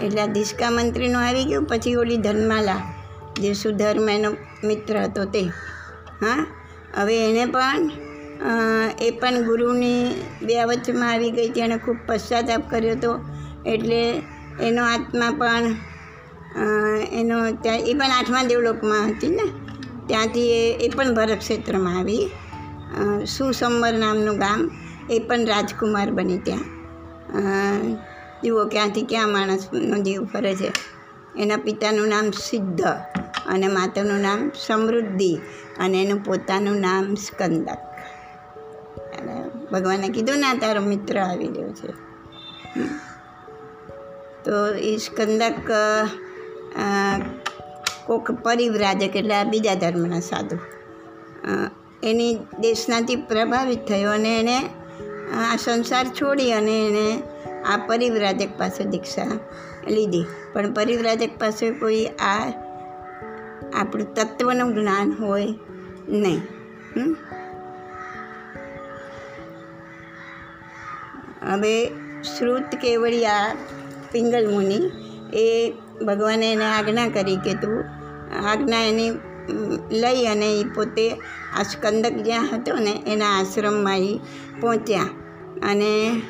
એટલે 0.07 0.21
આ 0.23 0.27
દિશકા 0.27 0.71
મંત્રીનું 0.71 1.23
આવી 1.23 1.45
ગયું, 1.45 1.65
પછી 1.65 1.95
ઓલી 1.95 2.17
ધનમાલા 2.17 2.79
જે 3.41 3.53
સુધર્મ 3.55 4.09
એનો 4.09 4.31
મિત્ર 4.65 4.97
હતો 4.99 5.25
તે. 5.25 5.43
હા? 6.23 6.47
હવે 6.95 7.31
એને 7.31 7.53
પણ 7.53 7.91
એ 9.01 9.11
પણ 9.11 9.43
ગુરુની 9.43 10.07
વચમાં 10.65 11.13
આવી 11.13 11.31
ગઈ 11.31 11.49
હતી 11.49 11.61
એણે 11.61 11.79
ખૂબ 11.79 11.97
પશ્ચાતાપ 12.07 12.71
કર્યો 12.71 12.93
હતો. 12.93 13.21
એટલે 13.67 14.23
એનો 14.61 14.85
આત્મા 14.85 15.31
પણ 15.31 15.75
એનો 17.13 17.51
ત્યાં 17.63 17.79
એ 17.79 17.95
પણ 17.95 18.11
આઠમા 18.11 18.43
દેવલોકમાં 18.43 19.11
હતી 19.11 19.29
ને? 19.29 19.43
ત્યાંથી 20.07 20.53
એ 20.53 20.73
એ 20.73 20.89
પણ 20.89 21.15
ભરત 21.15 21.39
ક્ષેત્રમાં 21.39 21.99
આવી. 21.99 22.31
અ, 23.01 23.25
સુસંબર 23.25 23.93
નામનું 23.93 24.39
ગામ 24.39 24.71
એ 25.11 25.19
પણ 25.19 25.45
રાજકુમાર 25.47 26.11
બની 26.11 26.39
ત્યાં. 26.39 26.61
જુઓ 28.45 28.65
ક્યાંથી 28.65 29.03
ક્યાં 29.03 29.29
માણસનો 29.29 29.99
જીવ 29.99 30.25
ફરે 30.25 30.55
છે. 30.55 30.73
એના 31.39 31.57
પિતાનું 31.57 32.09
નામ 32.09 32.31
સિદ્ધ. 32.31 32.83
અને 33.47 33.69
માતાનું 33.69 34.21
નામ 34.21 34.51
સમૃદ્ધિ 34.67 35.39
અને 35.79 36.03
એનું 36.03 36.25
પોતાનું 36.25 36.77
નામ 36.77 37.15
સ્કંદક. 37.15 37.79
અને 39.19 39.45
ભગવાને 39.73 40.09
કીધું, 40.09 40.39
ના, 40.39 40.55
તારો 40.55 40.81
મિત્ર 40.81 41.19
આવી 41.19 41.47
ગયો 41.47 41.73
છે. 41.73 41.93
તો 44.45 44.75
એ 44.75 44.97
સ્કંદક 44.97 45.73
કોક 48.07 48.31
પરિવ્રાજક 48.31 49.17
એટલે 49.17 49.35
આ 49.35 49.45
બીજા 49.45 49.75
ધર્મના 49.75 50.21
સાધુ. 50.21 50.59
એની 52.03 52.39
દેશનાથી 52.59 53.17
પ્રભાવિત 53.17 53.87
થયો 53.87 54.11
અને 54.11 54.41
એણે 54.41 54.59
આ 55.53 55.57
સંસાર 55.57 56.07
છોડી 56.07 56.53
અને 56.53 56.87
એણે 56.87 57.23
આ 57.63 57.77
પરિવ્રાજક 57.77 58.49
પાસે 58.59 58.85
દીક્ષા 58.85 59.27
લીધી. 59.89 60.25
પણ 60.53 60.73
પરિવ્રાજક 60.73 61.39
પાસે 61.39 61.71
કોઈ 61.71 62.07
આ 62.07 62.53
આપણું 63.75 64.15
તત્વનું 64.15 64.75
જ્ઞાન 64.75 65.13
હોય 65.13 65.55
નહીં? 66.09 66.43
હવે 71.53 71.87
શ્રુત 72.23 72.63
કેવડિયા 72.63 73.57
પિંગલ 74.13 74.51
મુનિ 74.51 74.91
એ 75.33 75.73
ભગવાને 76.07 76.53
એને 76.53 76.65
આજ્ઞા 76.65 77.09
કરી 77.09 77.37
કે 77.37 77.55
તું 77.55 77.85
આજ્ઞા 78.49 78.81
એની 78.81 79.11
લઈ 79.93 80.27
અને 80.27 80.61
એ 80.61 80.65
પોતે 80.65 81.11
આ 81.59 81.63
સ્કંદક 81.63 82.11
જ્યાં 82.11 82.45
હતો 82.45 82.75
ને 82.75 83.03
એના 83.07 83.39
આશ્રમમાં 83.39 83.99
એ 83.99 84.21
પહોંચ્યા. 84.61 85.03
અને 85.71 86.23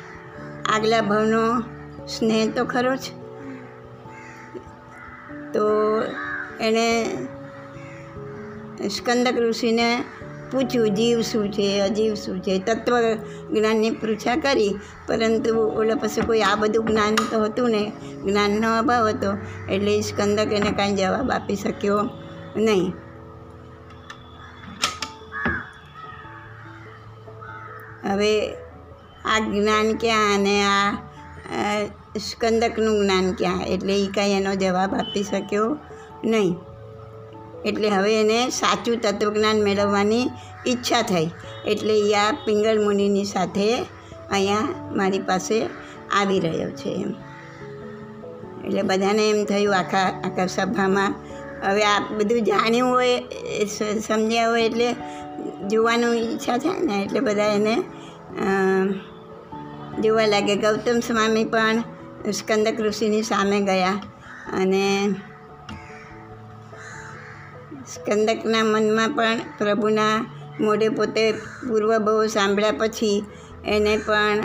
આગલા 0.73 1.01
ભાવનો 1.01 1.61
સ્નેહ 2.07 2.51
તો 2.51 2.65
ખરો 2.65 2.95
જ. 2.95 2.99
તો 5.53 5.61
એણે 6.61 6.87
સ્કંદક 8.89 9.37
ઋષિને 9.39 9.87
પૂછ્યું, 10.51 10.95
જીવ 10.95 11.21
શું 11.21 11.51
છે? 11.51 11.67
અજીવ 11.81 12.13
શું 12.13 12.39
છે? 12.41 12.57
તત્વ 12.59 12.95
જ્ઞાનની 13.51 13.91
પૃચ્છા 13.91 14.35
કરી, 14.35 14.73
પરંતુ 15.07 15.51
ઓલા 15.79 15.95
પાસે 15.95 16.21
કોઈ 16.21 16.41
આ 16.41 16.55
બધું 16.55 16.87
જ્ઞાન 16.87 17.15
તો 17.31 17.43
હતું 17.43 17.69
ને 17.69 17.83
જ્ઞાનનો 18.25 18.69
અભાવ 18.77 19.07
હતો, 19.07 19.31
એટલે 19.69 20.01
સ્કંદક 20.01 20.53
એને 20.53 20.71
કાંઈ 20.71 20.93
જવાબ 20.93 21.31
આપી 21.31 21.55
શક્યો 21.55 22.01
નહીં. 22.57 22.91
હવે 28.11 28.31
આ 29.25 29.39
જ્ઞાન 29.39 29.87
ક્યાં 29.97 30.33
અને 30.33 30.55
આ 30.65 30.89
સ્કંદકનું 32.19 32.97
જ્ઞાન 33.01 33.27
ક્યાં? 33.33 33.63
એટલે 33.63 33.93
એ 34.03 34.07
કાંઈ 34.15 34.33
એનો 34.33 34.55
જવાબ 34.55 34.91
આપી 34.93 35.23
શક્યો 35.23 35.69
નહીં. 36.23 36.53
એટલે 37.65 37.89
હવે 37.89 38.11
એને 38.19 38.37
સાચું 38.49 39.01
તત્વજ્ઞાન 39.01 39.59
મેળવવાની 39.61 40.25
ઈચ્છા 40.67 41.01
થઈ. 41.01 41.27
એટલે 41.65 41.95
એ 41.99 42.13
આ 42.15 42.31
પિંગળ 42.45 42.79
મુનિની 42.83 43.25
સાથે 43.25 43.67
અહીંયા 44.31 44.93
મારી 44.97 45.19
પાસે 45.19 45.57
આવી 46.19 46.39
રહ્યો 46.39 46.71
છે 46.71 46.89
એમ. 47.03 47.11
એટલે 48.65 48.81
બધાને 48.81 49.23
એમ 49.29 49.39
થયું 49.45 49.77
આખા 49.77 50.07
આખા 50.27 50.47
સભામાં. 50.47 51.13
હવે 51.63 51.83
આ 51.83 51.99
બધું 52.17 52.43
જાણ્યું 52.43 52.89
હોય 52.89 53.17
સમજ્યા 54.07 54.49
હોય 54.49 54.65
એટલે 54.65 54.89
જોવાનું 55.69 56.15
ઈચ્છા 56.17 56.57
થાય 56.57 56.79
ને, 56.79 56.95
એટલે 57.05 57.19
બધા 57.19 57.51
એને 57.57 57.75
જોવા 60.03 60.25
લાગે 60.25 60.55
ગૌતમ 60.55 60.99
સ્વામી 60.99 61.45
પણ 61.45 61.83
સ્કંદક 62.31 62.77
ઋષિની 62.81 63.23
સામે 63.23 63.59
ગયા 63.61 63.97
અને 64.53 64.83
સ્કંદકના 67.93 68.63
મનમાં 68.63 69.09
પણ 69.09 69.39
પ્રભુના 69.57 70.25
મોઢે 70.59 70.89
પોતે 70.89 71.31
પૂર્વભવો 71.67 72.27
સાંભળ્યા 72.27 72.71
પછી 72.71 73.25
એને 73.65 73.97
પણ 73.97 74.41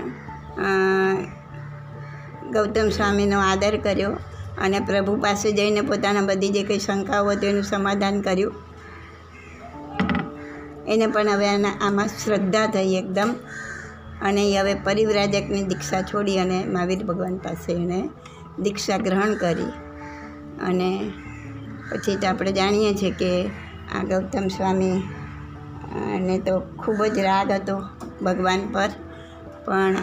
ગૌતમ 2.53 2.89
સ્વામીનો 2.89 3.41
આદર 3.41 3.77
કર્યો 3.77 4.11
અને 4.59 4.81
પ્રભુ 4.81 5.17
પાસે 5.17 5.53
જઈને 5.53 5.81
પોતાના 5.81 6.21
બધી 6.21 6.49
જે 6.49 6.63
કંઈ 6.63 6.79
શંકાઓ 6.79 7.31
હતી 7.31 7.47
એનું 7.47 7.63
સમાધાન 7.63 8.21
કર્યું. 8.21 8.55
એને 10.89 11.07
પણ 11.07 11.29
હવે 11.29 11.49
આમાં 11.81 12.07
શ્રદ્ધા 12.07 12.67
થઈ 12.67 12.95
એકદમ. 12.95 13.35
અને 14.23 14.43
એ 14.51 14.59
હવે 14.59 14.75
પરિવ્રાજકની 14.75 15.63
દીક્ષા 15.63 16.03
છોડી 16.03 16.39
અને 16.39 16.65
મહાવીર 16.65 17.05
ભગવાન 17.05 17.37
પાસે 17.37 17.73
એણે 17.73 18.09
દીક્ષા 18.59 18.97
ગ્રહણ 18.97 19.35
કરી. 19.35 19.71
અને 20.67 21.13
પછી 21.91 22.17
તો 22.17 22.29
આપણે 22.29 22.53
જાણીએ 22.53 22.95
છીએ 22.95 23.11
કે 23.11 23.31
આ 23.97 24.05
ગૌતમ 24.05 24.49
સ્વામી 24.49 25.03
ને 26.19 26.39
તો 26.39 26.61
ખૂબ 26.61 27.05
જ 27.05 27.19
રાગ 27.19 27.51
હતો 27.51 27.77
ભગવાન 28.23 28.61
પર. 28.73 28.89
પણ 29.65 29.97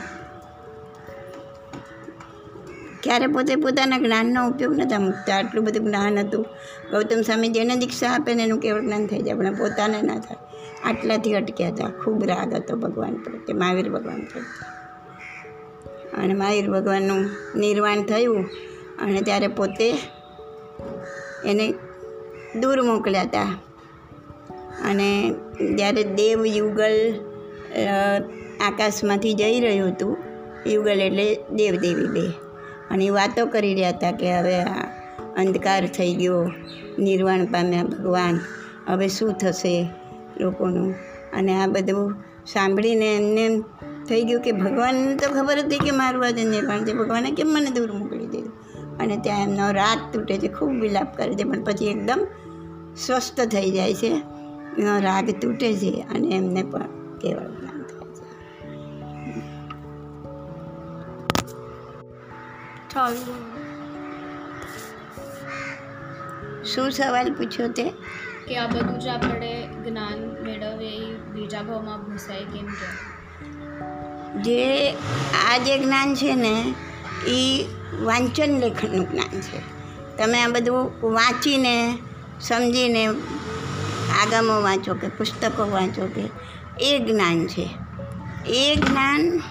ક્યારે 3.03 3.27
પોતે 3.27 3.55
પોતાના 3.55 3.97
જ્ઞાનનો 3.97 4.47
ઉપયોગ 4.47 4.77
નહોતા 4.77 4.99
મૂકતા. 4.99 5.35
આટલું 5.37 5.65
બધું 5.65 5.85
જ્ઞાન 5.85 6.19
હતું. 6.19 6.45
ગૌતમ 6.91 7.21
સ્વામી 7.21 7.49
જેને 7.49 7.75
દીક્ષા 7.75 8.11
આપે 8.11 8.33
ને 8.33 8.43
એનું 8.43 8.59
કેવળ 8.59 8.81
જ્ઞાન 8.81 9.07
થઈ 9.07 9.21
જાય, 9.21 9.33
પણ 9.33 9.53
પોતાને 9.53 10.01
ના 10.01 10.19
થાય. 10.19 10.37
આટલાથી 10.83 11.33
અટક્યા 11.33 11.69
હતા. 11.69 11.87
ખૂબ 12.03 12.23
રાગ 12.23 12.53
હતો 12.53 12.75
ભગવાન 12.75 13.15
પ્રત્યે, 13.15 13.53
મહાવીર 13.53 13.89
ભગવાન 13.89 14.21
પ્રત્યે. 14.21 14.73
અને 16.23 16.33
મહાવીર 16.33 16.69
ભગવાનનું 16.69 17.29
નિર્વાણ 17.55 18.03
થયું 18.03 18.49
અને 19.01 19.21
ત્યારે 19.21 19.47
પોતે 19.47 19.93
એને 21.45 21.67
દૂર 22.59 22.81
મોકલ્યા 22.81 23.21
હતા 23.21 23.47
અને 24.89 25.09
જ્યારે 25.75 26.03
દેવ 26.03 26.45
યુગલ 26.45 26.95
આકાશમાંથી 28.61 29.33
જઈ 29.33 29.59
રહ્યું 29.59 29.89
હતું, 29.89 30.17
યુગલ 30.67 30.99
એટલે 31.01 31.25
દેવદેવી 31.51 32.07
બે. 32.07 32.25
અને 32.91 33.09
વાતો 33.09 33.45
કરી 33.45 33.73
રહ્યા 33.73 33.89
હતા 33.89 34.11
કે 34.11 34.33
હવે 34.37 34.55
આ 34.55 34.83
અંધકાર 35.37 35.87
થઈ 35.87 36.13
ગયો, 36.13 36.51
નિર્વાણ 36.99 37.45
પામ્યા 37.45 37.83
ભગવાન, 37.83 38.39
હવે 38.87 39.07
શું 39.07 39.33
થશે 39.33 39.73
લોકોનું? 40.39 40.89
અને 41.33 41.51
આ 41.53 41.67
બધું 41.67 42.13
સાંભળીને 42.45 43.07
એમને 43.15 43.45
એમ 43.45 43.61
થઈ 44.09 44.23
ગયું 44.23 44.41
કે 44.41 44.51
ભગવાનને 44.51 45.15
તો 45.15 45.27
ખબર 45.33 45.57
હતી 45.59 45.79
કે 45.79 45.91
મારું 45.91 46.25
આજે 46.25 46.43
નિર્વાણ 46.45 46.85
છે, 46.85 46.93
ભગવાને 46.93 47.31
કેમ 47.31 47.47
મને 47.47 47.69
દૂર 47.69 47.91
મોકલી 47.91 48.27
દીધું? 48.27 48.42
અને 49.03 49.17
ત્યાં 49.17 49.43
એમનો 49.43 49.71
રાગ 49.71 49.99
તૂટે 50.13 50.37
છે 50.37 50.47
ખૂબ 50.47 50.69
વિલાપ 50.69 51.17
કરે 51.17 51.33
છે 51.33 51.43
પણ 51.43 51.63
પછી 51.63 51.87
એકદમ 51.87 52.27
સ્વસ્થ 52.97 53.41
થઈ 53.41 53.71
જાય 53.71 53.93
છે. 53.93 54.23
એનો 54.77 54.99
રાગ 54.99 55.29
તૂટે 55.41 55.73
છે 55.73 56.05
અને 56.15 56.35
એમને 56.35 56.63
પણ 56.63 57.17
કેવળ 57.17 57.47
જ્ઞાન 57.47 57.83
થાય 62.93 63.15
છે. 63.15 63.63
શું 66.63 66.91
સવાલ 66.91 67.33
પૂછ્યો 67.33 67.67
તે? 67.67 67.89
કે 68.47 68.57
આ 68.57 68.67
બધું 68.67 68.99
જ 68.99 69.07
આપણે 69.07 69.67
જ્ઞાન 69.67 70.43
મેળવીએ 70.43 70.89
એ 70.89 71.15
બીજા 71.15 71.61
ભાવમાં 71.61 72.03
ભૂસાય 72.03 72.43
કેમ 72.43 72.65
કે? 72.65 73.13
જે 74.41 74.91
આ 75.51 75.57
જે 75.57 75.79
જ્ઞાન 75.79 76.15
છે 76.15 76.35
ને 76.35 76.73
એ 77.27 77.65
વાંચન 78.01 78.59
લેખનનું 78.59 79.11
જ્ઞાન 79.11 79.41
છે. 79.41 79.83
તમે 80.17 80.41
આ 80.41 80.47
બધું 80.47 81.11
વાંચીને, 81.13 81.97
સમજીને 82.41 83.05
આગમો 84.23 84.61
વાંચો 84.61 84.93
કે 84.93 85.07
પુસ્તકો 85.07 85.69
વાંચો 85.71 86.05
કે 86.05 86.29
એ 86.81 86.99
જ્ઞાન 86.99 87.47
છે. 87.47 87.69
એ 88.45 88.75
જ્ઞાન 88.75 89.41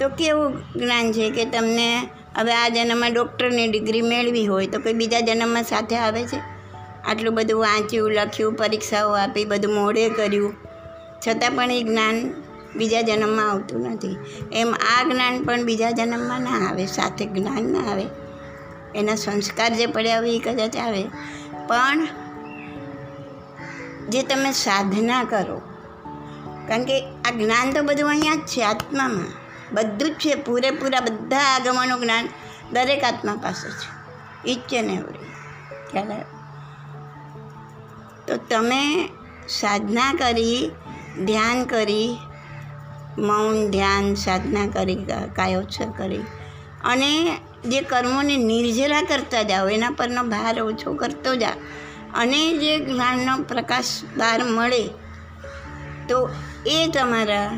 તો 0.00 0.08
કેવું 0.08 0.62
જ્ઞાન 0.76 1.12
છે 1.12 1.30
કે 1.30 1.44
તમને 1.44 2.08
હવે 2.36 2.54
આ 2.54 2.68
જન્મમાં 2.68 3.12
ડૉક્ટરની 3.12 3.68
ડિગ્રી 3.68 4.02
મેળવી 4.02 4.46
હોય 4.46 4.66
તો 4.66 4.80
કોઈ 4.80 4.92
બીજા 4.92 5.20
જન્મમાં 5.20 5.62
સાથે 5.62 5.96
આવે 5.96 6.24
છે? 6.24 6.60
આટલું 7.04 7.34
બધું 7.34 7.60
વાંચ્યું, 7.60 8.12
લખ્યું, 8.12 8.54
પરીક્ષાઓ 8.54 9.12
આપી, 9.12 9.44
બધું 9.44 9.74
મોડે 9.74 10.08
કર્યું. 10.08 10.54
છતાં 11.28 11.50
પણ 11.50 11.70
એ 11.70 11.82
જ્ઞાન 11.82 12.39
બીજા 12.76 13.00
જન્મમાં 13.00 13.50
આવતું 13.50 13.80
નથી. 13.82 14.16
એમ 14.52 14.74
આ 14.74 15.02
જ્ઞાન 15.02 15.44
પણ 15.44 15.64
બીજા 15.64 15.90
જન્મમાં 15.90 16.40
ના 16.40 16.70
આવે, 16.70 16.86
સાથે 16.86 17.26
જ્ઞાન 17.26 17.62
ના 17.62 17.90
આવે. 17.90 18.06
એના 18.94 19.14
સંસ્કાર 19.14 19.70
જે 19.70 19.86
પડ્યા 19.86 20.18
હોય 20.18 20.30
એ 20.30 20.38
કદાચ 20.38 20.76
આવે. 20.76 21.04
પણ 21.68 22.06
જે 24.08 24.22
તમે 24.22 24.52
સાધના 24.52 25.24
કરો, 25.24 25.62
કારણ 26.68 26.84
કે 26.84 27.00
આ 27.00 27.30
જ્ઞાન 27.30 27.72
તો 27.72 27.82
બધું 27.82 28.10
અહીંયા 28.10 28.34
જ 28.34 28.38
છે 28.38 28.62
આત્મામાં. 28.62 29.30
બધું 29.72 30.10
જ 30.10 30.12
છે, 30.12 30.34
પૂરેપૂરા 30.34 31.00
બધા 31.00 31.38
આગમનનું 31.38 32.00
જ્ઞાન 32.00 32.28
દરેક 32.72 33.04
આત્મા 33.04 33.36
પાસે 33.42 33.68
છે. 33.70 33.88
ઈચ 34.52 34.74
એન્ડ 34.74 34.90
એવરી 34.90 35.26
ખ્યાલ? 35.92 36.22
તો 38.28 38.36
તમે 38.36 39.08
સાધના 39.48 40.12
કરી, 40.12 40.70
ધ્યાન 41.24 41.64
કરી 41.64 42.18
મૌન, 43.18 43.70
ધ્યાન, 43.70 44.14
સાધના 44.14 44.66
કરી 44.66 45.06
કાયોત્સર 45.36 45.88
કરી. 45.96 46.22
અને 46.84 47.38
જે 47.64 47.80
કર્મોને 47.80 48.36
નિર્જરા 48.36 49.02
કરતા 49.02 49.42
જાઓ, 49.42 49.68
એના 49.68 49.90
પરનો 49.90 50.22
ભાર 50.22 50.60
ઓછો 50.60 50.94
કરતો 50.94 51.34
જા 51.34 51.54
અને 52.14 52.58
જે 52.58 52.78
જ્ઞાનનો 52.78 53.42
પ્રકાશ 53.42 53.86
બહાર 54.16 54.44
મળે, 54.44 54.84
તો 56.08 56.28
એ 56.66 56.86
તમારા 56.94 57.50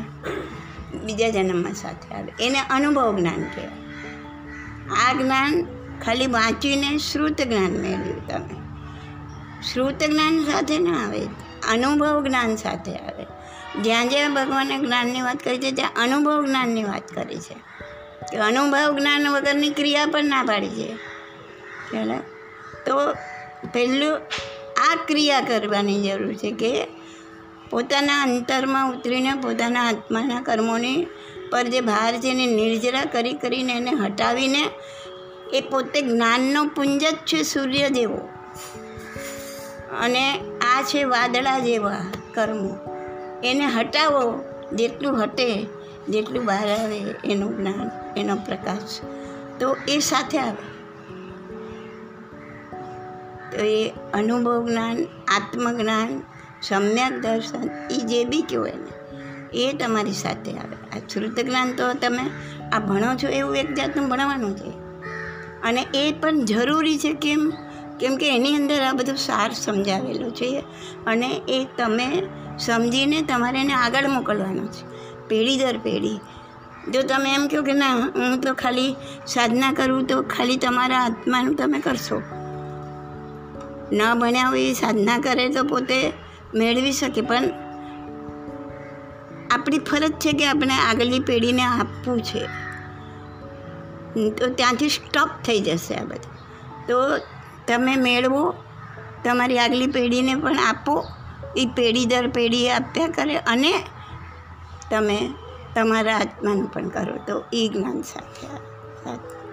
બીજા 1.03 1.29
જન્મમાં 1.29 1.73
સાથે 1.73 2.15
આવે. 2.15 2.45
એને 2.45 2.59
અનુભવ 2.59 3.17
જ્ઞાન 3.19 3.43
કહેવાય. 3.43 3.83
આ 5.07 5.13
જ્ઞાન 5.13 5.65
ખાલી 6.05 6.27
વાંચીને 6.27 6.97
શ્રુત 6.97 7.41
જ્ઞાન 7.41 7.71
મેળવ્યું 7.71 8.27
તમે. 8.27 8.55
શ્રુત 9.73 10.03
જ્ઞાન 10.03 10.43
સાથે 10.43 10.79
ના 10.79 11.05
આવે, 11.05 11.21
અનુભવ 11.73 12.23
જ્ઞાન 12.27 12.55
સાથે 12.55 12.95
આવે. 12.95 13.22
જ્યાં 13.81 14.09
જ્યાં 14.09 14.33
ભગવાને 14.33 14.77
જ્ઞાનની 14.77 15.21
વાત 15.21 15.43
કરી 15.43 15.57
છે, 15.57 15.71
ત્યાં 15.71 15.91
અનુભવ 15.95 16.45
જ્ઞાનની 16.45 16.83
વાત 16.83 17.07
કરી 17.07 17.39
છે. 17.39 17.53
કે 18.31 18.37
અનુભવ 18.37 18.97
જ્ઞાન 18.99 19.27
વગરની 19.27 19.69
ક્રિયા 19.69 20.05
પણ 20.05 20.23
ના 20.23 20.43
પાડી 20.43 20.69
છે. 20.69 20.95
ખ્યાલ 21.91 22.19
તો 22.85 23.13
પહેલું 23.73 24.17
આ 24.91 24.95
ક્રિયા 24.95 25.41
કરવાની 25.41 26.01
જરૂર 26.01 26.33
છે 26.33 26.51
કે 26.51 26.87
પોતાના 27.69 28.21
અંતરમાં 28.21 28.91
ઉતરીને 28.91 29.33
પોતાના 29.33 29.87
આત્માના 29.87 30.41
કર્મોની 30.41 31.07
પર 31.51 31.63
જે 31.63 31.81
ભાર 31.81 32.17
છે 32.17 32.27
એને 32.27 32.45
નિર્જરા 32.45 33.01
કરી 33.01 33.33
કરીને 33.33 33.73
એને 33.73 33.91
હટાવીને 33.91 34.69
એ 35.53 35.61
પોતે 35.61 36.01
જ્ઞાનનો 36.01 36.65
પુંજ 36.65 37.03
જ 37.03 37.15
છે 37.15 37.43
સૂર્ય 37.43 37.89
જેવો. 37.89 38.29
અને 40.01 40.39
આ 40.61 40.81
છે 40.81 41.03
વાદળા 41.03 41.59
જેવા 41.59 42.05
કર્મો. 42.33 42.82
એને 43.43 43.65
હટાવો. 43.65 44.43
જેટલું 44.73 45.23
હટે, 45.23 45.67
જેટલું 46.09 46.45
બહાર 46.45 46.79
આવે 46.79 46.99
એનું 47.25 47.57
જ્ઞાન, 47.57 47.89
એનો 48.19 48.35
પ્રકાશ. 48.35 49.01
તો 49.59 49.77
એ 49.87 49.99
સાથે 49.99 50.37
આવે. 50.37 50.73
તો 53.51 53.63
એ 53.65 53.89
અનુભવ 54.13 54.67
જ્ઞાન, 54.67 55.03
આત્મજ્ઞાન, 55.27 56.23
સમ્યક 56.61 57.21
દર્શન 57.21 57.69
એ 57.91 57.97
જે 57.97 58.23
બી 58.23 58.41
કહો 58.41 58.65
એને, 58.65 59.15
એ 59.53 59.73
તમારી 59.73 60.11
સાથે 60.11 60.51
આવે. 60.51 60.99
આ 60.99 61.01
શ્રુત 61.13 61.39
જ્ઞાન 61.39 61.73
તો 61.73 61.93
તમે 61.93 62.29
આ 62.73 62.79
ભણો 62.79 63.15
છો 63.15 63.27
એવું 63.27 63.55
એક 63.55 63.73
જાતનું 63.73 64.09
ભણવાનું 64.09 64.57
છે. 64.57 64.69
અને 65.61 65.85
એ 65.93 66.11
પણ 66.11 66.45
જરૂરી 66.45 66.97
છે 66.97 67.13
કેમ? 67.13 67.53
કેમ 67.99 68.15
કે 68.15 68.35
એની 68.35 68.55
અંદર 68.55 68.81
આ 68.81 68.91
બધું 68.91 69.17
સાર 69.17 69.51
સમજાવેલું 69.51 70.35
છે. 70.35 70.63
અને 71.07 71.41
એ 71.47 71.67
તમે 71.77 72.23
સમજીને 72.59 73.21
તમારે 73.21 73.59
એને 73.59 73.73
આગળ 73.73 74.07
મોકલવાનું 74.07 74.71
છે, 74.71 74.83
પેઢી 75.27 75.57
દર 75.57 75.77
પેઢી. 75.77 76.19
જો 76.93 77.01
તમે 77.01 77.33
એમ 77.33 77.47
કહો 77.47 77.61
કે 77.61 77.73
ના, 77.73 77.95
હું 77.95 78.41
તો 78.41 78.53
ખાલી 78.53 78.95
સાધના 79.27 79.71
કરું, 79.71 80.07
તો 80.07 80.21
ખાલી 80.21 80.57
તમારા 80.57 80.97
આત્માનું 80.97 81.55
તમે 81.55 81.79
કરશો. 81.79 82.21
ન 83.91 84.15
ભણ્યા 84.19 84.47
હોય 84.47 84.61
એ 84.61 84.73
સાધના 84.73 85.17
કરે 85.17 85.49
તો 85.49 85.63
પોતે 85.63 86.13
મેળવી 86.53 86.91
શકે, 86.91 87.21
પણ 87.21 87.43
આપણી 89.51 89.79
ફરજ 89.79 90.11
છે 90.11 90.31
કે 90.31 90.47
આપણે 90.47 90.73
આગળની 90.73 91.19
પેઢીને 91.19 91.63
આપવું 91.63 92.21
છે. 92.21 92.39
તો 94.29 94.49
ત્યાંથી 94.49 94.89
સ્ટોપ 94.89 95.29
થઈ 95.45 95.59
જશે 95.59 95.95
આ 95.95 96.03
બધું. 96.03 96.33
તો 96.87 97.17
તમે 97.67 97.95
મેળવો, 97.95 98.53
તમારી 99.23 99.59
આગલી 99.59 99.87
પેઢીને 99.87 100.35
પણ 100.35 100.55
આપો. 100.67 101.07
એ 101.55 101.63
પેઢી 101.75 102.05
દર 102.05 102.27
પેઢી 102.29 102.67
આપ્યા 102.69 103.11
કરે 103.11 103.37
અને 103.47 103.73
તમે 104.89 105.17
તમારા 105.73 106.17
આત્માનું 106.17 106.69
પણ 106.69 106.91
કરો 106.91 107.17
તો 107.27 107.35
એ 107.51 107.63
જ્ઞાન 107.69 108.03
સાથે 108.03 108.51
સાથે 109.03 109.43